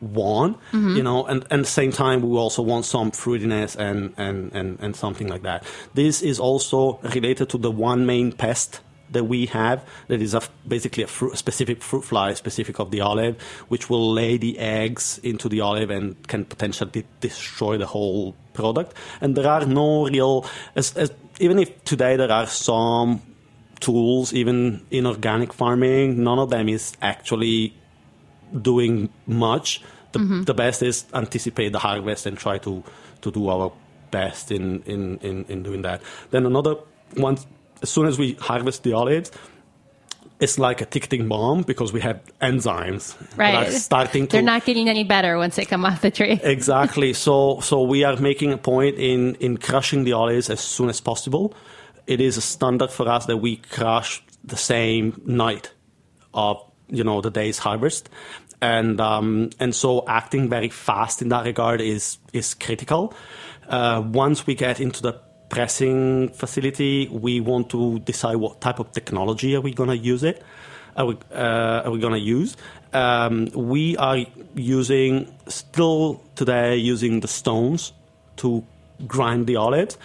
want, 0.00 0.56
mm-hmm. 0.72 0.96
you 0.96 1.02
know, 1.02 1.24
and, 1.26 1.42
and 1.50 1.60
at 1.60 1.66
the 1.66 1.70
same 1.70 1.92
time, 1.92 2.22
we 2.22 2.36
also 2.36 2.62
want 2.62 2.84
some 2.84 3.10
fruitiness 3.10 3.76
and, 3.76 4.14
and, 4.16 4.52
and, 4.52 4.78
and 4.80 4.96
something 4.96 5.28
like 5.28 5.42
that. 5.42 5.64
This 5.94 6.22
is 6.22 6.38
also 6.38 6.98
related 7.14 7.48
to 7.50 7.58
the 7.58 7.70
one 7.70 8.06
main 8.06 8.32
pest 8.32 8.80
that 9.10 9.24
we 9.24 9.46
have 9.46 9.84
that 10.08 10.20
is 10.20 10.34
a, 10.34 10.42
basically 10.66 11.02
a 11.02 11.06
fruit, 11.06 11.36
specific 11.36 11.82
fruit 11.82 12.04
fly 12.04 12.34
specific 12.34 12.78
of 12.78 12.90
the 12.90 13.00
olive, 13.00 13.40
which 13.68 13.88
will 13.88 14.12
lay 14.12 14.36
the 14.36 14.58
eggs 14.58 15.18
into 15.22 15.48
the 15.48 15.60
olive 15.60 15.90
and 15.90 16.26
can 16.28 16.44
potentially 16.44 17.06
destroy 17.20 17.78
the 17.78 17.86
whole 17.86 18.34
product. 18.52 18.94
And 19.20 19.34
there 19.36 19.48
are 19.48 19.64
no 19.64 20.06
real, 20.08 20.44
as, 20.76 20.94
as, 20.96 21.12
even 21.40 21.58
if 21.58 21.84
today 21.84 22.16
there 22.16 22.30
are 22.30 22.46
some 22.46 23.22
tools, 23.80 24.34
even 24.34 24.84
in 24.90 25.06
organic 25.06 25.52
farming, 25.52 26.22
none 26.22 26.38
of 26.38 26.50
them 26.50 26.68
is 26.68 26.94
actually 27.00 27.77
doing 28.62 29.10
much. 29.26 29.82
The, 30.12 30.42
the 30.46 30.54
best 30.54 30.82
is 30.82 31.04
anticipate 31.12 31.72
the 31.72 31.78
harvest 31.78 32.26
and 32.26 32.36
try 32.38 32.58
to, 32.58 32.82
to 33.20 33.30
do 33.30 33.48
our 33.48 33.72
best 34.10 34.50
in, 34.50 34.82
in, 34.84 35.18
in, 35.18 35.44
in 35.48 35.62
doing 35.62 35.82
that. 35.82 36.00
Then 36.30 36.46
another 36.46 36.76
one, 37.14 37.38
as 37.82 37.90
soon 37.90 38.06
as 38.06 38.18
we 38.18 38.32
harvest 38.34 38.82
the 38.84 38.94
olives, 38.94 39.30
it's 40.40 40.58
like 40.58 40.80
a 40.80 40.86
ticking 40.86 41.28
bomb 41.28 41.62
because 41.62 41.92
we 41.92 42.00
have 42.00 42.20
enzymes 42.40 43.16
Right. 43.36 43.52
that 43.52 43.68
are 43.68 43.72
starting 43.72 44.26
to 44.28 44.32
They're 44.36 44.42
not 44.42 44.64
getting 44.64 44.88
any 44.88 45.04
better 45.04 45.36
once 45.36 45.56
they 45.56 45.64
come 45.64 45.84
off 45.84 46.00
the 46.00 46.10
tree. 46.10 46.40
exactly. 46.42 47.12
So 47.12 47.60
so 47.60 47.82
we 47.82 48.04
are 48.04 48.16
making 48.16 48.52
a 48.52 48.58
point 48.58 48.96
in 48.96 49.34
in 49.36 49.56
crushing 49.58 50.04
the 50.04 50.12
olives 50.12 50.48
as 50.48 50.60
soon 50.60 50.88
as 50.88 51.00
possible. 51.00 51.54
It 52.06 52.20
is 52.20 52.36
a 52.36 52.40
standard 52.40 52.90
for 52.90 53.08
us 53.08 53.26
that 53.26 53.38
we 53.38 53.56
crush 53.56 54.22
the 54.44 54.56
same 54.56 55.20
night 55.26 55.72
of 56.32 56.62
you 56.88 57.04
know 57.04 57.20
the 57.20 57.30
day's 57.30 57.58
harvest, 57.58 58.08
and 58.60 59.00
um, 59.00 59.50
and 59.60 59.74
so 59.74 60.04
acting 60.06 60.48
very 60.48 60.68
fast 60.68 61.22
in 61.22 61.28
that 61.28 61.44
regard 61.44 61.80
is 61.80 62.18
is 62.32 62.54
critical. 62.54 63.14
Uh, 63.68 64.02
once 64.04 64.46
we 64.46 64.54
get 64.54 64.80
into 64.80 65.02
the 65.02 65.20
pressing 65.48 66.28
facility, 66.30 67.08
we 67.08 67.40
want 67.40 67.70
to 67.70 67.98
decide 68.00 68.36
what 68.36 68.60
type 68.60 68.78
of 68.78 68.92
technology 68.92 69.54
are 69.56 69.60
we 69.60 69.72
going 69.72 69.90
to 69.90 69.96
use 69.96 70.22
it. 70.22 70.42
Are 70.96 71.06
we, 71.06 71.16
uh, 71.32 71.82
are 71.84 71.90
we 71.90 72.00
going 72.00 72.14
to 72.14 72.18
use? 72.18 72.56
Um, 72.92 73.48
we 73.54 73.96
are 73.98 74.18
using 74.54 75.32
still 75.46 76.22
today 76.34 76.76
using 76.76 77.20
the 77.20 77.28
stones 77.28 77.92
to 78.38 78.64
grind 79.06 79.46
the 79.46 79.56
olives. 79.56 79.96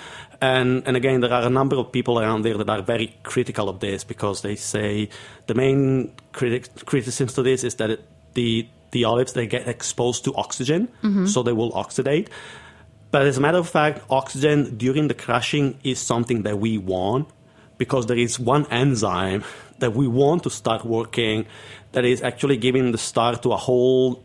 And, 0.44 0.86
and 0.86 0.98
again, 0.98 1.22
there 1.22 1.32
are 1.32 1.44
a 1.44 1.50
number 1.50 1.78
of 1.78 1.90
people 1.94 2.20
around 2.20 2.42
there 2.42 2.58
that 2.58 2.70
are 2.70 2.82
very 2.82 3.16
critical 3.24 3.70
of 3.70 3.80
this 3.80 4.04
because 4.04 4.42
they 4.42 4.58
say 4.58 5.08
the 5.48 5.54
main 5.54 6.12
critic, 6.34 6.68
criticism 6.86 7.28
to 7.30 7.44
this 7.44 7.64
is 7.64 7.76
that 7.76 7.90
it, 7.92 8.06
the, 8.34 8.68
the 8.92 9.06
olives, 9.06 9.32
they 9.32 9.48
get 9.48 9.70
exposed 9.70 10.26
to 10.26 10.36
oxygen, 10.36 10.90
mm-hmm. 11.02 11.28
so 11.28 11.44
they 11.44 11.54
will 11.54 11.72
oxidate. 11.72 12.28
But 13.10 13.22
as 13.22 13.38
a 13.38 13.42
matter 13.42 13.58
of 13.58 13.70
fact, 13.70 14.04
oxygen 14.10 14.76
during 14.76 15.08
the 15.08 15.14
crushing 15.14 15.80
is 15.82 16.02
something 16.02 16.42
that 16.42 16.60
we 16.60 16.78
want 16.78 17.30
because 17.78 18.08
there 18.08 18.18
is 18.18 18.38
one 18.38 18.66
enzyme 18.70 19.46
that 19.80 19.94
we 19.94 20.10
want 20.10 20.44
to 20.44 20.50
start 20.50 20.84
working 20.84 21.46
that 21.94 22.04
is 22.04 22.22
actually 22.22 22.58
giving 22.58 22.92
the 22.92 22.98
start 22.98 23.44
to 23.44 23.54
a 23.54 23.58
whole 23.58 24.22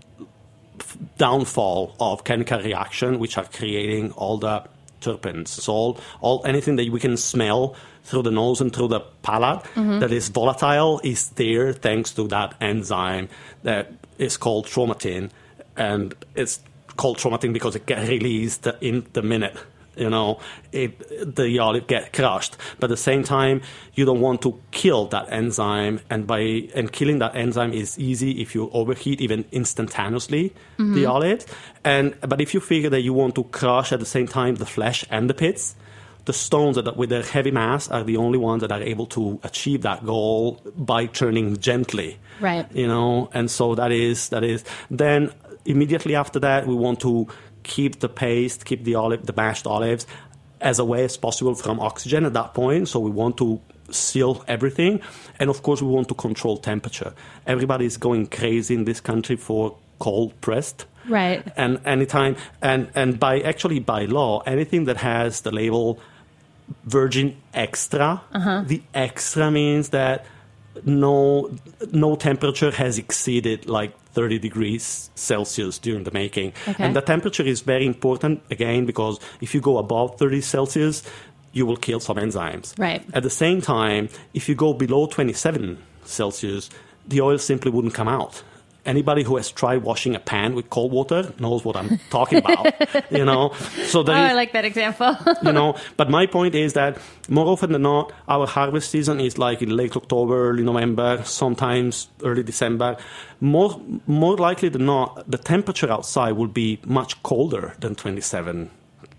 downfall 1.17 1.95
of 2.01 2.25
chemical 2.25 2.61
reaction, 2.61 3.21
which 3.21 3.39
are 3.39 3.45
creating 3.45 4.11
all 4.13 4.37
the 4.39 4.65
terpenes. 5.01 5.49
So 5.49 5.73
all, 5.73 6.01
all 6.21 6.43
anything 6.45 6.77
that 6.77 6.89
we 6.91 7.01
can 7.01 7.17
smell 7.17 7.75
through 8.05 8.23
the 8.23 8.31
nose 8.31 8.61
and 8.61 8.75
through 8.75 8.89
the 8.89 9.01
palate 9.23 9.63
mm-hmm. 9.75 9.99
that 9.99 10.13
is 10.13 10.29
volatile 10.29 11.01
is 11.05 11.31
there 11.31 11.73
thanks 11.73 12.13
to 12.13 12.27
that 12.29 12.55
enzyme 12.61 13.29
that 13.63 13.93
is 14.19 14.37
called 14.37 14.67
chromatin, 14.67 15.31
and 15.77 16.15
it's 16.35 16.61
called 16.97 17.19
chromatin 17.19 17.53
because 17.53 17.77
it 17.77 17.87
gets 17.87 18.09
released 18.09 18.67
in 18.81 19.07
the 19.13 19.23
minute 19.23 19.57
you 19.99 20.11
know, 20.11 20.41
it, 20.73 21.37
the 21.37 21.59
olive 21.59 21.87
get 21.87 22.13
crushed. 22.13 22.57
But 22.79 22.85
at 22.85 22.91
the 22.91 22.97
same 22.97 23.23
time, 23.23 23.63
you 23.95 24.05
don't 24.05 24.21
want 24.21 24.43
to 24.43 24.61
kill 24.71 25.07
that 25.07 25.33
enzyme, 25.33 26.01
and 26.11 26.27
by 26.27 26.69
and 26.75 26.93
killing 26.93 27.19
that 27.19 27.35
enzyme 27.35 27.73
is 27.73 27.99
easy 27.99 28.41
if 28.41 28.55
you 28.55 28.71
overheat 28.73 29.21
even 29.21 29.45
instantaneously 29.53 30.51
mm-hmm. 30.79 30.95
the 30.95 31.07
olive. 31.07 31.45
And 31.85 32.19
but 32.21 32.41
if 32.41 32.55
you 32.55 32.61
figure 32.61 32.91
that 32.91 33.01
you 33.01 33.13
want 33.13 33.35
to 33.37 33.45
crush 33.45 33.93
at 33.93 34.01
the 34.01 34.07
same 34.07 34.27
time 34.27 34.57
the 34.57 34.67
flesh 34.67 35.05
and 35.11 35.29
the 35.29 35.35
pits, 35.35 35.75
the 36.29 36.33
stones 36.35 36.77
that 36.77 36.97
with 36.97 37.09
their 37.09 37.23
heavy 37.23 37.51
mass 37.51 37.89
are 37.89 38.05
the 38.05 38.19
only 38.19 38.39
ones 38.39 38.61
that 38.61 38.71
are 38.71 38.83
able 38.83 39.07
to 39.07 39.41
achieve 39.45 39.81
that 39.81 40.05
goal 40.05 40.61
by 40.77 41.07
turning 41.07 41.57
gently 41.57 42.19
Right. 42.39 42.71
you 42.73 42.87
know 42.87 43.31
and 43.33 43.51
so 43.51 43.75
that 43.75 43.91
is 43.91 44.29
that 44.29 44.45
is 44.45 44.63
then 44.91 45.33
immediately 45.65 46.15
after 46.15 46.39
that 46.41 46.67
we 46.67 46.75
want 46.75 47.01
to 47.01 47.27
keep 47.63 48.01
the 48.01 48.09
paste 48.09 48.65
keep 48.65 48.85
the 48.85 48.95
olive 48.95 49.27
the 49.27 49.33
mashed 49.33 49.67
olives 49.67 50.07
as 50.61 50.79
away 50.79 51.05
as 51.05 51.17
possible 51.17 51.55
from 51.55 51.81
oxygen 51.81 52.25
at 52.25 52.33
that 52.35 52.55
point. 52.55 52.89
So 52.89 53.01
we 53.01 53.11
want 53.11 53.37
to 53.39 53.61
seal 53.91 54.45
everything. 54.49 55.01
And 55.39 55.51
of 55.51 55.63
course 55.63 55.81
we 55.81 55.89
want 55.89 56.09
to 56.09 56.15
control 56.15 56.57
temperature. 56.57 57.15
Everybody 57.47 57.87
is 57.87 57.97
going 57.97 58.27
crazy 58.27 58.75
in 58.75 58.85
this 58.85 59.01
country 59.01 59.37
for 59.37 59.77
cold 59.99 60.39
pressed. 60.41 60.87
Right. 61.09 61.43
and 61.57 61.81
anytime 61.87 62.37
and 62.61 62.91
and 62.95 63.19
by 63.19 63.41
actually 63.41 63.79
by 63.79 64.05
law 64.05 64.43
anything 64.45 64.85
that 64.85 64.99
has 64.99 65.41
the 65.41 65.51
label 65.51 65.99
virgin 66.85 67.35
extra 67.55 68.21
uh-huh. 68.31 68.65
the 68.67 68.83
extra 68.93 69.51
means 69.51 69.89
that 69.89 70.27
no 70.85 71.51
no 71.93 72.17
temperature 72.17 72.71
has 72.71 72.99
exceeded 72.99 73.69
like 73.69 73.93
30 74.13 74.39
degrees 74.39 75.11
celsius 75.15 75.79
during 75.79 76.05
the 76.05 76.11
making 76.13 76.53
Okay. 76.69 76.85
and 76.85 76.95
the 76.97 77.01
temperature 77.01 77.43
is 77.43 77.61
very 77.61 77.87
important 77.87 78.41
again 78.51 78.87
because 78.87 79.19
if 79.41 79.55
you 79.55 79.61
go 79.61 79.79
above 79.79 80.17
30 80.19 80.41
celsius 80.41 81.03
you 81.53 81.67
will 81.67 81.77
kill 81.77 82.01
some 82.01 82.17
enzymes 82.17 82.79
Right. 82.79 83.03
at 83.13 83.23
the 83.23 83.31
same 83.31 83.61
time 83.61 84.09
if 84.35 84.49
you 84.49 84.55
go 84.55 84.73
below 84.73 85.07
27 85.07 85.79
celsius 86.05 86.71
the 87.07 87.21
oil 87.21 87.39
simply 87.39 87.71
wouldn't 87.71 87.95
come 87.95 88.09
out 88.09 88.43
anybody 88.89 89.23
who 89.23 89.37
has 89.37 89.49
tried 89.61 89.83
washing 89.83 90.15
a 90.15 90.19
pan 90.31 90.55
with 90.57 90.67
cold 90.71 90.91
water 90.99 91.21
knows 91.39 91.65
what 91.65 91.77
i'm 91.77 91.91
talking 92.11 92.39
about 92.39 92.65
you 93.19 93.25
know 93.25 93.53
so 93.93 93.99
Oh, 94.09 94.13
I 94.13 94.33
like 94.33 94.53
that 94.53 94.65
example. 94.65 95.17
you 95.43 95.53
know 95.53 95.77
but 95.97 96.09
my 96.11 96.25
point 96.27 96.55
is 96.55 96.73
that 96.73 96.99
more 97.29 97.47
often 97.47 97.73
than 97.73 97.83
not 97.83 98.13
our 98.29 98.47
harvest 98.47 98.91
season 98.91 99.21
is 99.21 99.37
like 99.39 99.61
in 99.61 99.71
late 99.77 99.95
october 99.97 100.35
early 100.49 100.65
november 100.65 101.23
sometimes 101.25 102.09
early 102.25 102.43
december 102.43 102.97
more 103.41 103.71
more 104.07 104.37
likely 104.37 104.69
than 104.71 104.87
not 104.87 105.31
the 105.31 105.39
temperature 105.39 105.91
outside 105.91 106.33
will 106.33 106.49
be 106.49 106.81
much 106.87 107.23
colder 107.23 107.75
than 107.81 107.95
27 107.95 108.71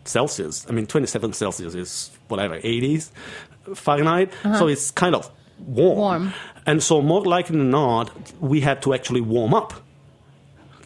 celsius 0.05 0.65
i 0.69 0.71
mean 0.71 0.88
27 0.88 1.34
celsius 1.34 1.75
is 1.75 2.12
whatever 2.29 2.60
80s 2.60 3.12
fahrenheit 3.75 4.29
uh-huh. 4.43 4.58
so 4.60 4.67
it's 4.67 4.89
kind 4.91 5.13
of 5.15 5.29
warm. 5.60 5.97
Warm. 5.97 6.34
And 6.69 6.84
so 6.84 7.01
more 7.01 7.23
likely 7.25 7.58
than 7.58 7.71
not 7.71 8.12
we 8.39 8.62
had 8.62 8.82
to 8.84 8.93
actually 8.93 9.21
warm 9.21 9.53
up 9.53 9.73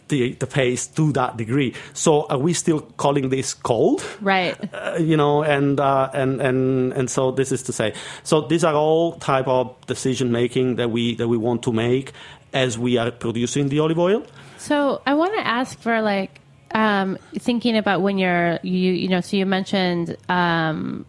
the, 0.08 0.34
the 0.34 0.48
paste 0.48 0.96
to 0.96 1.12
that 1.14 1.38
degree. 1.38 1.74
So 1.94 2.28
are 2.28 2.38
we 2.38 2.54
still 2.54 2.82
calling 2.98 3.30
this 3.30 3.54
cold? 3.54 4.04
right. 4.22 4.56
uh, 4.74 4.98
you 5.00 5.18
know, 5.18 5.44
and 5.44 5.80
uh, 5.80 6.10
and 6.14 6.42
and 6.42 6.94
and 6.94 7.10
so 7.10 7.32
this 7.32 7.52
is 7.52 7.64
to 7.64 7.74
say, 7.74 7.94
so 8.24 8.42
these 8.42 8.64
are 8.64 8.76
all 8.76 9.14
type 9.14 9.48
of 9.48 9.76
decision 9.88 10.32
making 10.32 10.76
that 10.76 10.92
we 10.92 11.16
that 11.16 11.28
we 11.28 11.38
want 11.38 11.64
to 11.64 11.72
make 11.72 12.12
as 12.54 12.78
we 12.78 12.98
are 12.98 13.12
producing 13.12 13.70
the 13.70 13.80
olive 13.80 14.00
oil. 14.00 14.24
So 14.58 15.02
I 15.06 15.16
want 15.16 15.34
to 15.34 15.46
ask 15.46 15.78
for 15.80 16.02
like 16.02 16.40
um, 16.74 17.18
thinking 17.36 17.78
about 17.78 18.02
when 18.02 18.18
you're 18.18 18.60
you 18.64 18.92
you 18.94 19.08
know 19.08 19.22
so 19.22 19.38
you 19.38 19.46
mentioned 19.46 20.16
um, 20.30 21.06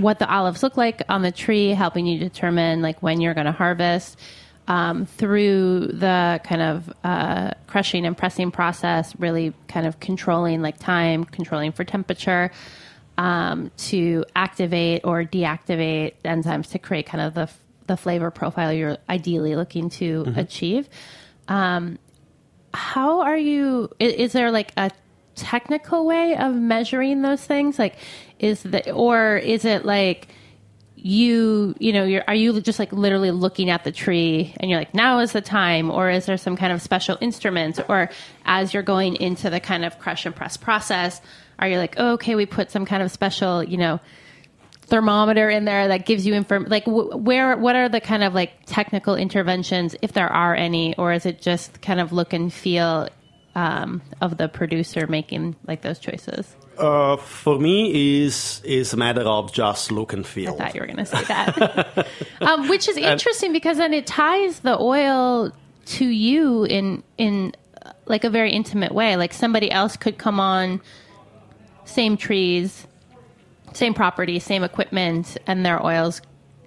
what 0.00 0.18
the 0.18 0.28
olives 0.30 0.62
look 0.62 0.76
like 0.76 1.02
on 1.08 1.22
the 1.22 1.32
tree, 1.32 1.70
helping 1.70 2.06
you 2.06 2.18
determine 2.18 2.82
like 2.82 3.02
when 3.02 3.20
you're 3.20 3.34
going 3.34 3.46
to 3.46 3.52
harvest. 3.52 4.18
Um, 4.66 5.06
through 5.06 5.86
the 5.94 6.42
kind 6.44 6.60
of 6.60 6.92
uh, 7.02 7.52
crushing 7.66 8.04
and 8.04 8.14
pressing 8.14 8.50
process, 8.50 9.18
really 9.18 9.54
kind 9.66 9.86
of 9.86 9.98
controlling 9.98 10.60
like 10.60 10.78
time, 10.78 11.24
controlling 11.24 11.72
for 11.72 11.84
temperature, 11.84 12.50
um, 13.16 13.70
to 13.78 14.26
activate 14.36 15.00
or 15.04 15.24
deactivate 15.24 16.12
enzymes 16.22 16.70
to 16.72 16.78
create 16.78 17.06
kind 17.06 17.22
of 17.22 17.32
the 17.32 17.50
the 17.86 17.96
flavor 17.96 18.30
profile 18.30 18.70
you're 18.70 18.98
ideally 19.08 19.56
looking 19.56 19.88
to 19.88 20.30
achieve 20.36 20.86
how 22.74 23.22
are 23.22 23.36
you 23.36 23.90
is, 23.98 24.12
is 24.14 24.32
there 24.32 24.50
like 24.50 24.72
a 24.76 24.90
technical 25.38 26.04
way 26.04 26.36
of 26.36 26.54
measuring 26.54 27.22
those 27.22 27.44
things? 27.44 27.78
Like 27.78 27.96
is 28.38 28.62
the 28.62 28.90
or 28.92 29.36
is 29.36 29.64
it 29.64 29.84
like 29.84 30.28
you 30.96 31.74
you 31.78 31.92
know 31.92 32.04
you're 32.04 32.24
are 32.26 32.34
you 32.34 32.60
just 32.60 32.78
like 32.78 32.92
literally 32.92 33.30
looking 33.30 33.70
at 33.70 33.84
the 33.84 33.92
tree 33.92 34.54
and 34.58 34.70
you're 34.70 34.80
like 34.80 34.94
now 34.94 35.20
is 35.20 35.32
the 35.32 35.40
time 35.40 35.90
or 35.90 36.10
is 36.10 36.26
there 36.26 36.36
some 36.36 36.56
kind 36.56 36.72
of 36.72 36.82
special 36.82 37.16
instrument 37.20 37.78
or 37.88 38.10
as 38.44 38.74
you're 38.74 38.82
going 38.82 39.14
into 39.16 39.48
the 39.48 39.60
kind 39.60 39.84
of 39.84 39.96
crush 40.00 40.26
and 40.26 40.34
press 40.34 40.56
process 40.56 41.20
are 41.60 41.68
you 41.68 41.78
like 41.78 41.94
oh, 41.98 42.14
okay 42.14 42.34
we 42.34 42.46
put 42.46 42.72
some 42.72 42.84
kind 42.84 43.00
of 43.00 43.12
special 43.12 43.62
you 43.62 43.76
know 43.76 44.00
thermometer 44.88 45.50
in 45.50 45.66
there 45.66 45.88
that 45.88 46.06
gives 46.06 46.26
you 46.26 46.34
inform 46.34 46.64
like 46.64 46.84
wh- 46.84 47.14
where 47.14 47.56
what 47.56 47.76
are 47.76 47.88
the 47.88 48.00
kind 48.00 48.24
of 48.24 48.34
like 48.34 48.52
technical 48.64 49.14
interventions 49.14 49.94
if 50.00 50.12
there 50.12 50.28
are 50.28 50.54
any? 50.54 50.96
Or 50.96 51.12
is 51.12 51.26
it 51.26 51.40
just 51.40 51.80
kind 51.82 52.00
of 52.00 52.12
look 52.12 52.32
and 52.32 52.52
feel 52.52 53.08
um, 53.54 54.02
of 54.20 54.36
the 54.36 54.48
producer 54.48 55.06
making 55.06 55.56
like 55.66 55.82
those 55.82 55.98
choices 55.98 56.54
Uh, 56.78 57.16
for 57.16 57.58
me, 57.58 58.22
is 58.24 58.60
is 58.64 58.92
a 58.92 58.96
matter 58.96 59.22
of 59.22 59.52
just 59.52 59.90
look 59.90 60.12
and 60.12 60.24
feel. 60.26 60.54
I 60.54 60.56
thought 60.56 60.74
you 60.74 60.80
were 60.80 60.86
going 60.86 61.04
to 61.04 61.06
say 61.06 61.24
that. 61.24 62.06
um, 62.40 62.68
which 62.68 62.88
is 62.88 62.96
interesting 63.12 63.52
because 63.52 63.78
then 63.78 63.92
it 63.92 64.06
ties 64.06 64.60
the 64.60 64.78
oil 64.78 65.50
to 65.96 66.04
you 66.06 66.64
in 66.64 67.02
in 67.16 67.52
uh, 67.82 67.92
like 68.06 68.22
a 68.24 68.30
very 68.30 68.52
intimate 68.52 68.92
way. 68.92 69.16
Like 69.16 69.32
somebody 69.34 69.70
else 69.72 69.96
could 69.96 70.18
come 70.18 70.38
on, 70.38 70.80
same 71.84 72.16
trees, 72.16 72.86
same 73.72 73.94
property, 73.94 74.38
same 74.38 74.62
equipment, 74.62 75.36
and 75.46 75.64
their 75.66 75.84
oils, 75.84 76.20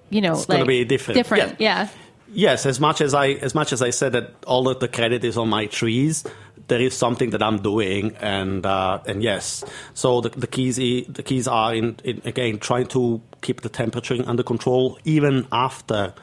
you 0.10 0.20
know, 0.22 0.34
It's 0.34 0.50
like 0.50 0.58
gonna 0.58 0.65
be 0.67 0.84
different. 0.84 1.15
Different, 1.17 1.62
Yeah. 1.62 1.84
yeah. 1.84 1.89
Yes, 2.34 2.65
as 2.65 2.80
much 2.80 3.02
as 3.02 3.13
I 3.13 3.28
as 3.44 3.54
much 3.54 3.74
as 3.74 3.82
I 3.82 3.89
said 3.91 4.13
that 4.13 4.32
all 4.48 4.70
of 4.70 4.80
the 4.80 4.88
credit 4.88 5.24
is 5.24 5.38
on 5.38 5.50
my 5.50 5.65
trees, 5.67 6.24
there 6.71 6.79
is 6.79 6.97
something 6.97 7.31
that 7.31 7.43
I'm 7.43 7.62
doing, 7.62 8.15
and 8.21 8.65
uh, 8.65 8.99
and 9.05 9.21
yes, 9.21 9.65
so 9.93 10.21
the, 10.21 10.29
the 10.29 10.47
keys 10.47 10.77
the 10.77 11.21
keys 11.21 11.45
are 11.45 11.75
in, 11.75 11.97
in 12.05 12.21
again 12.23 12.60
trying 12.60 12.88
to 12.88 13.21
keep 13.41 13.60
the 13.60 13.67
temperature 13.67 14.23
under 14.25 14.41
control 14.41 14.97
even 15.03 15.47
after 15.51 16.13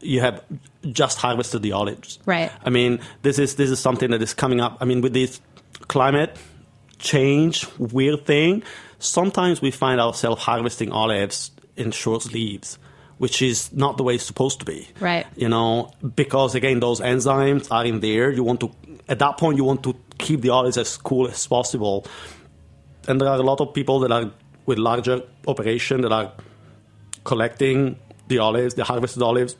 you 0.00 0.20
have 0.20 0.44
just 0.92 1.18
harvested 1.18 1.62
the 1.62 1.72
olives. 1.72 2.20
Right. 2.26 2.52
I 2.64 2.70
mean, 2.70 3.00
this 3.22 3.40
is 3.40 3.56
this 3.56 3.70
is 3.70 3.80
something 3.80 4.12
that 4.12 4.22
is 4.22 4.34
coming 4.34 4.60
up. 4.60 4.78
I 4.80 4.84
mean, 4.84 5.00
with 5.00 5.14
this 5.14 5.40
climate 5.88 6.38
change 6.98 7.66
weird 7.76 8.26
thing, 8.26 8.62
sometimes 9.00 9.60
we 9.60 9.72
find 9.72 10.00
ourselves 10.00 10.44
harvesting 10.44 10.92
olives 10.92 11.50
in 11.76 11.90
short 11.90 12.22
sleeves, 12.22 12.78
which 13.18 13.42
is 13.42 13.72
not 13.72 13.96
the 13.96 14.04
way 14.04 14.14
it's 14.14 14.24
supposed 14.24 14.60
to 14.60 14.64
be. 14.64 14.88
Right. 15.00 15.26
You 15.34 15.48
know, 15.48 15.92
because 16.14 16.54
again, 16.54 16.78
those 16.80 17.00
enzymes 17.00 17.66
are 17.70 17.84
in 17.84 18.00
there. 18.00 18.30
You 18.30 18.44
want 18.44 18.60
to, 18.60 18.70
at 19.10 19.18
that 19.18 19.36
point, 19.36 19.58
you 19.58 19.64
want 19.64 19.82
to 19.82 19.94
keep 20.18 20.40
the 20.40 20.50
olives 20.50 20.78
as 20.78 20.96
cool 20.96 21.28
as 21.28 21.46
possible. 21.46 22.06
And 23.08 23.20
there 23.20 23.28
are 23.28 23.38
a 23.38 23.42
lot 23.42 23.60
of 23.60 23.74
people 23.74 23.98
that 24.00 24.12
are 24.12 24.30
with 24.66 24.78
larger 24.78 25.22
operation 25.48 26.02
that 26.02 26.12
are 26.12 26.32
collecting 27.24 27.98
the 28.28 28.38
olives, 28.38 28.74
the 28.74 28.84
harvested 28.84 29.22
olives, 29.22 29.56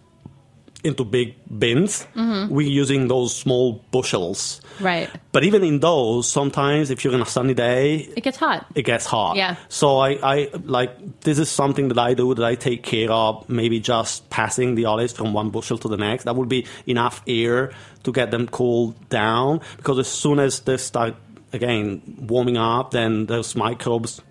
into 0.82 1.04
big 1.04 1.34
bins. 1.58 2.06
Mm-hmm. 2.14 2.52
We're 2.54 2.66
using 2.68 3.08
those 3.08 3.34
small 3.36 3.84
bushels. 3.90 4.60
Right. 4.80 5.10
But 5.32 5.44
even 5.44 5.62
in 5.62 5.80
those, 5.80 6.26
sometimes 6.30 6.90
if 6.90 7.04
you're 7.04 7.14
on 7.14 7.20
a 7.20 7.26
sunny 7.26 7.54
day, 7.54 8.08
It 8.16 8.22
gets 8.22 8.38
hot. 8.38 8.66
it 8.74 8.82
gets 8.82 9.04
hot. 9.06 9.36
Yeah. 9.36 9.56
So 9.68 9.98
I, 9.98 10.10
I 10.22 10.50
like 10.64 11.20
this 11.20 11.38
is 11.38 11.50
something 11.50 11.88
that 11.88 11.98
I 11.98 12.14
do 12.14 12.34
that 12.34 12.44
I 12.44 12.54
take 12.54 12.82
care 12.82 13.10
of. 13.10 13.48
Maybe 13.48 13.78
just 13.80 14.30
passing 14.30 14.74
the 14.74 14.86
olives 14.86 15.12
from 15.12 15.32
one 15.34 15.50
bushel 15.50 15.76
to 15.78 15.88
the 15.88 15.96
next. 15.98 16.24
That 16.24 16.36
would 16.36 16.48
be 16.48 16.66
enough 16.86 17.22
air 17.26 17.72
to 18.04 18.12
get 18.12 18.30
them 18.30 18.46
cooled 18.46 19.08
down. 19.10 19.60
Because 19.76 19.98
as 19.98 20.08
soon 20.08 20.38
as 20.38 20.60
they 20.60 20.78
start 20.78 21.14
again 21.52 22.00
warming 22.28 22.56
up, 22.56 22.92
then 22.92 23.26
those 23.26 23.54
microbes 23.54 24.22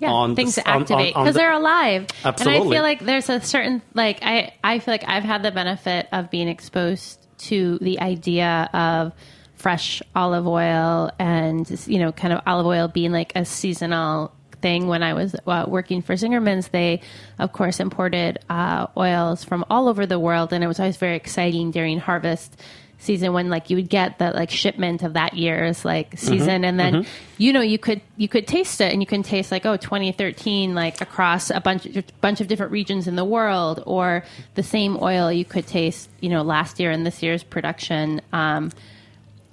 yeah, 0.00 0.10
on 0.10 0.34
things 0.34 0.56
the, 0.56 0.62
to 0.62 0.68
on- 0.68 0.74
on- 0.76 0.82
activate 0.82 1.14
because 1.14 1.34
the- 1.34 1.38
they're 1.38 1.52
alive. 1.52 2.06
Absolutely. 2.24 2.56
And 2.60 2.66
I 2.66 2.74
feel 2.74 2.82
like 2.82 3.00
there's 3.00 3.28
a 3.28 3.40
certain 3.40 3.82
like 3.94 4.18
I 4.22 4.52
I 4.64 4.78
feel 4.80 4.92
like 4.94 5.04
I've 5.06 5.22
had 5.24 5.42
the 5.42 5.52
benefit 5.52 6.08
of 6.12 6.30
being 6.30 6.48
exposed 6.48 7.18
to 7.48 7.78
the 7.80 8.00
idea 8.00 8.68
of 8.74 9.12
fresh 9.54 10.02
olive 10.16 10.46
oil 10.46 11.10
and 11.18 11.70
you 11.86 11.98
know 11.98 12.12
kind 12.12 12.32
of 12.32 12.40
olive 12.46 12.66
oil 12.66 12.88
being 12.88 13.12
like 13.12 13.32
a 13.36 13.44
seasonal 13.44 14.32
thing 14.62 14.86
when 14.88 15.02
I 15.02 15.14
was 15.14 15.34
uh, 15.46 15.64
working 15.68 16.02
for 16.02 16.14
Zingerman's 16.14 16.68
they 16.68 17.00
of 17.38 17.52
course 17.52 17.78
imported 17.80 18.38
uh, 18.50 18.86
oils 18.96 19.44
from 19.44 19.64
all 19.70 19.88
over 19.88 20.06
the 20.06 20.18
world 20.18 20.52
and 20.52 20.62
it 20.64 20.66
was 20.66 20.78
always 20.80 20.96
very 20.98 21.16
exciting 21.16 21.70
during 21.70 21.98
harvest 21.98 22.58
season 23.00 23.32
when 23.32 23.48
like 23.48 23.70
you 23.70 23.76
would 23.76 23.88
get 23.88 24.18
the 24.18 24.30
like 24.30 24.50
shipment 24.50 25.02
of 25.02 25.14
that 25.14 25.34
year's 25.34 25.84
like 25.84 26.18
season. 26.18 26.64
And 26.64 26.78
then 26.78 27.06
you 27.38 27.52
know 27.52 27.60
you 27.62 27.78
could 27.78 28.00
you 28.16 28.28
could 28.28 28.46
taste 28.46 28.80
it 28.80 28.92
and 28.92 29.02
you 29.02 29.06
can 29.06 29.22
taste 29.22 29.50
like 29.50 29.64
oh 29.66 29.76
2013 29.76 30.74
like 30.74 31.00
across 31.00 31.50
a 31.50 31.60
bunch 31.60 31.86
bunch 32.20 32.40
of 32.40 32.46
different 32.48 32.72
regions 32.72 33.08
in 33.08 33.16
the 33.16 33.24
world 33.24 33.82
or 33.86 34.22
the 34.54 34.62
same 34.62 34.96
oil 35.02 35.32
you 35.32 35.44
could 35.44 35.66
taste 35.66 36.10
you 36.20 36.28
know 36.28 36.42
last 36.42 36.78
year 36.78 36.90
and 36.90 37.04
this 37.06 37.22
year's 37.22 37.42
production. 37.42 38.20
Um 38.32 38.70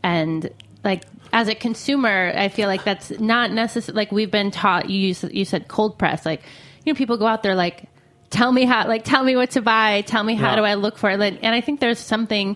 and 0.03 0.49
like 0.83 1.03
as 1.33 1.47
a 1.47 1.55
consumer 1.55 2.31
i 2.35 2.47
feel 2.49 2.67
like 2.67 2.83
that's 2.83 3.09
not 3.19 3.51
necessary 3.51 3.95
like 3.95 4.11
we've 4.11 4.31
been 4.31 4.51
taught 4.51 4.89
you 4.89 4.99
use, 4.99 5.23
you 5.31 5.43
said 5.43 5.67
cold 5.67 5.97
press 5.97 6.25
like 6.25 6.41
you 6.85 6.93
know 6.93 6.97
people 6.97 7.17
go 7.17 7.27
out 7.27 7.43
there 7.43 7.55
like 7.55 7.83
tell 8.29 8.51
me 8.51 8.63
how 8.65 8.87
like 8.87 9.03
tell 9.03 9.23
me 9.23 9.35
what 9.35 9.51
to 9.51 9.61
buy 9.61 10.01
tell 10.01 10.23
me 10.23 10.35
how 10.35 10.51
Yeah. 10.51 10.55
do 10.57 10.63
i 10.63 10.73
look 10.75 10.97
for 10.97 11.09
it? 11.09 11.19
Like, 11.19 11.39
and 11.43 11.53
i 11.55 11.61
think 11.61 11.79
there's 11.79 11.99
something 11.99 12.55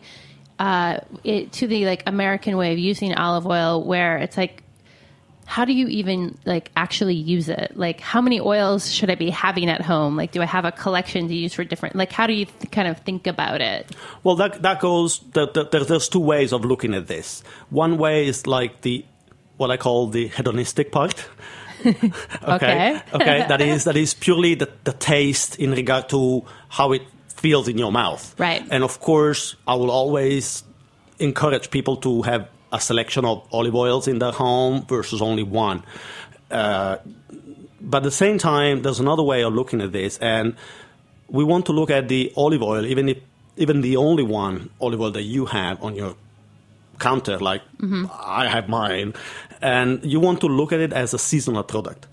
uh 0.62 1.00
it, 1.24 1.52
to 1.52 1.66
the 1.68 1.86
like 1.86 2.04
american 2.06 2.56
way 2.56 2.72
of 2.72 2.80
using 2.80 3.14
olive 3.16 3.48
oil 3.48 3.84
where 3.84 4.18
it's 4.18 4.38
like 4.38 4.64
how 5.46 5.66
do 5.66 5.74
you 5.74 5.88
even 5.88 6.38
like 6.46 6.72
actually 6.76 7.16
use 7.16 7.50
it 7.50 7.74
like 7.76 8.00
how 8.00 8.22
many 8.22 8.40
oils 8.40 8.90
should 8.90 9.10
i 9.10 9.16
be 9.16 9.30
having 9.30 9.70
at 9.70 9.82
home 9.82 10.16
like 10.16 10.32
do 10.32 10.42
i 10.42 10.46
have 10.46 10.64
a 10.64 10.72
collection 10.72 11.28
to 11.28 11.34
use 11.34 11.54
for 11.54 11.64
different 11.64 11.96
like 11.96 12.12
how 12.12 12.28
do 12.28 12.34
you 12.34 12.46
th- 12.46 12.72
kind 12.72 12.88
of 12.88 12.98
think 13.00 13.28
about 13.28 13.60
it 13.60 13.90
Well, 14.24 14.36
that 14.36 14.62
that 14.62 14.80
goes. 14.80 15.20
That, 15.34 15.54
there, 15.72 15.84
there's 15.84 16.10
two 16.10 16.20
ways 16.20 16.54
of 16.54 16.64
looking 16.64 16.94
at 16.94 17.08
this. 17.08 17.44
One 17.70 17.98
way 17.98 18.28
is 18.28 18.46
like 18.46 18.82
the 18.82 19.04
what 19.58 19.72
I 19.72 19.78
call 19.78 20.08
the 20.08 20.28
hedonistic 20.28 20.92
part. 20.92 21.26
okay. 21.86 22.02
Okay. 22.44 23.02
okay. 23.14 23.46
That 23.50 23.62
is 23.62 23.84
that 23.86 23.98
is 23.98 24.14
purely 24.14 24.54
the, 24.56 24.70
the 24.84 24.94
taste 24.94 25.58
in 25.58 25.72
regard 25.72 26.10
to 26.10 26.46
how 26.70 26.92
it 26.94 27.02
feels 27.42 27.68
in 27.68 27.78
your 27.78 27.92
mouth. 27.92 28.36
Right. 28.38 28.64
And 28.70 28.84
of 28.84 29.00
course, 29.00 29.56
I 29.68 29.74
will 29.76 29.92
always 29.92 30.64
encourage 31.20 31.72
people 31.72 31.98
to 31.98 32.22
have 32.22 32.48
a 32.72 32.80
selection 32.80 33.26
of 33.26 33.48
olive 33.52 33.76
oils 33.76 34.08
in 34.08 34.20
their 34.20 34.32
home 34.32 34.86
versus 34.88 35.22
only 35.22 35.44
one. 35.44 35.84
Uh, 36.50 36.98
but 37.82 37.98
at 37.98 38.04
the 38.04 38.12
same 38.12 38.38
time, 38.38 38.84
there's 38.84 39.00
another 39.00 39.24
way 39.24 39.44
of 39.44 39.54
looking 39.54 39.82
at 39.82 39.92
this, 39.92 40.18
and 40.20 40.56
we 41.28 41.44
want 41.44 41.66
to 41.66 41.72
look 41.72 41.90
at 41.90 42.08
the 42.08 42.32
olive 42.38 42.62
oil, 42.62 42.86
even 42.86 43.10
if 43.10 43.18
even 43.58 43.82
the 43.82 43.98
only 43.98 44.24
one 44.24 44.70
olive 44.80 45.02
oil 45.02 45.12
that 45.12 45.24
you 45.24 45.46
have 45.46 45.84
on 45.84 45.96
your 45.96 46.16
counter, 47.00 47.40
like 47.40 47.62
I 48.12 48.48
have 48.48 48.70
mine, 48.70 49.14
and 49.62 50.06
you 50.06 50.20
want 50.20 50.42
to 50.42 50.48
look 50.48 50.72
at 50.72 50.80
it 50.80 50.94
as 50.94 51.14
a 51.14 51.20
seasonal 51.20 51.64
product. 51.64 52.08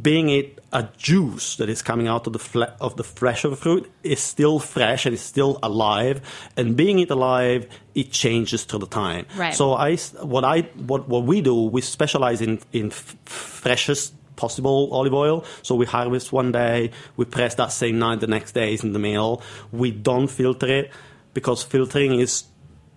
Being 0.00 0.30
it 0.30 0.58
a 0.72 0.88
juice 0.96 1.56
that 1.56 1.68
is 1.68 1.82
coming 1.82 2.08
out 2.08 2.26
of 2.26 2.32
the 2.32 2.38
fle- 2.38 2.74
of 2.80 2.96
the 2.96 3.04
fresh 3.04 3.44
of 3.44 3.50
the 3.50 3.56
fruit 3.56 3.90
is 4.02 4.20
still 4.20 4.58
fresh 4.58 5.04
and 5.06 5.14
is 5.14 5.20
still 5.20 5.58
alive, 5.62 6.20
and 6.56 6.76
being 6.76 6.98
it 6.98 7.10
alive, 7.10 7.66
it 7.94 8.10
changes 8.10 8.64
through 8.64 8.80
the 8.80 8.86
time. 8.86 9.26
Right. 9.36 9.54
So 9.54 9.74
I 9.74 9.96
what 10.22 10.44
I 10.44 10.62
what 10.86 11.08
what 11.08 11.24
we 11.24 11.40
do 11.40 11.54
we 11.54 11.80
specialize 11.80 12.40
in 12.40 12.60
in 12.72 12.86
f- 12.86 13.16
freshest 13.26 14.14
possible 14.36 14.88
olive 14.92 15.14
oil. 15.14 15.44
So 15.62 15.74
we 15.74 15.86
harvest 15.86 16.32
one 16.32 16.52
day, 16.52 16.90
we 17.16 17.24
press 17.26 17.54
that 17.56 17.70
same 17.70 17.98
night, 17.98 18.20
the 18.20 18.26
next 18.26 18.52
day 18.52 18.72
is 18.74 18.82
in 18.82 18.92
the 18.92 18.98
mill. 18.98 19.42
We 19.70 19.90
don't 19.90 20.28
filter 20.28 20.66
it 20.66 20.90
because 21.34 21.62
filtering 21.62 22.18
is 22.18 22.44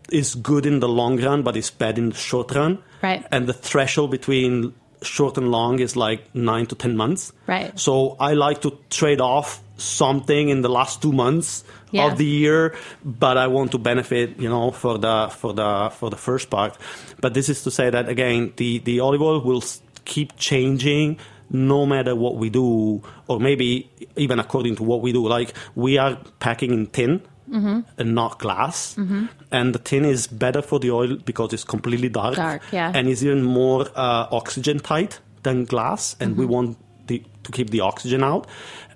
is 0.10 0.36
good 0.36 0.66
in 0.66 0.80
the 0.80 0.88
long 0.88 1.20
run, 1.22 1.44
but 1.44 1.58
it's 1.58 1.72
bad 1.72 1.98
in 1.98 2.10
the 2.10 2.16
short 2.16 2.52
run. 2.54 2.78
Right. 3.02 3.26
And 3.32 3.48
the 3.48 3.54
threshold 3.54 4.12
between 4.12 4.74
short 5.06 5.38
and 5.38 5.52
long 5.52 5.80
is 5.80 5.96
like 5.96 6.34
nine 6.36 6.66
to 6.68 6.76
ten 6.76 6.96
months. 6.98 7.32
Right. 7.48 7.78
So 7.80 8.16
I 8.20 8.34
like 8.34 8.62
to 8.62 8.78
trade 8.90 9.22
off 9.22 9.62
something 9.78 10.50
in 10.50 10.62
the 10.62 10.70
last 10.70 11.02
two 11.02 11.12
months 11.12 11.64
Yeah. 11.92 12.08
of 12.12 12.18
the 12.18 12.26
year, 12.26 12.74
but 13.04 13.38
I 13.38 13.48
want 13.48 13.72
to 13.72 13.78
benefit, 13.78 14.40
you 14.40 14.50
know, 14.50 14.72
for 14.72 14.98
the 14.98 15.30
for 15.30 15.54
the 15.54 15.90
for 16.00 16.10
the 16.10 16.18
first 16.18 16.50
part. 16.50 16.78
But 17.22 17.34
this 17.34 17.50
is 17.50 17.64
to 17.64 17.72
say 17.72 17.90
that 17.90 18.10
again, 18.10 18.54
the 18.58 18.80
the 18.80 19.00
olive 19.02 19.22
oil 19.22 19.42
will 19.42 19.64
keep 20.06 20.38
changing 20.38 21.18
no 21.50 21.86
matter 21.86 22.16
what 22.16 22.36
we 22.38 22.50
do, 22.50 23.02
or 23.28 23.40
maybe 23.40 23.90
even 24.16 24.40
according 24.40 24.76
to 24.78 24.84
what 24.84 25.02
we 25.02 25.12
do. 25.14 25.28
Like 25.28 25.54
we 25.76 25.98
are 25.98 26.18
packing 26.40 26.74
in 26.74 26.88
tin. 26.88 27.22
Mm-hmm. 27.50 27.80
And 28.00 28.16
not 28.16 28.40
glass, 28.40 28.98
and 28.98 29.76
the 29.76 29.80
tin 29.80 30.04
is 30.06 30.26
better 30.28 30.62
for 30.64 30.80
the 30.80 30.90
oil 30.92 31.16
because 31.18 31.54
it's 31.54 31.64
completely 31.64 32.10
dark, 32.10 32.36
Dark, 32.36 32.62
yeah. 32.72 32.92
and 32.96 33.08
is 33.08 33.24
even 33.24 33.44
more 33.44 33.86
uh, 33.96 34.28
oxygen 34.32 34.80
tight 34.80 35.20
than 35.44 35.66
glass, 35.66 36.16
and 36.20 36.32
Mm-hmm. 36.32 36.40
we 36.40 36.46
want 36.48 36.78
the, 37.08 37.24
to 37.44 37.52
keep 37.52 37.70
the 37.70 37.82
oxygen 37.82 38.24
out. 38.24 38.48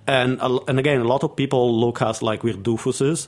And 0.07 0.39
a- 0.41 0.59
and 0.67 0.79
again, 0.79 0.99
a 1.01 1.03
lot 1.03 1.23
of 1.23 1.35
people 1.35 1.79
look 1.79 2.01
at 2.01 2.07
us 2.07 2.21
like 2.23 2.43
we're 2.43 2.55
doofuses 2.55 3.27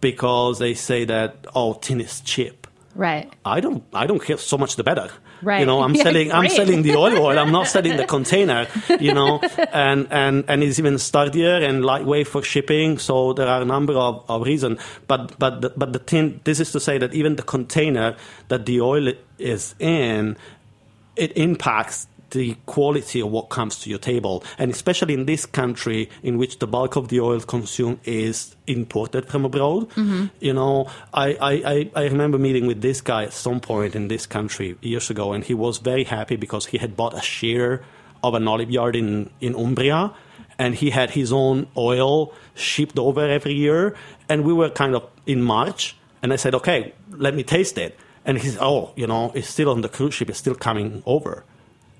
because 0.00 0.58
they 0.58 0.74
say 0.74 1.04
that 1.04 1.46
oh, 1.54 1.74
tin 1.74 2.00
is 2.00 2.20
cheap. 2.22 2.66
right 2.94 3.30
I 3.44 3.60
don't 3.60 3.82
I 3.92 4.06
don't 4.06 4.22
care 4.22 4.38
so 4.38 4.56
much 4.56 4.76
the 4.76 4.84
better. 4.84 5.10
Right. 5.44 5.60
You 5.60 5.66
know, 5.66 5.82
I'm 5.82 5.94
Yeah, 5.98 6.02
selling 6.02 6.32
I'm 6.32 6.48
selling 6.48 6.82
the 6.82 6.94
olive 7.02 7.18
oil. 7.18 7.38
I'm 7.38 7.52
not 7.52 7.68
selling 7.68 7.96
the 7.96 8.06
container. 8.06 8.66
You 8.98 9.12
know, 9.14 9.38
and 9.72 10.08
and 10.10 10.44
and 10.48 10.62
it's 10.62 10.78
even 10.78 10.98
sturdier 10.98 11.56
and 11.56 11.84
lightweight 11.84 12.26
for 12.26 12.42
shipping. 12.42 12.98
So 12.98 13.32
there 13.34 13.46
are 13.46 13.62
a 13.62 13.64
number 13.64 13.92
of, 13.92 14.24
of 14.28 14.42
reasons. 14.42 14.80
But 15.06 15.38
but 15.38 15.60
the, 15.60 15.70
but 15.76 15.92
the 15.92 15.98
tin. 15.98 16.40
This 16.44 16.60
is 16.60 16.72
to 16.72 16.80
say 16.80 16.98
that 16.98 17.14
even 17.14 17.36
the 17.36 17.42
container 17.42 18.16
that 18.48 18.66
the 18.66 18.80
oil 18.80 19.12
is 19.38 19.74
in, 19.78 20.36
it 21.16 21.36
impacts 21.36 22.06
the 22.34 22.56
quality 22.66 23.20
of 23.20 23.30
what 23.30 23.48
comes 23.48 23.80
to 23.80 23.88
your 23.88 23.98
table. 23.98 24.44
And 24.58 24.70
especially 24.70 25.14
in 25.14 25.24
this 25.24 25.46
country 25.46 26.10
in 26.22 26.36
which 26.36 26.58
the 26.58 26.66
bulk 26.66 26.96
of 26.96 27.08
the 27.08 27.20
oil 27.20 27.40
consumed 27.40 28.00
is 28.04 28.54
imported 28.66 29.26
from 29.26 29.46
abroad. 29.46 29.88
Mm-hmm. 29.90 30.26
You 30.40 30.52
know, 30.52 30.90
I, 31.14 31.34
I, 31.40 31.52
I, 31.64 31.90
I 31.96 32.04
remember 32.04 32.36
meeting 32.36 32.66
with 32.66 32.82
this 32.82 33.00
guy 33.00 33.24
at 33.24 33.32
some 33.32 33.60
point 33.60 33.96
in 33.96 34.08
this 34.08 34.26
country 34.26 34.76
years 34.82 35.08
ago, 35.08 35.32
and 35.32 35.42
he 35.42 35.54
was 35.54 35.78
very 35.78 36.04
happy 36.04 36.36
because 36.36 36.66
he 36.66 36.76
had 36.76 36.96
bought 36.96 37.14
a 37.14 37.22
share 37.22 37.82
of 38.22 38.34
an 38.34 38.46
olive 38.46 38.70
yard 38.70 38.94
in, 38.96 39.30
in 39.40 39.54
Umbria. 39.54 40.12
And 40.58 40.74
he 40.74 40.90
had 40.90 41.10
his 41.10 41.32
own 41.32 41.66
oil 41.76 42.32
shipped 42.54 42.98
over 42.98 43.26
every 43.26 43.54
year. 43.54 43.96
And 44.28 44.44
we 44.44 44.52
were 44.52 44.70
kind 44.70 44.94
of 44.94 45.08
in 45.26 45.42
March. 45.42 45.96
And 46.22 46.32
I 46.32 46.36
said, 46.36 46.54
okay, 46.54 46.92
let 47.10 47.34
me 47.34 47.42
taste 47.42 47.76
it. 47.76 47.98
And 48.24 48.38
he 48.38 48.48
said, 48.48 48.58
oh, 48.62 48.92
you 48.96 49.06
know, 49.06 49.32
it's 49.34 49.48
still 49.48 49.68
on 49.68 49.82
the 49.82 49.88
cruise 49.88 50.14
ship, 50.14 50.30
it's 50.30 50.38
still 50.38 50.54
coming 50.54 51.02
over. 51.04 51.44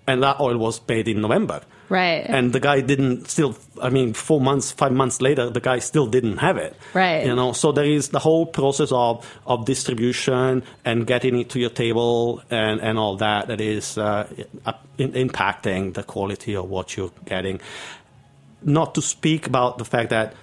And 0.07 0.23
that 0.23 0.39
oil 0.41 0.59
was 0.59 0.79
paid 0.79 1.09
in 1.09 1.21
November. 1.21 1.63
Right. 1.89 2.25
And 2.27 2.53
the 2.53 2.61
guy 2.61 2.81
didn't 2.81 3.29
still, 3.29 3.57
I 3.81 3.91
mean, 3.91 4.15
four 4.15 4.41
months, 4.41 4.73
five 4.73 4.93
months 4.93 5.21
later, 5.21 5.51
the 5.51 5.61
guy 5.61 5.79
still 5.79 6.07
didn't 6.07 6.39
have 6.39 6.57
it. 6.57 6.77
Right. 6.93 7.27
You 7.27 7.35
know, 7.35 7.53
so 7.53 7.73
there 7.73 7.85
is 7.85 8.09
the 8.09 8.19
whole 8.19 8.47
process 8.47 8.91
of, 8.93 9.27
of 9.47 9.65
distribution 9.65 10.63
and 10.85 11.07
getting 11.07 11.39
it 11.39 11.51
to 11.51 11.61
your 11.61 11.71
table 11.71 12.43
and, 12.51 12.81
and 12.81 12.99
all 12.99 13.17
that 13.17 13.49
that 13.49 13.61
is 13.61 13.99
uh, 13.99 14.29
in, 14.99 15.13
impacting 15.13 15.95
the 15.95 16.03
quality 16.03 16.55
of 16.57 16.69
what 16.69 16.97
you're 16.97 17.13
getting. 17.27 17.61
Not 18.63 18.95
to 18.95 19.03
speak 19.03 19.47
about 19.47 19.79
the 19.79 19.85
fact 19.85 20.11
that 20.11 20.35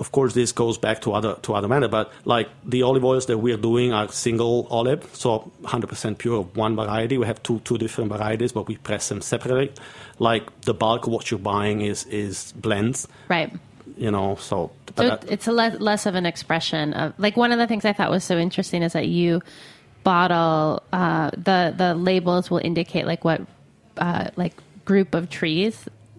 of 0.00 0.10
course, 0.12 0.32
this 0.34 0.50
goes 0.52 0.78
back 0.78 1.00
to 1.02 1.12
other 1.12 1.34
to 1.42 1.54
other 1.54 1.68
matter, 1.68 1.86
but 1.88 2.10
like 2.24 2.48
the 2.64 2.82
olive 2.82 3.04
oils 3.04 3.26
that 3.26 3.38
we're 3.38 3.56
doing 3.58 3.92
are 3.92 4.08
single 4.08 4.66
olive, 4.70 5.08
so 5.14 5.52
100% 5.62 6.16
pure 6.18 6.38
of 6.40 6.56
one 6.56 6.74
variety. 6.74 7.18
We 7.18 7.26
have 7.26 7.40
two 7.42 7.60
two 7.60 7.78
different 7.78 8.10
varieties, 8.10 8.52
but 8.52 8.66
we 8.66 8.76
press 8.78 9.08
them 9.10 9.20
separately. 9.20 9.70
Like 10.18 10.44
the 10.62 10.74
bulk 10.74 11.06
of 11.06 11.12
what 11.12 11.30
you're 11.30 11.38
buying 11.54 11.82
is 11.82 12.04
is 12.06 12.52
blends, 12.56 13.06
right 13.28 13.52
you 13.96 14.10
know. 14.10 14.36
So, 14.40 14.70
So 14.96 15.08
that- 15.08 15.24
it's 15.30 15.46
a 15.46 15.52
le- 15.52 15.76
less 15.78 16.06
of 16.06 16.14
an 16.14 16.24
expression 16.26 16.94
of 16.94 17.12
like 17.18 17.36
one 17.36 17.52
of 17.52 17.58
the 17.58 17.66
things 17.66 17.84
I 17.84 17.92
thought 17.92 18.10
was 18.10 18.24
so 18.24 18.38
interesting 18.38 18.82
is 18.82 18.92
that 18.94 19.06
you 19.08 19.42
bottle 20.02 20.82
uh, 20.92 21.30
the 21.36 21.74
the 21.76 21.94
labels 21.94 22.50
will 22.50 22.62
indicate 22.64 23.06
like 23.06 23.24
what 23.24 23.40
uh, 23.98 24.30
like 24.36 24.54
group 24.84 25.14
of 25.14 25.28
trees 25.28 25.76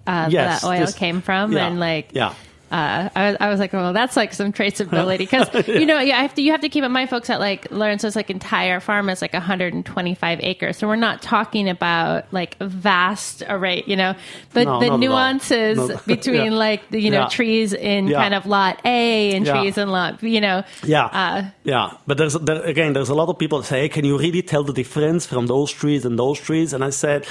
uh, 0.08 0.28
Yes, 0.30 0.62
that 0.62 0.68
oil 0.68 0.86
this- 0.86 0.96
came 0.96 1.22
from 1.22 1.52
yeah, 1.54 1.66
and 1.68 1.80
like 1.80 2.10
yeah. 2.14 2.34
Uh, 2.72 3.10
I, 3.16 3.28
was, 3.32 3.38
I 3.42 3.50
was 3.50 3.60
like, 3.60 3.74
well, 3.74 3.92
that's 3.92 4.16
like 4.16 4.34
some 4.34 4.54
traceability 4.54 5.18
because 5.18 5.50
you 5.68 5.86
know, 5.86 6.00
yeah, 6.00 6.20
I 6.20 6.22
have 6.22 6.34
to, 6.36 6.42
you 6.42 6.52
have 6.54 6.62
to 6.62 6.70
keep 6.70 6.84
in 6.86 6.92
mind, 6.92 7.10
folks, 7.10 7.28
that 7.28 7.42
like 7.42 7.70
Lawrence's 7.70 8.16
like 8.16 8.30
entire 8.30 8.80
farm 8.80 9.10
is 9.10 9.22
like 9.22 9.34
125 9.34 10.40
acres, 10.42 10.78
so 10.78 10.88
we're 10.88 10.96
not 10.96 11.22
talking 11.22 11.68
about 11.68 12.32
like 12.32 12.56
a 12.62 12.68
vast 12.68 13.44
array, 13.50 13.84
you 13.86 13.98
know, 13.98 14.16
but 14.54 14.64
No, 14.66 14.80
the 14.80 14.86
not 14.86 14.86
at 14.86 14.92
all. 14.92 14.98
nuances 15.00 15.78
No. 15.78 16.00
between 16.08 16.52
Yeah. 16.54 16.58
like 16.58 16.90
the, 16.92 17.02
you 17.02 17.12
know 17.12 17.22
Yeah. 17.24 17.28
trees 17.28 17.74
in 17.74 18.08
Yeah. 18.08 18.22
kind 18.22 18.34
of 18.34 18.46
lot 18.46 18.80
A 18.86 19.34
and 19.36 19.46
Yeah. 19.46 19.60
trees 19.60 19.78
in 19.78 19.90
lot, 19.90 20.24
you 20.24 20.40
know, 20.40 20.64
Yeah, 20.84 21.06
Uh, 21.12 21.44
yeah, 21.64 21.92
but 22.08 22.18
there's 22.18 22.34
there, 22.36 22.62
again, 22.64 22.94
there's 22.94 23.10
a 23.10 23.16
lot 23.16 23.28
of 23.28 23.38
people 23.38 23.60
that 23.60 23.66
say, 23.68 23.82
hey, 23.82 23.90
"Can 23.90 24.06
you 24.06 24.18
really 24.18 24.42
tell 24.42 24.64
the 24.64 24.74
difference 24.74 25.26
from 25.26 25.48
those 25.48 25.72
trees 25.72 26.06
and 26.06 26.18
those 26.18 26.40
trees?" 26.40 26.72
And 26.74 26.84
I 26.86 26.90
said, 26.92 27.26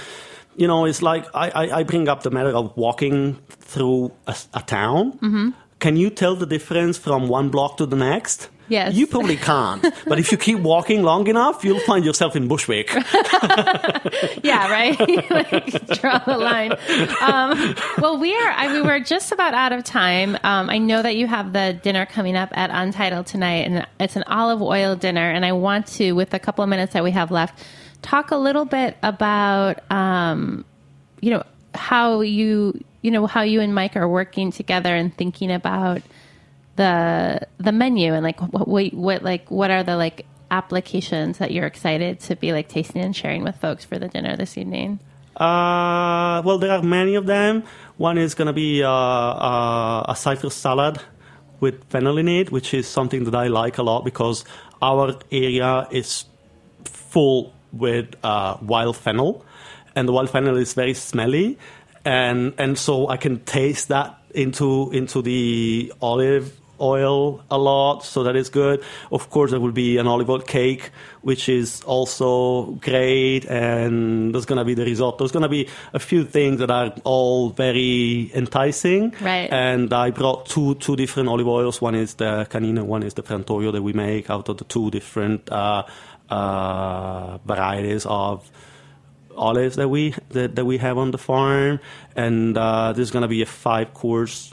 you 0.57 0.67
know, 0.67 0.85
it's 0.85 1.03
like 1.03 1.27
I, 1.35 1.51
I, 1.51 1.79
I 1.79 1.83
bring 1.83 2.09
up 2.09 2.23
the 2.23 2.31
matter 2.31 2.51
of 2.51 2.77
walking 2.77 3.39
through 3.49 4.13
a, 4.27 4.37
a 4.55 4.63
town. 4.63 5.13
Mm-hmm. 5.13 5.51
Can 5.79 5.97
you 5.97 6.11
tell 6.11 6.37
the 6.37 6.47
difference 6.47 6.99
from 6.99 7.29
one 7.29 7.49
block 7.49 7.79
to 7.79 7.87
the 7.87 7.97
next? 7.97 8.51
Yes. 8.71 8.95
You 8.95 9.07
probably 9.07 9.37
can't. 9.51 9.83
but 10.07 10.19
if 10.19 10.31
you 10.31 10.39
keep 10.39 10.61
walking 10.61 11.03
long 11.03 11.27
enough, 11.27 11.65
you'll 11.65 11.81
find 11.81 12.05
yourself 12.05 12.37
in 12.37 12.47
Bushwick. 12.49 12.95
yeah, 14.45 14.71
right. 14.71 14.99
like, 15.31 15.87
draw 15.89 16.19
the 16.19 16.39
line. 16.39 16.73
Um, 17.21 17.75
well, 17.99 18.19
we 18.19 18.35
are. 18.35 18.51
I 18.53 18.73
mean, 18.73 18.87
we're 18.87 19.01
just 19.01 19.33
about 19.33 19.55
out 19.55 19.73
of 19.73 19.85
time. 19.85 20.37
Um, 20.45 20.71
I 20.71 20.79
know 20.79 21.03
that 21.03 21.17
you 21.17 21.27
have 21.27 21.53
the 21.53 21.79
dinner 21.83 22.07
coming 22.07 22.37
up 22.37 22.51
at 22.53 22.71
Untitled 22.71 23.27
tonight, 23.27 23.67
and 23.67 23.87
it's 23.99 24.17
an 24.17 24.25
olive 24.29 24.63
oil 24.63 24.95
dinner. 24.95 25.29
And 25.31 25.45
I 25.45 25.53
want 25.53 25.87
to, 25.99 26.13
with 26.13 26.33
a 26.33 26.39
couple 26.39 26.63
of 26.63 26.71
minutes 26.71 26.93
that 26.93 27.03
we 27.03 27.11
have 27.11 27.31
left, 27.31 27.59
talk 28.03 28.31
a 28.31 28.37
little 28.37 28.65
bit 28.65 28.97
about, 29.03 29.91
um, 29.91 30.65
you 31.21 31.31
know, 31.31 31.43
how 31.75 32.21
you, 32.21 32.83
you 33.03 33.11
know, 33.11 33.27
how 33.27 33.43
you 33.43 33.61
and 33.61 33.75
Mike 33.75 33.97
are 33.97 34.09
working 34.09 34.51
together 34.53 34.95
and 34.95 35.17
thinking 35.17 35.51
about 35.51 36.03
the 36.77 37.47
the 37.59 37.73
menu 37.73 38.15
and 38.15 38.23
like 38.23 38.41
what, 38.41 38.67
what 38.67 38.95
what 38.95 39.23
like 39.23 39.51
what 39.51 39.71
are 39.71 39.83
the 39.83 39.97
like 39.97 40.25
applications 40.51 41.39
that 41.39 41.51
you're 41.51 41.67
excited 41.67 42.21
to 42.21 42.37
be 42.37 42.53
like 42.53 42.69
tasting 42.69 43.03
and 43.03 43.15
sharing 43.15 43.45
with 43.45 43.57
folks 43.57 43.85
for 43.85 43.99
the 43.99 44.09
dinner 44.09 44.37
this 44.37 44.57
evening? 44.57 44.99
Uh, 45.37 46.43
well, 46.45 46.59
there 46.59 46.71
are 46.71 46.83
many 46.83 47.15
of 47.15 47.27
them. 47.27 47.65
One 47.97 48.19
is 48.19 48.35
going 48.35 48.47
to 48.47 48.53
be 48.53 48.83
uh, 48.83 48.91
uh, 48.91 50.05
a 50.09 50.17
citrus 50.17 50.55
salad 50.55 50.99
with 51.61 51.85
fennel 51.85 52.19
in 52.19 52.29
it, 52.29 52.51
which 52.51 52.75
is 52.75 52.89
something 52.89 53.25
that 53.25 53.35
I 53.35 53.47
like 53.47 53.79
a 53.79 53.83
lot 53.83 54.05
because 54.05 54.45
our 54.83 55.17
area 55.31 55.87
is 55.91 56.25
full 56.85 57.53
with 57.73 58.14
uh, 58.23 58.57
wild 58.62 58.97
fennel, 58.97 59.45
and 59.95 60.09
the 60.09 60.12
wild 60.12 60.31
fennel 60.31 60.57
is 60.57 60.75
very 60.75 60.95
smelly, 60.95 61.59
and 62.05 62.55
and 62.59 62.79
so 62.79 63.09
I 63.09 63.16
can 63.16 63.41
taste 63.45 63.89
that 63.89 64.18
into 64.35 64.91
into 64.93 65.23
the 65.23 65.93
olive 66.01 66.61
oil 66.81 67.43
a 67.51 67.59
lot, 67.59 68.01
so 68.01 68.23
that 68.23 68.37
is 68.37 68.49
good. 68.49 68.83
Of 69.12 69.31
course, 69.31 69.51
there 69.51 69.61
will 69.61 69.73
be 69.73 69.99
an 69.99 70.07
olive 70.07 70.31
oil 70.31 70.41
cake, 70.41 70.91
which 71.23 71.49
is 71.49 71.83
also 71.83 72.73
great, 72.81 73.45
and 73.47 74.35
there's 74.35 74.47
going 74.47 74.59
to 74.59 74.64
be 74.64 74.75
the 74.75 74.85
risotto. 74.85 75.18
There's 75.18 75.33
going 75.33 75.43
to 75.43 75.49
be 75.49 75.68
a 75.93 75.99
few 75.99 76.25
things 76.25 76.59
that 76.61 76.71
are 76.71 76.95
all 77.05 77.51
very 77.51 78.31
enticing. 78.35 79.14
Right. 79.21 79.51
And 79.53 79.93
I 79.93 80.11
brought 80.11 80.47
two 80.47 80.75
two 80.77 80.97
different 80.97 81.29
olive 81.29 81.49
oils. 81.49 81.81
One 81.81 81.95
is 81.95 82.14
the 82.14 82.47
Canino, 82.51 82.85
one 82.85 83.03
is 83.03 83.14
the 83.14 83.23
Frantoio 83.23 83.73
that 83.73 83.83
we 83.83 83.93
make 83.93 84.31
out 84.31 84.49
of 84.49 84.57
the 84.57 84.64
two 84.64 84.91
different 84.91 85.51
uh, 85.53 85.85
uh, 86.31 87.39
varieties 87.45 88.07
of 88.07 88.51
olives 89.37 89.76
that 89.76 89.89
we 89.89 90.14
that, 90.31 90.55
that 90.57 90.64
we 90.64 90.78
have 90.78 90.99
on 90.99 91.11
the 91.11 91.18
farm, 91.18 91.81
and 92.16 92.57
uh, 92.57 92.93
there's 92.93 93.11
going 93.11 93.22
to 93.22 93.28
be 93.28 93.43
a 93.43 93.47
five 93.47 93.95
course 93.95 94.53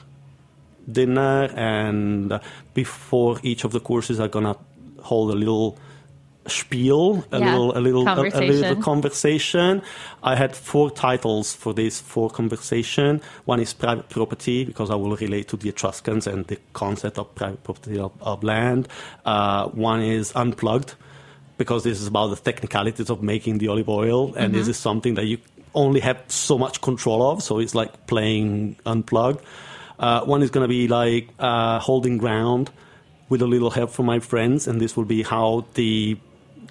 dinner, 0.92 1.50
and 1.56 2.32
uh, 2.32 2.40
before 2.74 3.40
each 3.44 3.64
of 3.64 3.72
the 3.72 3.80
courses, 3.80 4.20
I'm 4.20 4.30
gonna 4.30 4.56
hold 5.02 5.32
a 5.32 5.36
little 5.36 5.78
spiel, 6.48 7.26
a 7.32 7.40
Yeah, 7.40 7.52
little 7.52 7.78
a 7.78 7.82
little 7.82 8.08
a, 8.08 8.14
a 8.14 8.16
little 8.16 8.32
conversation. 8.32 8.82
conversation. 8.82 9.82
I 10.24 10.36
had 10.36 10.56
four 10.56 10.90
titles 10.92 11.54
for 11.54 11.74
this 11.74 12.00
four 12.00 12.30
conversation. 12.30 13.22
One 13.46 13.60
is 13.60 13.74
private 13.74 14.08
property 14.10 14.64
because 14.64 14.90
I 14.90 14.96
will 14.96 15.16
relate 15.18 15.50
to 15.50 15.58
the 15.58 15.70
Etruscans 15.70 16.26
and 16.28 16.46
the 16.48 16.58
concept 16.74 17.18
of 17.20 17.34
private 17.36 17.64
property 17.64 18.00
of, 18.00 18.12
of 18.22 18.44
land. 18.44 18.88
Uh, 19.26 19.68
one 19.68 20.02
is 20.02 20.32
unplugged 20.36 20.96
because 21.58 21.84
this 21.84 22.00
is 22.02 22.08
about 22.08 22.28
the 22.28 22.36
technicalities 22.36 23.10
of 23.10 23.22
making 23.22 23.58
the 23.58 23.68
olive 23.68 23.90
oil, 23.90 24.36
and 24.36 24.54
this 24.54 24.68
is 24.68 24.78
something 24.78 25.16
that 25.16 25.26
you 25.26 25.40
only 25.74 26.00
have 26.00 26.22
so 26.28 26.58
much 26.58 26.82
control 26.82 27.32
of. 27.32 27.44
So 27.44 27.60
it's 27.60 27.76
like 27.76 28.08
playing 28.08 28.78
unplugged. 28.86 29.44
Uh, 30.00 30.24
one 30.26 30.44
is 30.44 30.52
going 30.52 30.64
to 30.64 30.68
be 30.68 30.88
like 30.88 31.30
uh, 31.40 31.80
holding 31.80 32.18
ground 32.18 32.70
with 33.30 33.42
a 33.42 33.48
little 33.48 33.72
help 33.72 33.92
from 33.92 34.06
my 34.06 34.20
friends, 34.20 34.68
and 34.68 34.80
this 34.80 34.96
will 34.96 35.06
be 35.06 35.24
how 35.24 35.66
the 35.74 36.18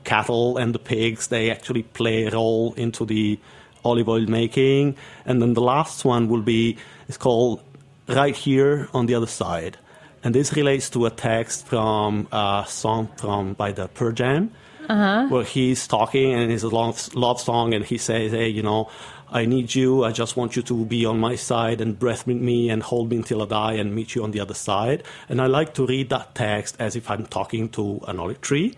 cattle 0.05 0.57
and 0.57 0.73
the 0.73 0.79
pigs 0.79 1.29
they 1.29 1.51
actually 1.51 1.83
play 1.83 2.27
a 2.27 2.31
role 2.31 2.73
into 2.75 3.05
the 3.05 3.39
olive 3.85 4.09
oil 4.09 4.27
making. 4.27 4.97
And 5.25 5.43
then 5.43 5.55
the 5.55 5.61
last 5.61 6.05
one 6.05 6.29
will 6.29 6.43
be 6.43 6.79
it's 7.09 7.19
called 7.19 7.63
right 8.09 8.37
here 8.37 8.89
on 8.95 9.07
the 9.07 9.15
other 9.15 9.27
side, 9.27 9.77
and 10.23 10.33
this 10.33 10.53
relates 10.53 10.89
to 10.91 11.07
a 11.07 11.11
text 11.11 11.67
from 11.67 12.29
a 12.31 12.65
song 12.69 13.09
from 13.17 13.55
by 13.55 13.73
the 13.73 13.89
Pearl 13.89 14.13
Jam 14.13 14.53
Uh-huh. 14.89 15.27
where 15.29 15.45
he's 15.45 15.87
talking 15.87 16.33
and 16.33 16.53
it's 16.53 16.63
a 16.63 16.69
long 16.69 16.95
love 17.15 17.41
song 17.41 17.75
and 17.75 17.85
he 17.85 17.99
says, 17.99 18.33
"Hey, 18.33 18.49
you 18.49 18.63
know, 18.63 18.89
I 19.31 19.45
need 19.45 19.75
you. 19.75 20.05
I 20.05 20.13
just 20.13 20.37
want 20.37 20.55
you 20.57 20.63
to 20.63 20.85
be 20.85 21.05
on 21.05 21.19
my 21.19 21.35
side 21.35 21.81
and 21.81 21.99
breath 21.99 22.27
with 22.27 22.37
me 22.37 22.71
and 22.71 22.83
hold 22.83 23.11
me 23.11 23.17
until 23.17 23.43
I 23.43 23.47
die 23.47 23.73
and 23.75 23.95
meet 23.95 24.15
you 24.15 24.23
on 24.23 24.31
the 24.31 24.41
other 24.41 24.55
side." 24.55 25.03
And 25.29 25.41
I 25.41 25.47
like 25.47 25.75
to 25.75 25.87
read 25.87 26.11
that 26.11 26.35
text 26.35 26.77
as 26.79 26.97
if 26.97 27.11
I'm 27.11 27.27
talking 27.27 27.69
to 27.71 28.01
an 28.07 28.21
olive 28.21 28.41
tree, 28.41 28.75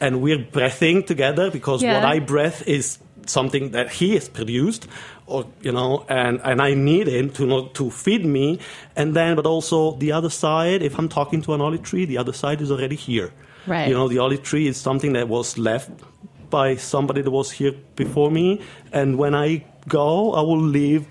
and 0.00 0.20
we're 0.22 0.38
breathing 0.38 1.02
together 1.04 1.50
because 1.50 1.82
what 1.82 2.04
I 2.04 2.18
breath 2.18 2.66
is 2.66 2.98
something 3.26 3.70
that 3.70 3.88
he 3.92 4.14
has 4.14 4.28
produced 4.28 4.88
or 5.26 5.46
you 5.60 5.70
know 5.70 6.04
and 6.08 6.40
and 6.42 6.60
I 6.60 6.74
need 6.74 7.06
him 7.06 7.30
to 7.30 7.46
know 7.46 7.68
to 7.68 7.90
feed 7.90 8.24
me. 8.24 8.58
And 8.96 9.14
then 9.14 9.36
but 9.36 9.46
also 9.46 9.92
the 9.96 10.12
other 10.12 10.30
side 10.30 10.82
if 10.82 10.98
I'm 10.98 11.08
talking 11.08 11.42
to 11.42 11.54
an 11.54 11.60
olive 11.60 11.82
tree 11.82 12.04
the 12.04 12.18
other 12.18 12.32
side 12.32 12.60
is 12.60 12.70
already 12.70 12.96
here 12.96 13.32
Right. 13.66 13.88
you 13.88 13.94
know 13.94 14.08
the 14.08 14.18
olive 14.18 14.42
tree 14.42 14.66
is 14.66 14.76
something 14.76 15.12
that 15.14 15.28
was 15.28 15.56
left 15.58 15.90
by 16.50 16.76
somebody 16.76 17.22
that 17.22 17.30
was 17.30 17.50
here 17.50 17.72
before 17.96 18.30
me 18.30 18.60
and 18.92 19.18
when 19.18 19.34
I 19.34 19.64
go 19.88 20.32
I 20.32 20.40
will 20.40 20.60
leave 20.60 21.06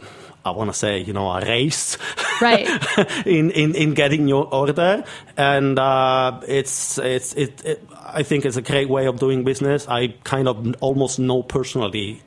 I 0.44 0.52
want 0.52 0.72
to 0.72 0.78
say, 0.78 1.00
you 1.00 1.14
know, 1.14 1.30
a 1.30 1.42
race. 1.42 1.98
Right. 2.42 2.68
in, 3.26 3.52
in, 3.52 3.76
in 3.76 3.94
getting 3.94 4.28
your 4.28 4.52
order, 4.54 5.04
and 5.38 5.78
uh, 5.78 6.42
it's 6.48 6.98
it's 6.98 7.34
it, 7.34 7.64
it. 7.64 7.88
I 8.04 8.24
think 8.24 8.46
it's 8.46 8.58
a 8.58 8.62
great 8.62 8.90
way 8.90 9.06
of 9.06 9.20
doing 9.20 9.44
business. 9.44 9.88
I 9.88 10.16
kind 10.24 10.48
of 10.48 10.76
almost 10.82 11.20
know 11.20 11.44
personally 11.44 12.22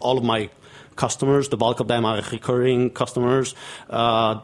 all 0.00 0.16
of 0.16 0.24
my 0.24 0.50
customers. 0.94 1.48
The 1.48 1.56
bulk 1.56 1.80
of 1.80 1.88
them 1.88 2.04
are 2.04 2.22
recurring 2.30 2.90
customers. 2.90 3.54
Uh, 3.90 4.40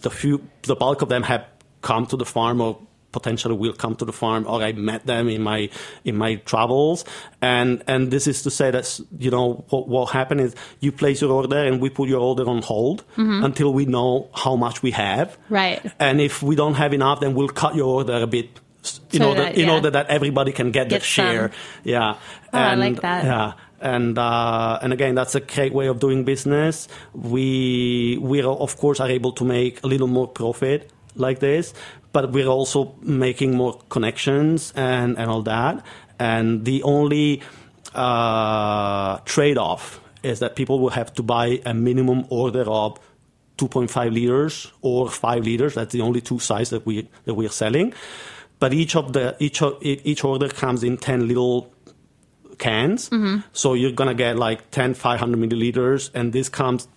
the 0.00 0.10
few, 0.10 0.42
the 0.62 0.74
bulk 0.74 1.02
of 1.02 1.08
them 1.08 1.22
have 1.22 1.44
come 1.82 2.06
to 2.06 2.16
the 2.16 2.24
farm 2.26 2.60
or 2.60 2.78
potentially 3.12 3.56
will 3.56 3.72
come 3.72 3.96
to 3.96 4.04
the 4.04 4.12
farm 4.12 4.46
or 4.46 4.62
I 4.62 4.70
met 4.72 5.04
them 5.04 5.28
in 5.28 5.42
my 5.42 5.68
in 6.04 6.16
my 6.16 6.36
travels. 6.36 7.04
And 7.42 7.82
and 7.88 8.10
this 8.12 8.26
is 8.28 8.42
to 8.44 8.50
say 8.50 8.70
that 8.70 9.00
you 9.18 9.30
know 9.32 9.64
what 9.70 9.88
what 9.88 10.10
happened 10.10 10.40
is 10.42 10.54
you 10.80 10.92
place 10.92 11.20
your 11.20 11.32
order 11.32 11.56
and 11.58 11.80
we 11.80 11.90
put 11.90 12.08
your 12.08 12.20
order 12.20 12.48
on 12.48 12.62
hold 12.62 13.02
until 13.16 13.72
we 13.72 13.84
know 13.86 14.28
how 14.34 14.54
much 14.56 14.82
we 14.82 14.92
have. 14.92 15.36
Right. 15.48 15.82
and 15.98 16.20
if 16.20 16.40
we 16.42 16.54
don't 16.54 16.74
have 16.74 16.92
enough 16.94 17.18
then 17.20 17.34
we'll 17.34 17.48
cut 17.48 17.74
your 17.74 17.88
order 17.88 18.22
a 18.22 18.26
bit 18.28 18.48
in 19.12 19.20
So 19.22 19.28
order 19.30 19.42
that- 19.42 19.58
in 19.58 19.68
order 19.68 19.90
that 19.90 20.06
everybody 20.08 20.52
can 20.52 20.70
get, 20.70 20.88
Get 20.88 20.90
their 20.90 21.00
share. 21.00 21.48
Some. 21.48 21.58
yeah. 21.84 22.14
Oh, 22.52 22.58
I 22.58 22.72
and 22.72 22.80
like 22.80 23.00
that. 23.00 23.24
yeah. 23.24 23.52
And 23.80 24.18
uh, 24.18 24.78
and 24.82 24.92
again 24.92 25.14
that's 25.16 25.34
a 25.34 25.40
great 25.40 25.72
way 25.72 25.88
of 25.88 25.98
doing 25.98 26.24
business. 26.24 26.86
We 27.12 28.18
we 28.20 28.40
are, 28.42 28.48
of 28.66 28.76
course 28.76 29.00
are 29.00 29.08
able 29.10 29.32
to 29.32 29.44
make 29.44 29.82
a 29.82 29.86
little 29.86 30.06
more 30.06 30.28
profit 30.28 30.90
like 31.14 31.40
this, 31.40 31.74
but 32.12 32.32
we're 32.32 32.46
also 32.46 32.94
making 33.02 33.56
more 33.56 33.80
connections 33.88 34.72
and, 34.76 35.18
and 35.18 35.30
all 35.30 35.42
that. 35.42 35.84
And 36.18 36.64
the 36.64 36.82
only 36.82 37.42
uh, 37.94 39.18
trade 39.24 39.58
off 39.58 40.00
is 40.22 40.40
that 40.40 40.54
people 40.56 40.78
will 40.80 40.90
have 40.90 41.12
to 41.14 41.22
buy 41.22 41.60
a 41.64 41.74
minimum 41.74 42.26
order 42.28 42.62
of 42.62 42.98
2.5 43.56 44.12
liters 44.12 44.72
or 44.80 45.10
5 45.10 45.44
liters. 45.44 45.74
That's 45.74 45.92
the 45.92 46.00
only 46.00 46.20
two 46.20 46.38
sizes 46.38 46.70
that 46.70 46.86
we 46.86 47.08
that 47.24 47.34
we 47.34 47.46
are 47.46 47.50
selling. 47.50 47.92
But 48.58 48.72
each 48.74 48.96
of 48.96 49.12
the 49.12 49.36
each 49.38 49.62
of, 49.62 49.78
each 49.82 50.24
order 50.24 50.48
comes 50.48 50.82
in 50.82 50.98
10 50.98 51.26
little 51.28 51.72
cans. 52.58 53.10
So 53.52 53.74
you're 53.74 53.92
gonna 53.92 54.14
get 54.14 54.36
like 54.38 54.70
10 54.70 54.94
500 54.94 55.38
milliliters, 55.38 56.10
and 56.14 56.32
this 56.32 56.48
comes 56.48 56.88